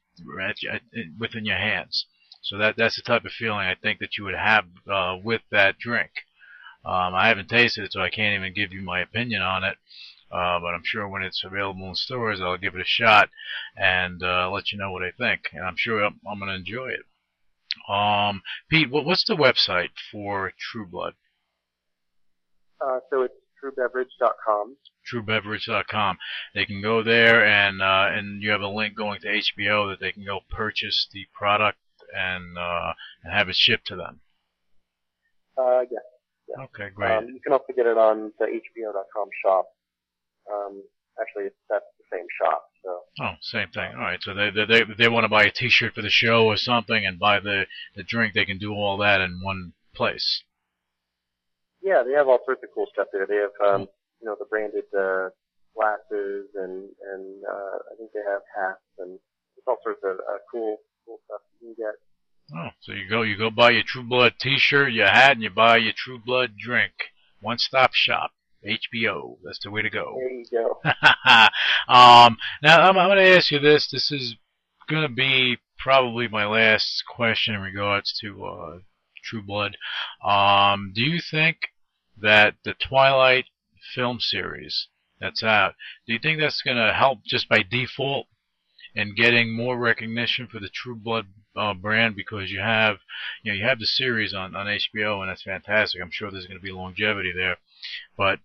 within 1.18 1.44
your 1.44 1.58
hands. 1.58 2.06
So 2.42 2.56
that 2.58 2.76
that's 2.76 2.96
the 2.96 3.02
type 3.02 3.24
of 3.24 3.32
feeling 3.32 3.66
I 3.66 3.74
think 3.74 3.98
that 4.00 4.16
you 4.16 4.24
would 4.24 4.34
have 4.34 4.64
uh, 4.90 5.16
with 5.22 5.42
that 5.50 5.78
drink. 5.78 6.10
Um, 6.84 7.14
I 7.14 7.28
haven't 7.28 7.50
tasted 7.50 7.84
it, 7.84 7.92
so 7.92 8.00
I 8.00 8.08
can't 8.08 8.38
even 8.38 8.54
give 8.54 8.72
you 8.72 8.80
my 8.80 9.00
opinion 9.00 9.42
on 9.42 9.64
it. 9.64 9.76
Uh, 10.30 10.60
but 10.60 10.74
I'm 10.74 10.84
sure 10.84 11.08
when 11.08 11.22
it's 11.22 11.42
available 11.44 11.88
in 11.88 11.94
stores, 11.94 12.40
I'll 12.40 12.56
give 12.56 12.74
it 12.74 12.80
a 12.80 12.84
shot 12.86 13.30
and 13.76 14.22
uh, 14.22 14.50
let 14.50 14.70
you 14.70 14.78
know 14.78 14.92
what 14.92 15.02
I 15.02 15.10
think. 15.10 15.42
And 15.52 15.64
I'm 15.64 15.76
sure 15.76 16.04
I'm, 16.04 16.20
I'm 16.30 16.38
going 16.38 16.50
to 16.50 16.56
enjoy 16.56 16.90
it. 16.90 17.04
Um, 17.92 18.42
Pete, 18.68 18.90
what, 18.90 19.04
what's 19.04 19.24
the 19.26 19.34
website 19.34 19.90
for 20.12 20.52
True 20.58 20.86
Blood? 20.86 21.14
Uh, 22.80 23.00
so 23.10 23.22
it's 23.22 23.34
truebeverage.com. 23.62 24.76
TrueBeverage.com. 25.12 26.18
They 26.54 26.64
can 26.64 26.82
go 26.82 27.02
there, 27.02 27.44
and 27.44 27.82
uh, 27.82 28.06
and 28.10 28.42
you 28.42 28.50
have 28.50 28.60
a 28.60 28.68
link 28.68 28.96
going 28.96 29.20
to 29.20 29.28
HBO 29.28 29.90
that 29.90 29.98
they 30.00 30.12
can 30.12 30.24
go 30.24 30.40
purchase 30.50 31.08
the 31.12 31.26
product 31.34 31.78
and 32.16 32.56
uh, 32.56 32.92
and 33.24 33.32
have 33.32 33.48
it 33.48 33.56
shipped 33.56 33.86
to 33.88 33.96
them. 33.96 34.20
Uh, 35.58 35.80
yeah. 35.90 36.64
Okay, 36.64 36.90
great. 36.94 37.10
Um, 37.10 37.28
you 37.28 37.40
can 37.40 37.52
also 37.52 37.72
get 37.74 37.86
it 37.86 37.96
on 37.96 38.32
the 38.38 38.46
HBO.com 38.46 39.28
shop. 39.44 39.66
Um, 40.52 40.82
actually, 41.20 41.44
it's, 41.44 41.56
that's 41.68 41.84
the 41.98 42.04
same 42.16 42.26
shop. 42.40 42.64
So 42.82 43.00
oh, 43.22 43.34
same 43.40 43.68
thing. 43.68 43.92
All 43.94 44.00
right. 44.00 44.20
So 44.22 44.34
they 44.34 44.50
they 44.50 44.64
they, 44.64 44.82
they 44.98 45.08
want 45.08 45.24
to 45.24 45.28
buy 45.28 45.44
a 45.44 45.50
T-shirt 45.50 45.94
for 45.94 46.02
the 46.02 46.10
show 46.10 46.46
or 46.46 46.56
something 46.56 47.04
and 47.06 47.18
buy 47.18 47.40
the 47.40 47.66
the 47.94 48.02
drink. 48.02 48.34
They 48.34 48.44
can 48.44 48.58
do 48.58 48.72
all 48.72 48.96
that 48.98 49.20
in 49.20 49.40
one 49.42 49.72
place. 49.94 50.42
yeah, 51.82 52.02
they 52.06 52.12
have 52.12 52.28
all 52.28 52.40
sorts 52.44 52.62
of 52.62 52.70
cool 52.74 52.86
stuff 52.92 53.08
there. 53.12 53.26
They 53.26 53.36
have 53.36 53.74
um, 53.74 53.88
you 54.20 54.26
know 54.26 54.36
the 54.38 54.46
branded 54.46 54.84
uh, 54.96 55.30
glasses 55.76 56.48
and 56.54 56.88
and 57.12 57.44
uh, 57.44 57.76
I 57.92 57.96
think 57.96 58.10
they 58.12 58.24
have 58.26 58.42
hats 58.56 58.84
and 58.98 59.18
it's 59.56 59.66
all 59.66 59.78
sorts 59.82 60.00
of 60.04 60.16
uh, 60.16 60.38
cool 60.50 60.78
cool 61.06 61.18
stuff 61.26 61.40
you 61.60 61.74
can 61.74 61.84
get. 61.84 61.94
Oh, 62.56 62.70
so 62.80 62.92
you 62.92 63.08
go 63.08 63.22
you 63.22 63.36
go 63.36 63.50
buy 63.50 63.70
your 63.70 63.84
True 63.86 64.02
Blood 64.02 64.34
T-shirt, 64.40 64.92
your 64.92 65.06
hat, 65.06 65.32
and 65.32 65.42
you 65.42 65.50
buy 65.50 65.76
your 65.76 65.92
True 65.96 66.18
Blood 66.18 66.56
drink. 66.58 66.92
One 67.40 67.58
stop 67.58 67.94
shop. 67.94 68.32
HBO. 68.64 69.38
That's 69.44 69.60
the 69.62 69.70
way 69.70 69.82
to 69.82 69.90
go. 69.90 70.16
There 70.18 70.30
you 70.30 70.44
go. 70.50 70.80
um, 71.92 72.36
now 72.62 72.88
I'm, 72.88 72.98
I'm 72.98 73.08
going 73.08 73.18
to 73.18 73.36
ask 73.36 73.50
you 73.50 73.58
this. 73.58 73.88
This 73.90 74.10
is 74.10 74.36
going 74.88 75.02
to 75.02 75.14
be 75.14 75.58
probably 75.78 76.28
my 76.28 76.46
last 76.46 77.04
question 77.08 77.54
in 77.54 77.60
regards 77.60 78.16
to 78.20 78.44
uh, 78.44 78.78
True 79.24 79.42
Blood. 79.42 79.76
Um, 80.24 80.92
do 80.94 81.02
you 81.02 81.20
think 81.20 81.56
that 82.20 82.56
the 82.64 82.74
Twilight 82.74 83.46
film 83.94 84.20
series 84.20 84.88
that's 85.20 85.42
out, 85.42 85.74
do 86.06 86.12
you 86.12 86.18
think 86.18 86.40
that's 86.40 86.62
going 86.62 86.76
to 86.76 86.92
help 86.92 87.24
just 87.24 87.48
by 87.48 87.62
default 87.62 88.26
in 88.94 89.14
getting 89.14 89.54
more 89.54 89.78
recognition 89.78 90.46
for 90.46 90.58
the 90.58 90.68
True 90.68 90.96
Blood 90.96 91.26
uh, 91.56 91.74
brand 91.74 92.16
because 92.16 92.50
you 92.50 92.60
have, 92.60 92.98
you 93.42 93.52
know, 93.52 93.56
you 93.56 93.64
have 93.64 93.78
the 93.78 93.86
series 93.86 94.34
on 94.34 94.54
on 94.54 94.66
HBO 94.66 95.20
and 95.20 95.30
that's 95.30 95.42
fantastic. 95.42 96.00
I'm 96.00 96.10
sure 96.10 96.30
there's 96.30 96.46
going 96.46 96.58
to 96.58 96.64
be 96.64 96.72
longevity 96.72 97.32
there, 97.34 97.56
but 98.16 98.40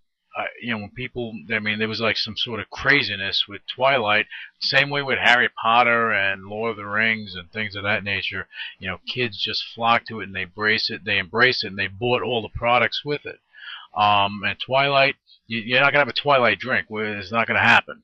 you 0.62 0.72
know, 0.72 0.80
when 0.80 0.92
people, 0.92 1.34
I 1.54 1.60
mean, 1.60 1.80
there 1.80 1.88
was 1.88 2.02
like 2.02 2.18
some 2.18 2.36
sort 2.36 2.60
of 2.60 2.70
craziness 2.70 3.46
with 3.48 3.62
Twilight. 3.74 4.28
Same 4.60 4.90
way 4.90 5.02
with 5.02 5.18
Harry 5.18 5.50
Potter 5.50 6.12
and 6.12 6.48
Lord 6.48 6.72
of 6.72 6.78
the 6.78 6.86
Rings 6.86 7.36
and 7.36 7.50
things 7.52 7.76
of 7.76 7.84
that 7.84 8.04
nature. 8.04 8.48
You 8.80 8.90
know, 8.90 9.00
kids 9.08 9.42
just 9.42 9.64
flock 9.74 10.06
to 10.08 10.20
it 10.20 10.26
and 10.26 10.36
they 10.36 10.42
embrace 10.42 10.90
it. 10.90 11.06
They 11.06 11.18
embrace 11.18 11.64
it 11.64 11.68
and 11.68 11.80
they 11.80 11.88
bought 11.88 12.22
all 12.22 12.42
the 12.42 12.50
products 12.50 13.04
with 13.06 13.26
it. 13.26 13.40
Um, 13.96 14.42
and 14.46 14.58
Twilight, 14.60 15.16
you, 15.48 15.60
you're 15.60 15.80
not 15.80 15.94
gonna 15.94 16.06
have 16.06 16.10
a 16.10 16.22
Twilight 16.22 16.60
drink. 16.60 16.88
It's 16.90 17.32
not 17.32 17.48
gonna 17.48 17.60
happen. 17.60 18.04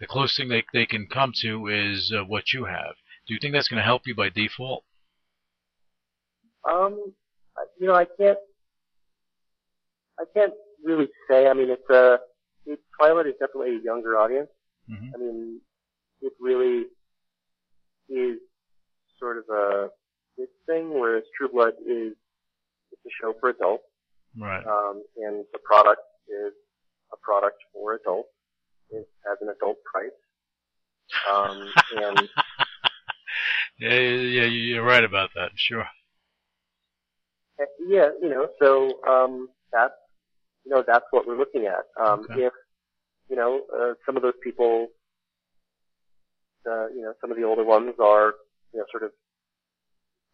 The 0.00 0.06
closest 0.06 0.38
thing 0.38 0.48
they 0.48 0.64
they 0.72 0.86
can 0.86 1.06
come 1.06 1.32
to 1.42 1.66
is 1.66 2.12
uh, 2.16 2.24
what 2.24 2.52
you 2.52 2.64
have. 2.64 2.94
Do 3.26 3.34
you 3.34 3.40
think 3.40 3.52
that's 3.52 3.68
gonna 3.68 3.82
help 3.82 4.06
you 4.06 4.14
by 4.14 4.30
default? 4.30 4.84
Um, 6.70 7.12
you 7.78 7.86
know, 7.86 7.94
I 7.94 8.06
can't, 8.06 8.38
I 10.18 10.24
can't 10.32 10.52
really 10.84 11.08
say. 11.30 11.46
I 11.48 11.52
mean, 11.54 11.70
it's 11.70 11.88
a, 11.90 12.18
it, 12.66 12.80
Twilight 12.98 13.26
is 13.26 13.34
definitely 13.40 13.76
a 13.76 13.82
younger 13.82 14.16
audience. 14.18 14.48
hmm 14.88 15.10
I 15.14 15.18
mean, 15.18 15.60
it 16.22 16.32
really 16.40 16.84
is 18.08 18.38
sort 19.18 19.38
of 19.38 19.44
a 19.52 19.88
kid 20.36 20.48
thing, 20.66 20.98
whereas 20.98 21.24
True 21.36 21.48
Blood 21.52 21.74
is, 21.86 22.14
it's 22.92 23.02
a 23.06 23.10
show 23.20 23.34
for 23.40 23.50
adults, 23.50 23.84
Right. 24.38 24.64
um, 24.66 25.02
and 25.16 25.44
the 25.52 25.58
product 25.64 26.00
is 26.28 26.52
a 27.12 27.16
product 27.16 27.56
for 27.72 27.94
adults. 27.94 28.28
It 28.90 29.08
has 29.26 29.38
an 29.40 29.48
adult 29.48 29.76
price. 29.84 30.10
Um, 31.32 31.72
and 31.96 32.28
Yeah, 33.78 33.94
yeah, 33.94 34.22
yeah, 34.22 34.44
you're 34.44 34.84
right 34.84 35.04
about 35.04 35.30
that. 35.34 35.50
Sure. 35.56 35.86
Uh, 37.60 37.64
Yeah, 37.86 38.08
you 38.22 38.28
know, 38.28 38.48
so 38.60 39.00
um, 39.08 39.48
that's 39.72 39.94
you 40.68 40.74
know 40.74 40.84
that's 40.86 41.06
what 41.10 41.26
we're 41.26 41.38
looking 41.38 41.66
at. 41.66 41.84
Um, 42.02 42.26
Okay. 42.30 42.44
If 42.44 42.52
you 43.30 43.36
know 43.36 43.62
uh, 43.74 43.94
some 44.04 44.16
of 44.16 44.22
those 44.22 44.36
people, 44.42 44.88
uh, 46.66 46.88
you 46.88 47.02
know, 47.02 47.14
some 47.20 47.30
of 47.30 47.36
the 47.38 47.44
older 47.44 47.64
ones 47.64 47.94
are 47.98 48.34
you 48.72 48.80
know 48.80 48.84
sort 48.90 49.02
of 49.02 49.12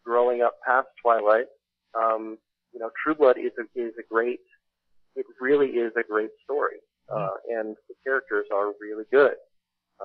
growing 0.03 0.41
up 0.41 0.55
past 0.65 0.87
Twilight. 1.01 1.45
Um, 1.97 2.37
you 2.73 2.79
know, 2.79 2.89
True 3.01 3.15
Blood 3.15 3.37
is 3.37 3.51
a 3.57 3.79
is 3.79 3.93
a 3.97 4.03
great. 4.13 4.39
It 5.15 5.25
really 5.39 5.67
is 5.67 5.93
a 5.97 6.03
great 6.03 6.31
story, 6.43 6.79
uh, 7.09 7.29
and 7.49 7.75
the 7.87 7.95
characters 8.03 8.45
are 8.53 8.73
really 8.81 9.05
good. 9.11 9.35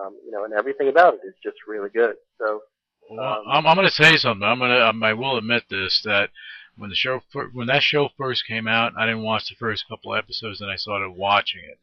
Um, 0.00 0.16
you 0.24 0.30
know, 0.30 0.44
and 0.44 0.54
everything 0.54 0.88
about 0.88 1.14
it 1.14 1.20
is 1.26 1.34
just 1.42 1.56
really 1.66 1.90
good. 1.90 2.14
So 2.38 2.60
Well, 3.10 3.40
Um, 3.40 3.44
I'm, 3.50 3.66
I'm 3.66 3.74
going 3.74 3.88
to 3.88 3.92
say 4.04 4.16
something. 4.16 4.46
I'm 4.46 4.60
going 4.60 4.70
to. 4.70 5.06
I 5.06 5.12
will 5.14 5.36
admit 5.38 5.64
this 5.68 6.00
that 6.04 6.30
when 6.80 6.88
the 6.88 6.96
show 6.96 7.22
when 7.52 7.66
that 7.66 7.82
show 7.82 8.08
first 8.16 8.46
came 8.46 8.66
out, 8.66 8.94
I 8.96 9.04
didn't 9.04 9.22
watch 9.22 9.50
the 9.50 9.54
first 9.54 9.86
couple 9.86 10.14
episodes, 10.14 10.62
and 10.62 10.70
I 10.70 10.76
started 10.76 11.10
watching 11.10 11.62
it, 11.62 11.78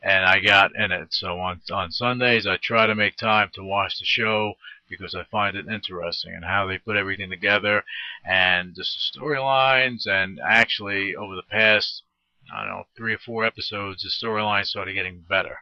and 0.00 0.24
I 0.24 0.38
got 0.38 0.70
in 0.76 0.92
it. 0.92 1.12
So 1.12 1.40
on 1.40 1.62
on 1.72 1.90
Sundays, 1.90 2.46
I 2.46 2.56
try 2.56 2.86
to 2.86 2.94
make 2.94 3.16
time 3.16 3.50
to 3.54 3.64
watch 3.64 3.98
the 3.98 4.04
show 4.04 4.54
because 4.88 5.16
I 5.16 5.24
find 5.24 5.56
it 5.56 5.66
interesting 5.66 6.32
and 6.32 6.44
how 6.44 6.64
they 6.64 6.78
put 6.78 6.96
everything 6.96 7.28
together, 7.28 7.84
and 8.24 8.76
just 8.76 9.12
the 9.12 9.20
storylines. 9.20 10.06
And 10.06 10.38
actually, 10.38 11.16
over 11.16 11.34
the 11.34 11.42
past 11.42 12.04
I 12.52 12.60
don't 12.60 12.68
know 12.68 12.84
three 12.96 13.14
or 13.14 13.18
four 13.18 13.44
episodes, 13.44 14.04
the 14.04 14.10
storyline 14.10 14.64
started 14.64 14.94
getting 14.94 15.22
better, 15.22 15.58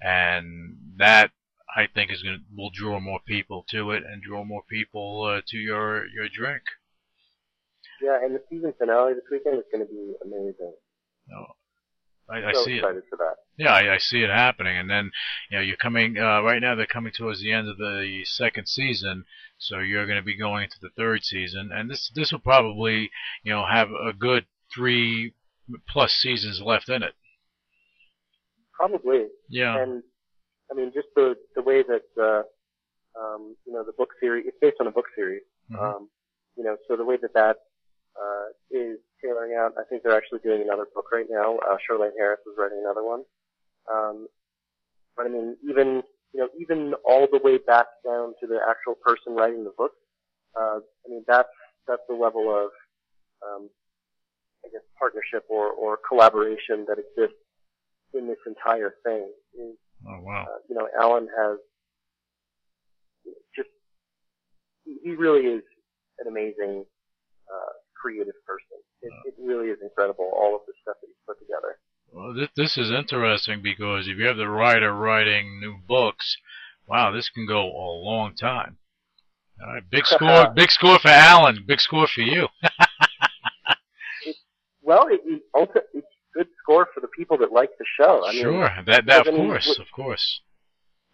and 0.00 0.94
that 0.96 1.32
I 1.76 1.86
think 1.86 2.10
is 2.10 2.22
going 2.22 2.38
to 2.38 2.44
will 2.56 2.70
draw 2.70 2.98
more 2.98 3.20
people 3.20 3.66
to 3.68 3.90
it 3.90 4.04
and 4.04 4.22
draw 4.22 4.42
more 4.42 4.62
people 4.62 5.24
uh, 5.24 5.42
to 5.48 5.58
your 5.58 6.06
your 6.06 6.30
drink. 6.30 6.62
Yeah, 8.02 8.18
and 8.22 8.34
the 8.34 8.42
season 8.48 8.72
finale 8.78 9.14
this 9.14 9.24
weekend 9.30 9.58
is 9.58 9.64
going 9.72 9.86
to 9.86 9.92
be 9.92 10.14
amazing. 10.24 10.74
No, 11.28 11.46
I, 12.28 12.50
I 12.50 12.52
so 12.52 12.64
see 12.64 12.76
it. 12.76 12.82
for 12.82 13.16
that. 13.18 13.36
Yeah, 13.56 13.72
I, 13.72 13.94
I 13.94 13.98
see 13.98 14.22
it 14.22 14.30
happening. 14.30 14.78
And 14.78 14.88
then 14.88 15.10
you 15.50 15.58
know 15.58 15.62
you're 15.62 15.76
coming 15.76 16.16
uh, 16.18 16.42
right 16.42 16.60
now. 16.60 16.74
They're 16.74 16.86
coming 16.86 17.12
towards 17.12 17.40
the 17.40 17.52
end 17.52 17.68
of 17.68 17.76
the 17.78 18.22
second 18.24 18.68
season, 18.68 19.24
so 19.58 19.78
you're 19.78 20.06
going 20.06 20.18
to 20.18 20.24
be 20.24 20.36
going 20.36 20.64
into 20.64 20.78
the 20.80 20.90
third 20.96 21.24
season, 21.24 21.70
and 21.72 21.90
this 21.90 22.10
this 22.14 22.32
will 22.32 22.40
probably 22.40 23.10
you 23.42 23.52
know 23.52 23.64
have 23.70 23.88
a 23.90 24.12
good 24.12 24.46
three 24.74 25.34
plus 25.88 26.12
seasons 26.12 26.60
left 26.64 26.88
in 26.88 27.02
it. 27.02 27.14
Probably. 28.72 29.26
Yeah. 29.48 29.82
And 29.82 30.02
I 30.70 30.74
mean, 30.74 30.92
just 30.94 31.08
the 31.16 31.34
the 31.54 31.62
way 31.62 31.82
that 31.82 32.22
uh, 32.22 32.42
um, 33.20 33.56
you 33.66 33.72
know 33.72 33.84
the 33.84 33.92
book 33.92 34.10
series 34.20 34.44
it's 34.46 34.56
based 34.60 34.76
on 34.80 34.86
a 34.86 34.90
book 34.92 35.06
series. 35.16 35.42
Mhm. 35.70 35.78
Um, 35.80 36.08
you 36.56 36.64
know, 36.64 36.76
so 36.88 36.96
the 36.96 37.04
way 37.04 37.16
that 37.20 37.34
that 37.34 37.56
uh, 38.20 38.46
is 38.70 38.98
tailoring 39.22 39.56
out, 39.58 39.72
I 39.78 39.84
think 39.88 40.02
they're 40.02 40.16
actually 40.16 40.40
doing 40.40 40.62
another 40.62 40.86
book 40.94 41.06
right 41.12 41.26
now. 41.28 41.56
Uh, 41.58 41.76
Charlaine 41.80 42.12
Harris 42.18 42.40
is 42.46 42.54
writing 42.58 42.82
another 42.84 43.04
one. 43.04 43.24
Um, 43.92 44.26
but 45.16 45.26
I 45.26 45.28
mean, 45.30 45.56
even 45.68 46.02
you 46.32 46.40
know, 46.40 46.48
even 46.60 46.94
all 47.04 47.26
the 47.30 47.40
way 47.42 47.58
back 47.58 47.86
down 48.04 48.34
to 48.40 48.46
the 48.46 48.60
actual 48.68 48.94
person 48.94 49.34
writing 49.34 49.64
the 49.64 49.74
book. 49.76 49.92
Uh, 50.58 50.78
I 50.78 51.06
mean, 51.08 51.24
that's 51.26 51.48
that's 51.88 52.02
the 52.08 52.14
level 52.14 52.48
of 52.50 52.70
um, 53.42 53.68
I 54.64 54.68
guess 54.70 54.82
partnership 54.98 55.44
or 55.48 55.72
or 55.72 55.98
collaboration 56.08 56.86
that 56.88 56.98
exists 56.98 57.40
in 58.14 58.28
this 58.28 58.38
entire 58.46 58.94
thing. 59.04 59.32
Is 59.54 59.76
oh 60.06 60.20
wow. 60.22 60.46
uh, 60.48 60.58
you 60.68 60.76
know, 60.76 60.88
Alan 61.00 61.26
has 61.36 61.58
just, 63.54 63.68
he 64.84 65.14
really 65.14 65.46
is 65.46 65.62
an 66.18 66.28
amazing, 66.28 66.84
creative 68.00 68.34
person. 68.46 68.78
It, 69.02 69.12
it 69.26 69.34
really 69.42 69.68
is 69.68 69.78
incredible, 69.82 70.30
all 70.36 70.54
of 70.54 70.62
the 70.66 70.72
stuff 70.82 70.96
that 71.00 71.06
he's 71.06 71.16
put 71.26 71.38
together. 71.38 71.78
Well, 72.12 72.34
this, 72.34 72.48
this 72.56 72.76
is 72.78 72.90
interesting 72.90 73.62
because 73.62 74.08
if 74.08 74.18
you 74.18 74.26
have 74.26 74.36
the 74.36 74.48
writer 74.48 74.92
writing 74.94 75.60
new 75.60 75.76
books, 75.86 76.36
wow, 76.86 77.12
this 77.12 77.28
can 77.30 77.46
go 77.46 77.62
a 77.66 77.88
long 78.04 78.34
time. 78.34 78.78
All 79.62 79.74
right, 79.74 79.90
big 79.90 80.06
score, 80.16 80.50
big 80.54 80.70
score 80.70 80.98
for 80.98 81.08
Alan, 81.08 81.64
big 81.66 81.80
score 81.80 82.06
for 82.06 82.22
you. 82.22 82.48
Well, 84.82 85.06
it, 85.08 85.20
it 85.24 85.42
also, 85.54 85.80
it's 85.94 86.06
good 86.34 86.48
score 86.62 86.88
for 86.92 87.00
the 87.00 87.08
people 87.08 87.36
that 87.38 87.52
like 87.52 87.70
the 87.78 87.84
show. 87.98 88.24
I 88.26 88.32
mean, 88.32 88.42
sure, 88.42 88.70
that 88.86 89.06
that 89.06 89.28
of 89.28 89.34
course, 89.34 89.68
what- 89.68 89.78
of 89.78 89.86
course. 89.94 90.40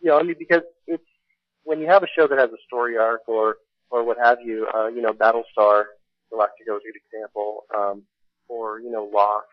you 0.01 0.11
know, 0.11 0.19
I 0.19 0.23
mean, 0.23 0.37
because 0.39 0.63
it's, 0.87 1.05
when 1.65 1.81
you 1.81 1.87
have 1.89 2.03
a 2.03 2.07
show 2.17 2.27
that 2.29 2.39
has 2.39 2.51
a 2.51 2.63
story 2.67 2.97
arc 2.97 3.23
or, 3.29 3.57
or 3.91 4.05
what 4.05 4.19
have 4.23 4.39
you, 4.43 4.67
uh, 4.75 4.87
you 4.87 5.03
know, 5.03 5.13
Battlestar, 5.13 5.85
Galactica 6.33 6.77
is 6.77 6.83
a 6.83 6.93
good 6.93 7.01
example, 7.05 7.65
um, 7.77 8.03
or, 8.49 8.81
you 8.81 8.91
know, 8.91 9.09
Lost, 9.13 9.47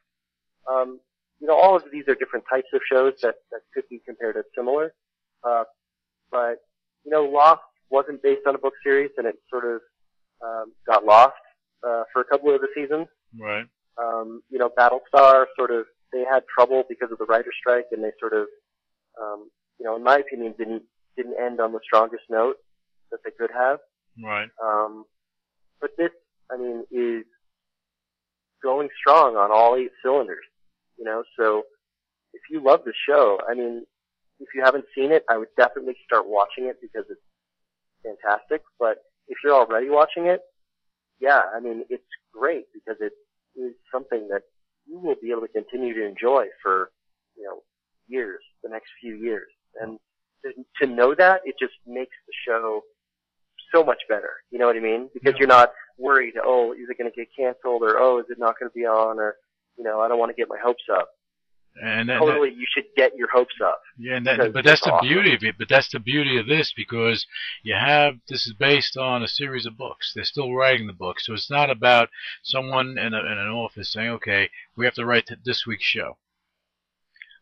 um, 0.70 1.00
you 1.40 1.48
know, 1.48 1.56
all 1.56 1.76
of 1.76 1.84
these 1.92 2.08
are 2.08 2.16
different 2.16 2.46
types 2.50 2.68
of 2.74 2.82
shows 2.90 3.14
that, 3.22 3.36
that 3.52 3.62
could 3.74 3.84
be 3.90 4.02
compared 4.06 4.38
as 4.38 4.46
similar. 4.56 4.94
Uh, 5.44 5.64
but, 6.32 6.58
you 7.04 7.12
know, 7.12 7.24
Lost 7.24 7.62
wasn't 7.90 8.22
based 8.24 8.48
on 8.48 8.56
a 8.56 8.58
book 8.58 8.74
series 8.84 9.12
and 9.18 9.28
it 9.28 9.36
sort 9.50 9.66
of, 9.66 9.82
um, 10.42 10.74
got 10.88 11.06
lost, 11.06 11.34
uh, 11.86 12.04
for 12.12 12.22
a 12.22 12.26
couple 12.26 12.54
of 12.54 12.62
the 12.62 12.68
seasons. 12.74 13.08
Right. 13.38 13.66
Um, 13.98 14.42
you 14.50 14.58
know, 14.58 14.70
Battlestar 14.70 15.46
sort 15.58 15.72
of, 15.72 15.86
they 16.12 16.24
had 16.30 16.44
trouble 16.48 16.84
because 16.88 17.12
of 17.12 17.18
the 17.18 17.26
writer's 17.26 17.56
strike 17.60 17.86
and 17.92 18.04
they 18.04 18.12
sort 18.20 18.34
of, 18.34 18.48
um, 19.22 19.50
you 19.80 19.86
know, 19.86 19.96
in 19.96 20.04
my 20.04 20.18
opinion, 20.18 20.54
didn't, 20.58 20.84
didn't 21.18 21.36
end 21.40 21.60
on 21.60 21.72
the 21.74 21.80
strongest 21.84 22.24
note 22.30 22.56
that 23.12 23.20
they 23.24 23.32
could 23.38 23.52
have. 23.52 23.80
Right. 24.24 24.48
Um, 24.64 25.06
but 25.82 25.92
this, 25.98 26.12
I 26.52 26.58
mean, 26.58 26.84
is 26.92 27.26
going 28.62 28.90
strong 28.98 29.36
on 29.36 29.52
all 29.52 29.76
eight 29.76 29.92
cylinders. 30.04 30.46
You 30.98 31.06
know, 31.06 31.24
so 31.40 31.64
if 32.34 32.42
you 32.50 32.64
love 32.64 32.82
the 32.86 32.94
show, 33.08 33.40
I 33.50 33.54
mean, 33.54 33.86
if 34.40 34.50
you 34.56 34.64
haven't 34.64 34.86
seen 34.96 35.12
it, 35.12 35.24
I 35.30 35.38
would 35.38 35.50
definitely 35.58 35.96
start 36.06 36.26
watching 36.28 36.66
it 36.66 36.78
because 36.82 37.06
it's 37.10 37.22
fantastic. 38.04 38.62
But 38.80 38.98
if 39.28 39.38
you're 39.44 39.54
already 39.54 39.90
watching 39.90 40.28
it, 40.28 40.42
yeah, 41.20 41.42
I 41.56 41.60
mean, 41.60 41.86
it's 41.90 42.04
great 42.34 42.66
because 42.74 42.98
it 43.00 43.14
is 43.56 43.74
something 43.92 44.28
that 44.30 44.42
you 44.86 45.00
will 45.00 45.16
be 45.22 45.32
able 45.32 45.42
to 45.42 45.48
continue 45.48 45.94
to 45.94 46.06
enjoy 46.06 46.46
for, 46.62 46.92
you 47.38 47.44
know, 47.44 47.62
years, 48.08 48.42
the 48.64 48.70
next 48.70 48.90
few 49.00 49.16
years. 49.16 49.48
And 49.80 49.98
to, 50.44 50.52
to 50.86 50.92
know 50.92 51.16
that, 51.16 51.42
it 51.46 51.56
just 51.60 51.74
makes 51.88 52.16
the 52.28 52.34
show 52.48 52.82
so 53.74 53.84
much 53.84 54.02
better. 54.10 54.34
You 54.52 54.60
know 54.60 54.68
what 54.68 54.76
I 54.76 54.82
mean? 54.82 55.10
Because 55.14 55.34
Yeah. 55.34 55.40
you're 55.40 55.48
not 55.48 55.72
worried, 55.98 56.34
oh, 56.44 56.74
is 56.74 56.90
it 56.90 56.98
going 56.98 57.12
to 57.12 57.16
get 57.16 57.30
canceled 57.38 57.84
or, 57.84 57.98
oh, 58.00 58.20
is 58.20 58.26
it 58.30 58.40
not 58.40 58.60
going 58.60 58.70
to 58.70 58.74
be 58.74 58.86
on 58.86 59.20
or, 59.20 59.36
you 59.78 59.84
know, 59.84 60.02
I 60.02 60.08
don't 60.08 60.20
want 60.20 60.30
to 60.30 60.36
get 60.36 60.50
my 60.50 60.58
hopes 60.62 60.84
up. 60.92 61.10
And 61.82 62.08
that, 62.10 62.20
Totally, 62.20 62.50
you 62.50 62.68
should 62.72 62.86
get 62.96 63.16
your 63.16 63.30
hopes 63.30 63.56
up. 63.64 63.82
Yeah, 63.98 64.18
and 64.18 64.28
that, 64.28 64.54
but 64.54 64.64
that's 64.64 64.82
the 64.82 64.92
awesome. 64.92 65.08
beauty 65.08 65.34
of 65.34 65.44
it. 65.44 65.56
But 65.58 65.70
that's 65.70 65.92
the 65.92 66.00
beauty 66.00 66.38
of 66.38 66.46
this 66.46 66.72
because 66.76 67.26
you 67.64 67.74
have 67.74 68.18
this 68.30 68.46
is 68.46 68.54
based 68.54 68.96
on 68.96 69.24
a 69.24 69.28
series 69.28 69.66
of 69.66 69.76
books. 69.76 70.12
They're 70.14 70.24
still 70.24 70.54
writing 70.54 70.86
the 70.86 70.94
books, 70.94 71.26
so 71.26 71.34
it's 71.34 71.50
not 71.50 71.72
about 71.72 72.10
someone 72.44 73.00
in, 73.00 73.16
a, 73.16 73.20
in 73.20 73.40
an 73.40 73.50
office 73.50 73.92
saying, 73.92 74.10
"Okay, 74.10 74.52
we 74.76 74.86
have 74.86 74.94
to 74.96 75.06
write 75.06 75.26
th- 75.26 75.40
this 75.44 75.66
week's 75.66 75.84
show." 75.84 76.18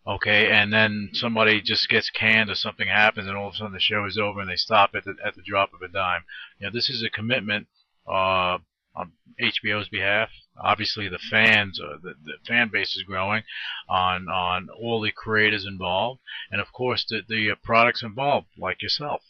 Okay, 0.08 0.50
and 0.50 0.72
then 0.72 1.10
somebody 1.12 1.62
just 1.62 1.90
gets 1.90 2.10
canned 2.10 2.50
or 2.50 2.56
something 2.56 2.88
happens, 2.88 3.28
and 3.28 3.36
all 3.36 3.50
of 3.50 3.56
a 3.56 3.58
sudden 3.58 3.74
the 3.74 3.80
show 3.82 4.06
is 4.06 4.18
over 4.18 4.40
and 4.40 4.50
they 4.50 4.56
stop 4.56 4.92
at 4.96 5.04
the 5.04 5.16
at 5.26 5.36
the 5.36 5.44
drop 5.44 5.74
of 5.74 5.82
a 5.82 5.90
dime. 5.90 6.24
You 6.58 6.68
know, 6.68 6.72
this 6.74 6.90
is 6.90 7.04
a 7.04 7.10
commitment 7.10 7.68
uh, 8.12 8.58
on 8.96 9.14
HBO's 9.42 9.90
behalf. 9.90 10.30
Obviously, 10.62 11.08
the 11.08 11.20
fans, 11.20 11.80
uh, 11.80 11.98
the, 12.04 12.14
the 12.24 12.34
fan 12.48 12.70
base 12.72 12.96
is 12.96 13.04
growing 13.04 13.44
on 13.90 14.28
on 14.30 14.70
all 14.70 15.02
the 15.02 15.12
creators 15.12 15.66
involved, 15.66 16.20
and 16.52 16.62
of 16.62 16.72
course 16.74 17.06
the 17.10 17.22
the 17.28 17.52
uh, 17.52 17.56
products 17.64 18.04
involved, 18.04 18.48
like 18.58 18.82
yourself. 18.82 19.22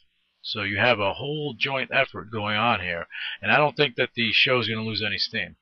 So 0.42 0.64
you 0.64 0.78
have 0.80 1.00
a 1.00 1.14
whole 1.14 1.54
joint 1.58 1.92
effort 1.94 2.32
going 2.32 2.58
on 2.58 2.82
here, 2.82 3.08
and 3.42 3.52
I 3.52 3.58
don't 3.58 3.78
think 3.78 3.96
that 3.96 4.10
the 4.16 4.32
show's 4.34 4.68
going 4.68 4.80
to 4.80 4.86
lose 4.86 5.04
any 5.06 5.18
steam. 5.20 5.56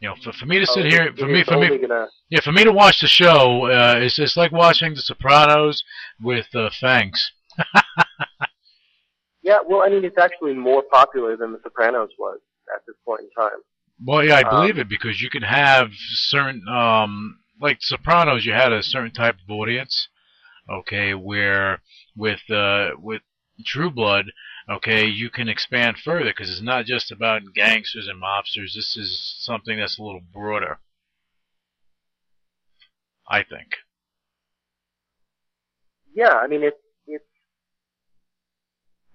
You 0.00 0.08
know, 0.10 0.14
for, 0.22 0.32
for 0.32 0.46
me 0.46 0.58
to 0.58 0.66
sit 0.66 0.86
Oh, 0.86 0.88
here, 0.88 1.12
for 1.16 1.26
me, 1.26 1.44
for 1.44 1.56
me, 1.58 1.78
gonna, 1.78 2.08
yeah, 2.28 2.40
for 2.40 2.52
me 2.52 2.64
to 2.64 2.72
watch 2.72 3.00
the 3.00 3.08
show, 3.08 3.66
uh, 3.66 3.96
it's 3.98 4.18
it's 4.18 4.36
like 4.36 4.52
watching 4.52 4.94
The 4.94 5.02
Sopranos 5.02 5.84
with 6.20 6.54
uh, 6.54 6.70
Fangs. 6.80 7.32
yeah, 9.48 9.60
well, 9.66 9.80
I 9.82 9.88
mean, 9.88 10.04
it's 10.04 10.18
actually 10.18 10.52
more 10.52 10.82
popular 10.82 11.34
than 11.36 11.52
The 11.52 11.60
Sopranos 11.62 12.10
was 12.18 12.38
at 12.74 12.82
this 12.86 12.96
point 13.06 13.22
in 13.22 13.30
time. 13.30 13.60
Well, 14.04 14.22
yeah, 14.22 14.36
I 14.36 14.42
Um, 14.42 14.50
believe 14.50 14.78
it 14.78 14.88
because 14.90 15.22
you 15.22 15.30
can 15.30 15.42
have 15.42 15.88
certain, 15.94 16.68
um, 16.68 17.40
like 17.58 17.78
Sopranos, 17.80 18.44
you 18.44 18.52
had 18.52 18.72
a 18.74 18.82
certain 18.82 19.10
type 19.12 19.36
of 19.42 19.50
audience, 19.50 20.08
okay, 20.70 21.14
where 21.14 21.80
with 22.14 22.50
uh, 22.50 22.90
with 22.98 23.22
True 23.64 23.90
Blood, 23.90 24.32
okay, 24.68 25.06
you 25.06 25.30
can 25.30 25.48
expand 25.48 25.96
further 25.98 26.26
because 26.26 26.50
it's 26.50 26.60
not 26.60 26.84
just 26.84 27.10
about 27.10 27.54
gangsters 27.54 28.06
and 28.06 28.22
mobsters. 28.22 28.74
This 28.74 28.98
is 28.98 29.34
something 29.40 29.78
that's 29.78 29.98
a 29.98 30.02
little 30.02 30.20
broader. 30.32 30.78
I 33.28 33.42
think. 33.44 33.76
Yeah, 36.14 36.34
I 36.34 36.46
mean, 36.48 36.62
it's 36.62 36.76
it's 36.78 36.87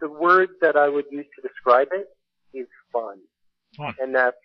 the 0.04 0.10
word 0.10 0.50
that 0.62 0.76
I 0.76 0.90
would 0.90 1.06
use 1.10 1.26
to 1.36 1.48
describe 1.48 1.88
it 1.94 2.08
is 2.54 2.68
fun, 2.92 3.18
Fun. 3.78 3.96
and 4.02 4.14
that's 4.14 4.38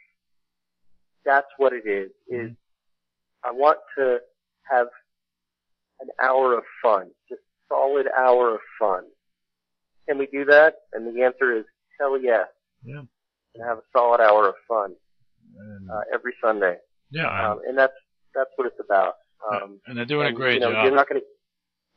that's 1.24 1.48
what 1.58 1.72
it 1.72 1.86
is. 1.86 2.10
Is 2.28 2.52
I 3.44 3.50
want 3.50 3.78
to 3.98 4.18
have 4.70 4.86
an 6.00 6.08
hour 6.22 6.56
of 6.56 6.62
fun, 6.82 7.10
just 7.28 7.42
solid 7.68 8.06
hour 8.16 8.54
of 8.54 8.60
fun. 8.80 9.02
Can 10.08 10.16
we 10.18 10.26
do 10.26 10.44
that? 10.46 10.74
And 10.92 11.00
the 11.14 11.22
answer 11.22 11.56
is 11.58 11.64
hell 11.98 12.16
yes. 12.20 12.46
Yeah. 12.84 13.02
And 13.54 13.64
have 13.68 13.78
a 13.78 13.82
solid 13.92 14.20
hour 14.20 14.48
of 14.48 14.54
fun 14.68 14.94
And, 15.58 15.90
uh, 15.90 16.02
every 16.14 16.34
Sunday, 16.42 16.76
yeah, 17.10 17.26
and- 17.26 17.52
um, 17.52 17.58
and 17.66 17.76
that's 17.76 17.98
that's 18.34 18.50
what 18.56 18.66
it's 18.68 18.80
about. 18.84 19.14
Um, 19.50 19.80
and 19.86 19.98
they're 19.98 20.04
doing 20.04 20.28
a 20.28 20.32
great 20.32 20.54
you 20.54 20.60
know, 20.60 20.72
job. 20.72 20.84
You're 20.84 20.94
not 20.94 21.08
going 21.08 21.20
to 21.20 21.26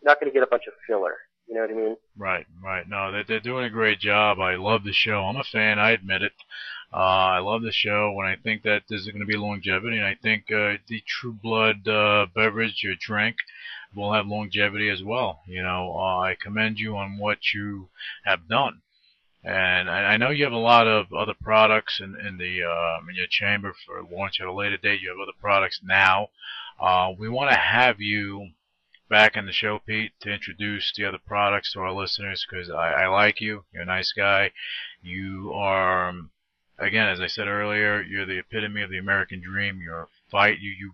you're 0.01 0.09
not 0.12 0.20
going 0.20 0.32
to 0.32 0.34
get 0.34 0.41
a 0.43 0.47
bunch 0.47 0.64
of 0.68 0.74
filler. 0.88 1.16
You 1.51 1.57
know 1.57 1.63
what 1.63 1.71
I 1.71 1.73
mean? 1.73 1.97
Right, 2.17 2.45
right. 2.63 2.87
No, 2.87 3.11
they're, 3.11 3.25
they're 3.25 3.39
doing 3.41 3.65
a 3.65 3.69
great 3.69 3.99
job. 3.99 4.39
I 4.39 4.55
love 4.55 4.85
the 4.85 4.93
show. 4.93 5.25
I'm 5.25 5.35
a 5.35 5.43
fan. 5.43 5.79
I 5.79 5.91
admit 5.91 6.21
it. 6.21 6.31
Uh, 6.93 6.95
I 6.95 7.39
love 7.39 7.61
the 7.61 7.73
show. 7.73 8.13
When 8.13 8.25
I 8.25 8.37
think 8.37 8.63
that 8.63 8.83
there's 8.87 9.05
going 9.05 9.19
to 9.19 9.25
be 9.25 9.35
longevity, 9.35 9.97
and 9.97 10.05
I 10.05 10.15
think 10.15 10.45
uh, 10.49 10.77
the 10.87 11.03
True 11.05 11.33
Blood 11.33 11.89
uh, 11.89 12.27
beverage 12.33 12.85
or 12.85 12.95
drink 12.95 13.35
will 13.93 14.13
have 14.13 14.27
longevity 14.27 14.89
as 14.89 15.03
well. 15.03 15.41
You 15.45 15.61
know, 15.61 15.93
uh, 15.93 16.19
I 16.19 16.37
commend 16.41 16.79
you 16.79 16.95
on 16.95 17.17
what 17.17 17.53
you 17.53 17.89
have 18.23 18.47
done. 18.47 18.81
And 19.43 19.89
I, 19.89 20.13
I 20.13 20.17
know 20.17 20.29
you 20.29 20.45
have 20.45 20.53
a 20.53 20.57
lot 20.57 20.87
of 20.87 21.11
other 21.11 21.33
products 21.33 21.99
in, 21.99 22.15
in 22.25 22.37
the 22.37 22.63
uh, 22.63 22.99
in 23.09 23.15
your 23.15 23.27
chamber 23.29 23.73
for 23.85 24.01
launch 24.09 24.39
at 24.39 24.47
a 24.47 24.53
later 24.53 24.77
date. 24.77 25.01
You 25.01 25.09
have 25.09 25.19
other 25.19 25.37
products 25.37 25.81
now. 25.83 26.29
Uh, 26.79 27.11
we 27.19 27.27
want 27.27 27.51
to 27.51 27.57
have 27.57 27.99
you 27.99 28.51
back 29.12 29.36
in 29.36 29.45
the 29.45 29.51
show, 29.51 29.78
Pete, 29.86 30.14
to 30.22 30.32
introduce 30.32 30.93
the 30.95 31.03
other 31.03 31.18
products 31.18 31.74
to 31.74 31.82
our 31.82 31.91
listeners 31.91 32.45
because 32.49 32.70
I, 32.70 32.93
I 32.93 33.07
like 33.07 33.41
you. 33.41 33.66
You're 33.74 33.84
a 33.84 33.86
nice 33.86 34.14
guy. 34.14 34.51
You 35.01 35.51
are, 35.53 36.07
um, 36.07 36.32
again, 36.80 37.09
as 37.09 37.20
I 37.20 37.28
said 37.28 37.49
earlier, 37.49 38.01
you're 38.01 38.26
the 38.26 38.39
epitome 38.39 38.82
of 38.82 38.89
the 38.89 38.97
American 38.97 39.41
dream. 39.41 39.82
You're 39.84 40.03
a 40.03 40.07
fight. 40.32 40.59
You 40.62 40.72
you 40.72 40.93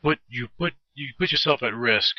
put 0.00 0.20
you 0.28 0.48
put 0.56 0.74
you 0.94 1.08
put 1.18 1.32
yourself 1.32 1.64
at 1.64 1.74
risk 1.74 2.14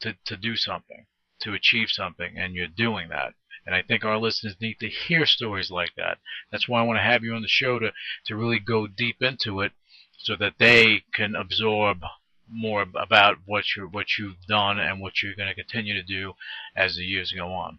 to 0.00 0.14
to 0.26 0.36
do 0.36 0.54
something, 0.54 1.06
to 1.40 1.54
achieve 1.54 1.88
something, 1.90 2.36
and 2.36 2.54
you're 2.54 2.66
doing 2.66 3.08
that. 3.08 3.32
And 3.64 3.74
I 3.74 3.80
think 3.80 4.04
our 4.04 4.18
listeners 4.18 4.56
need 4.60 4.80
to 4.80 4.88
hear 4.88 5.24
stories 5.24 5.70
like 5.70 5.94
that. 5.96 6.18
That's 6.52 6.68
why 6.68 6.80
I 6.80 6.84
want 6.84 6.98
to 6.98 7.02
have 7.02 7.24
you 7.24 7.34
on 7.34 7.42
the 7.42 7.48
show 7.48 7.78
to 7.78 7.92
to 8.26 8.36
really 8.36 8.58
go 8.58 8.86
deep 8.86 9.22
into 9.22 9.62
it, 9.62 9.72
so 10.18 10.36
that 10.36 10.58
they 10.58 11.04
can 11.14 11.34
absorb 11.34 12.02
more 12.50 12.86
about 12.94 13.36
what 13.46 13.64
you 13.76 13.88
what 13.90 14.18
you've 14.18 14.40
done 14.48 14.78
and 14.78 15.00
what 15.00 15.22
you're 15.22 15.34
going 15.34 15.48
to 15.48 15.54
continue 15.54 15.94
to 15.94 16.02
do 16.02 16.34
as 16.76 16.96
the 16.96 17.04
years 17.04 17.32
go 17.32 17.52
on. 17.52 17.78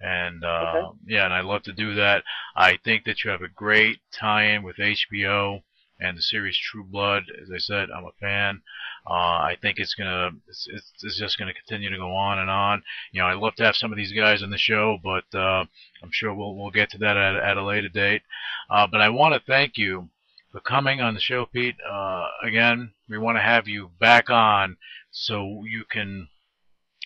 And 0.00 0.44
uh, 0.44 0.74
Okay. 0.74 0.98
yeah, 1.06 1.24
and 1.24 1.34
I'd 1.34 1.44
love 1.44 1.62
to 1.64 1.72
do 1.72 1.94
that. 1.96 2.24
I 2.56 2.76
think 2.84 3.04
that 3.04 3.24
you 3.24 3.30
have 3.30 3.42
a 3.42 3.48
great 3.48 4.00
tie-in 4.12 4.62
with 4.62 4.76
HBO 4.76 5.62
and 6.00 6.16
the 6.16 6.22
series 6.22 6.56
True 6.56 6.84
Blood. 6.84 7.24
As 7.42 7.50
I 7.52 7.58
said, 7.58 7.88
I'm 7.90 8.04
a 8.04 8.12
fan. 8.20 8.62
Uh, 9.08 9.12
I 9.14 9.56
think 9.60 9.78
it's 9.78 9.94
gonna 9.94 10.30
it's, 10.46 10.68
it's, 10.70 10.92
it's 11.02 11.18
just 11.18 11.38
gonna 11.38 11.52
continue 11.54 11.90
to 11.90 11.96
go 11.96 12.14
on 12.14 12.38
and 12.38 12.48
on. 12.50 12.82
You 13.10 13.20
know, 13.22 13.26
I'd 13.26 13.38
love 13.38 13.56
to 13.56 13.64
have 13.64 13.74
some 13.76 13.90
of 13.92 13.96
these 13.96 14.12
guys 14.12 14.42
on 14.42 14.50
the 14.50 14.58
show, 14.58 14.98
but 15.02 15.24
uh, 15.36 15.64
I'm 16.02 16.12
sure 16.12 16.32
we'll 16.32 16.54
we'll 16.56 16.70
get 16.70 16.90
to 16.90 16.98
that 16.98 17.16
at, 17.16 17.36
at 17.36 17.56
a 17.56 17.64
later 17.64 17.88
date. 17.88 18.22
Uh, 18.70 18.86
but 18.86 19.00
I 19.00 19.08
want 19.08 19.34
to 19.34 19.40
thank 19.40 19.76
you 19.76 20.08
for 20.52 20.60
coming 20.60 21.00
on 21.00 21.14
the 21.14 21.20
show, 21.20 21.46
Pete. 21.46 21.76
Uh, 21.88 22.26
again, 22.42 22.92
we 23.08 23.18
want 23.18 23.36
to 23.36 23.42
have 23.42 23.68
you 23.68 23.90
back 24.00 24.30
on 24.30 24.76
so 25.10 25.62
you 25.64 25.84
can 25.90 26.28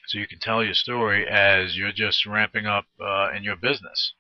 so 0.07 0.18
you 0.18 0.26
can 0.26 0.40
tell 0.40 0.64
your 0.64 0.74
story 0.74 1.26
as 1.28 1.76
you're 1.76 1.93
just 1.93 2.26
ramping 2.26 2.66
up 2.66 2.84
uh, 3.01 3.30
in 3.34 3.45
your 3.45 3.57
business. 3.57 4.14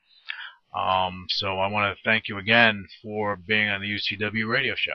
Um, 0.74 1.26
so 1.28 1.58
I 1.58 1.66
want 1.66 1.94
to 1.94 2.02
thank 2.02 2.28
you 2.28 2.38
again 2.38 2.86
for 3.02 3.36
being 3.36 3.68
on 3.68 3.82
the 3.82 3.88
UCW 3.88 4.48
radio 4.48 4.74
show. 4.76 4.92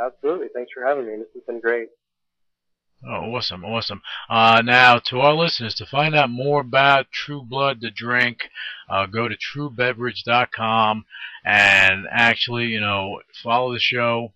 Absolutely. 0.00 0.48
Thanks 0.52 0.72
for 0.74 0.84
having 0.84 1.06
me. 1.06 1.16
This 1.16 1.28
has 1.34 1.44
been 1.46 1.60
great. 1.60 1.88
Oh, 3.04 3.34
awesome, 3.34 3.64
awesome. 3.64 4.00
Uh, 4.30 4.62
now, 4.64 4.98
to 5.06 5.18
our 5.20 5.34
listeners, 5.34 5.74
to 5.74 5.86
find 5.86 6.14
out 6.14 6.30
more 6.30 6.60
about 6.60 7.10
True 7.10 7.42
Blood, 7.42 7.80
the 7.80 7.90
drink, 7.90 8.48
uh, 8.88 9.06
go 9.06 9.26
to 9.26 9.36
truebeverage.com 9.36 11.04
and 11.44 12.06
actually, 12.12 12.66
you 12.66 12.80
know, 12.80 13.20
follow 13.42 13.72
the 13.72 13.80
show, 13.80 14.34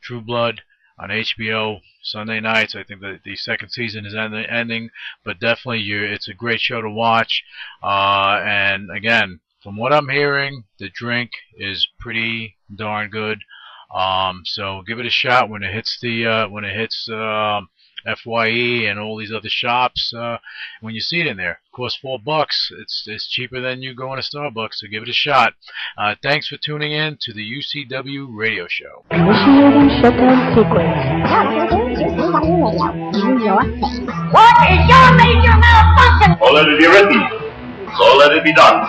True 0.00 0.20
Blood, 0.20 0.62
on 1.00 1.10
HBO 1.10 1.80
Sunday 2.02 2.38
nights. 2.38 2.76
I 2.76 2.84
think 2.84 3.00
that 3.00 3.20
the 3.24 3.34
second 3.34 3.70
season 3.70 4.06
is 4.06 4.14
end- 4.14 4.34
ending, 4.34 4.90
but 5.24 5.40
definitely, 5.40 5.80
you, 5.80 6.02
it's 6.04 6.28
a 6.28 6.34
great 6.34 6.60
show 6.60 6.80
to 6.80 6.90
watch. 6.90 7.42
Uh, 7.82 8.40
and 8.44 8.88
again, 8.96 9.40
from 9.62 9.76
what 9.76 9.92
I'm 9.92 10.08
hearing, 10.08 10.64
the 10.78 10.90
drink 10.90 11.32
is 11.56 11.88
pretty 11.98 12.56
darn 12.74 13.10
good. 13.10 13.40
Um, 13.94 14.42
so 14.44 14.82
give 14.86 14.98
it 14.98 15.06
a 15.06 15.10
shot 15.10 15.48
when 15.48 15.62
it 15.62 15.72
hits 15.72 15.98
the 16.00 16.26
uh, 16.26 16.48
when 16.48 16.64
it 16.64 16.76
hits 16.76 17.08
um, 17.10 17.68
Fye 18.16 18.86
and 18.88 18.98
all 18.98 19.16
these 19.18 19.32
other 19.32 19.48
shops. 19.48 20.12
Uh, 20.14 20.38
when 20.80 20.94
you 20.94 21.00
see 21.00 21.20
it 21.20 21.26
in 21.26 21.36
there, 21.36 21.52
it 21.52 21.72
costs 21.72 21.98
four 22.00 22.18
bucks. 22.18 22.70
It's 22.78 23.04
it's 23.06 23.28
cheaper 23.28 23.60
than 23.60 23.82
you 23.82 23.94
going 23.94 24.20
to 24.20 24.26
Starbucks. 24.26 24.74
So 24.74 24.86
give 24.88 25.02
it 25.02 25.08
a 25.08 25.12
shot. 25.12 25.54
Uh, 25.96 26.14
thanks 26.22 26.48
for 26.48 26.56
tuning 26.56 26.92
in 26.92 27.18
to 27.22 27.32
the 27.32 27.42
UCW 27.42 28.28
Radio 28.30 28.66
Show. 28.68 29.04
Initiating 29.10 30.00
shutdown 30.00 30.54
sequence. 30.54 31.28
UCW 31.98 32.76
Radio. 32.76 33.08
In 33.18 33.40
your 33.40 33.62
face. 33.62 34.00
What 34.32 34.56
is 34.70 34.84
your 34.88 35.08
major 35.16 35.56
malfunction? 35.56 36.36
So 36.40 36.52
let 36.52 36.68
it 36.68 36.78
be 36.78 36.86
written. 36.86 37.48
So 37.96 38.16
let 38.16 38.32
it 38.32 38.44
be 38.44 38.52
done. 38.52 38.84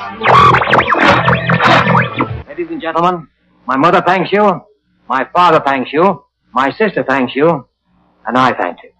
Ladies 2.47 2.67
and 2.69 2.81
gentlemen, 2.81 3.27
my 3.65 3.77
mother 3.77 4.01
thanks 4.05 4.31
you, 4.31 4.61
my 5.09 5.27
father 5.33 5.61
thanks 5.65 5.91
you, 5.91 6.23
my 6.53 6.71
sister 6.71 7.03
thanks 7.03 7.35
you, 7.35 7.67
and 8.25 8.37
I 8.37 8.53
thank 8.53 8.83
you. 8.83 8.91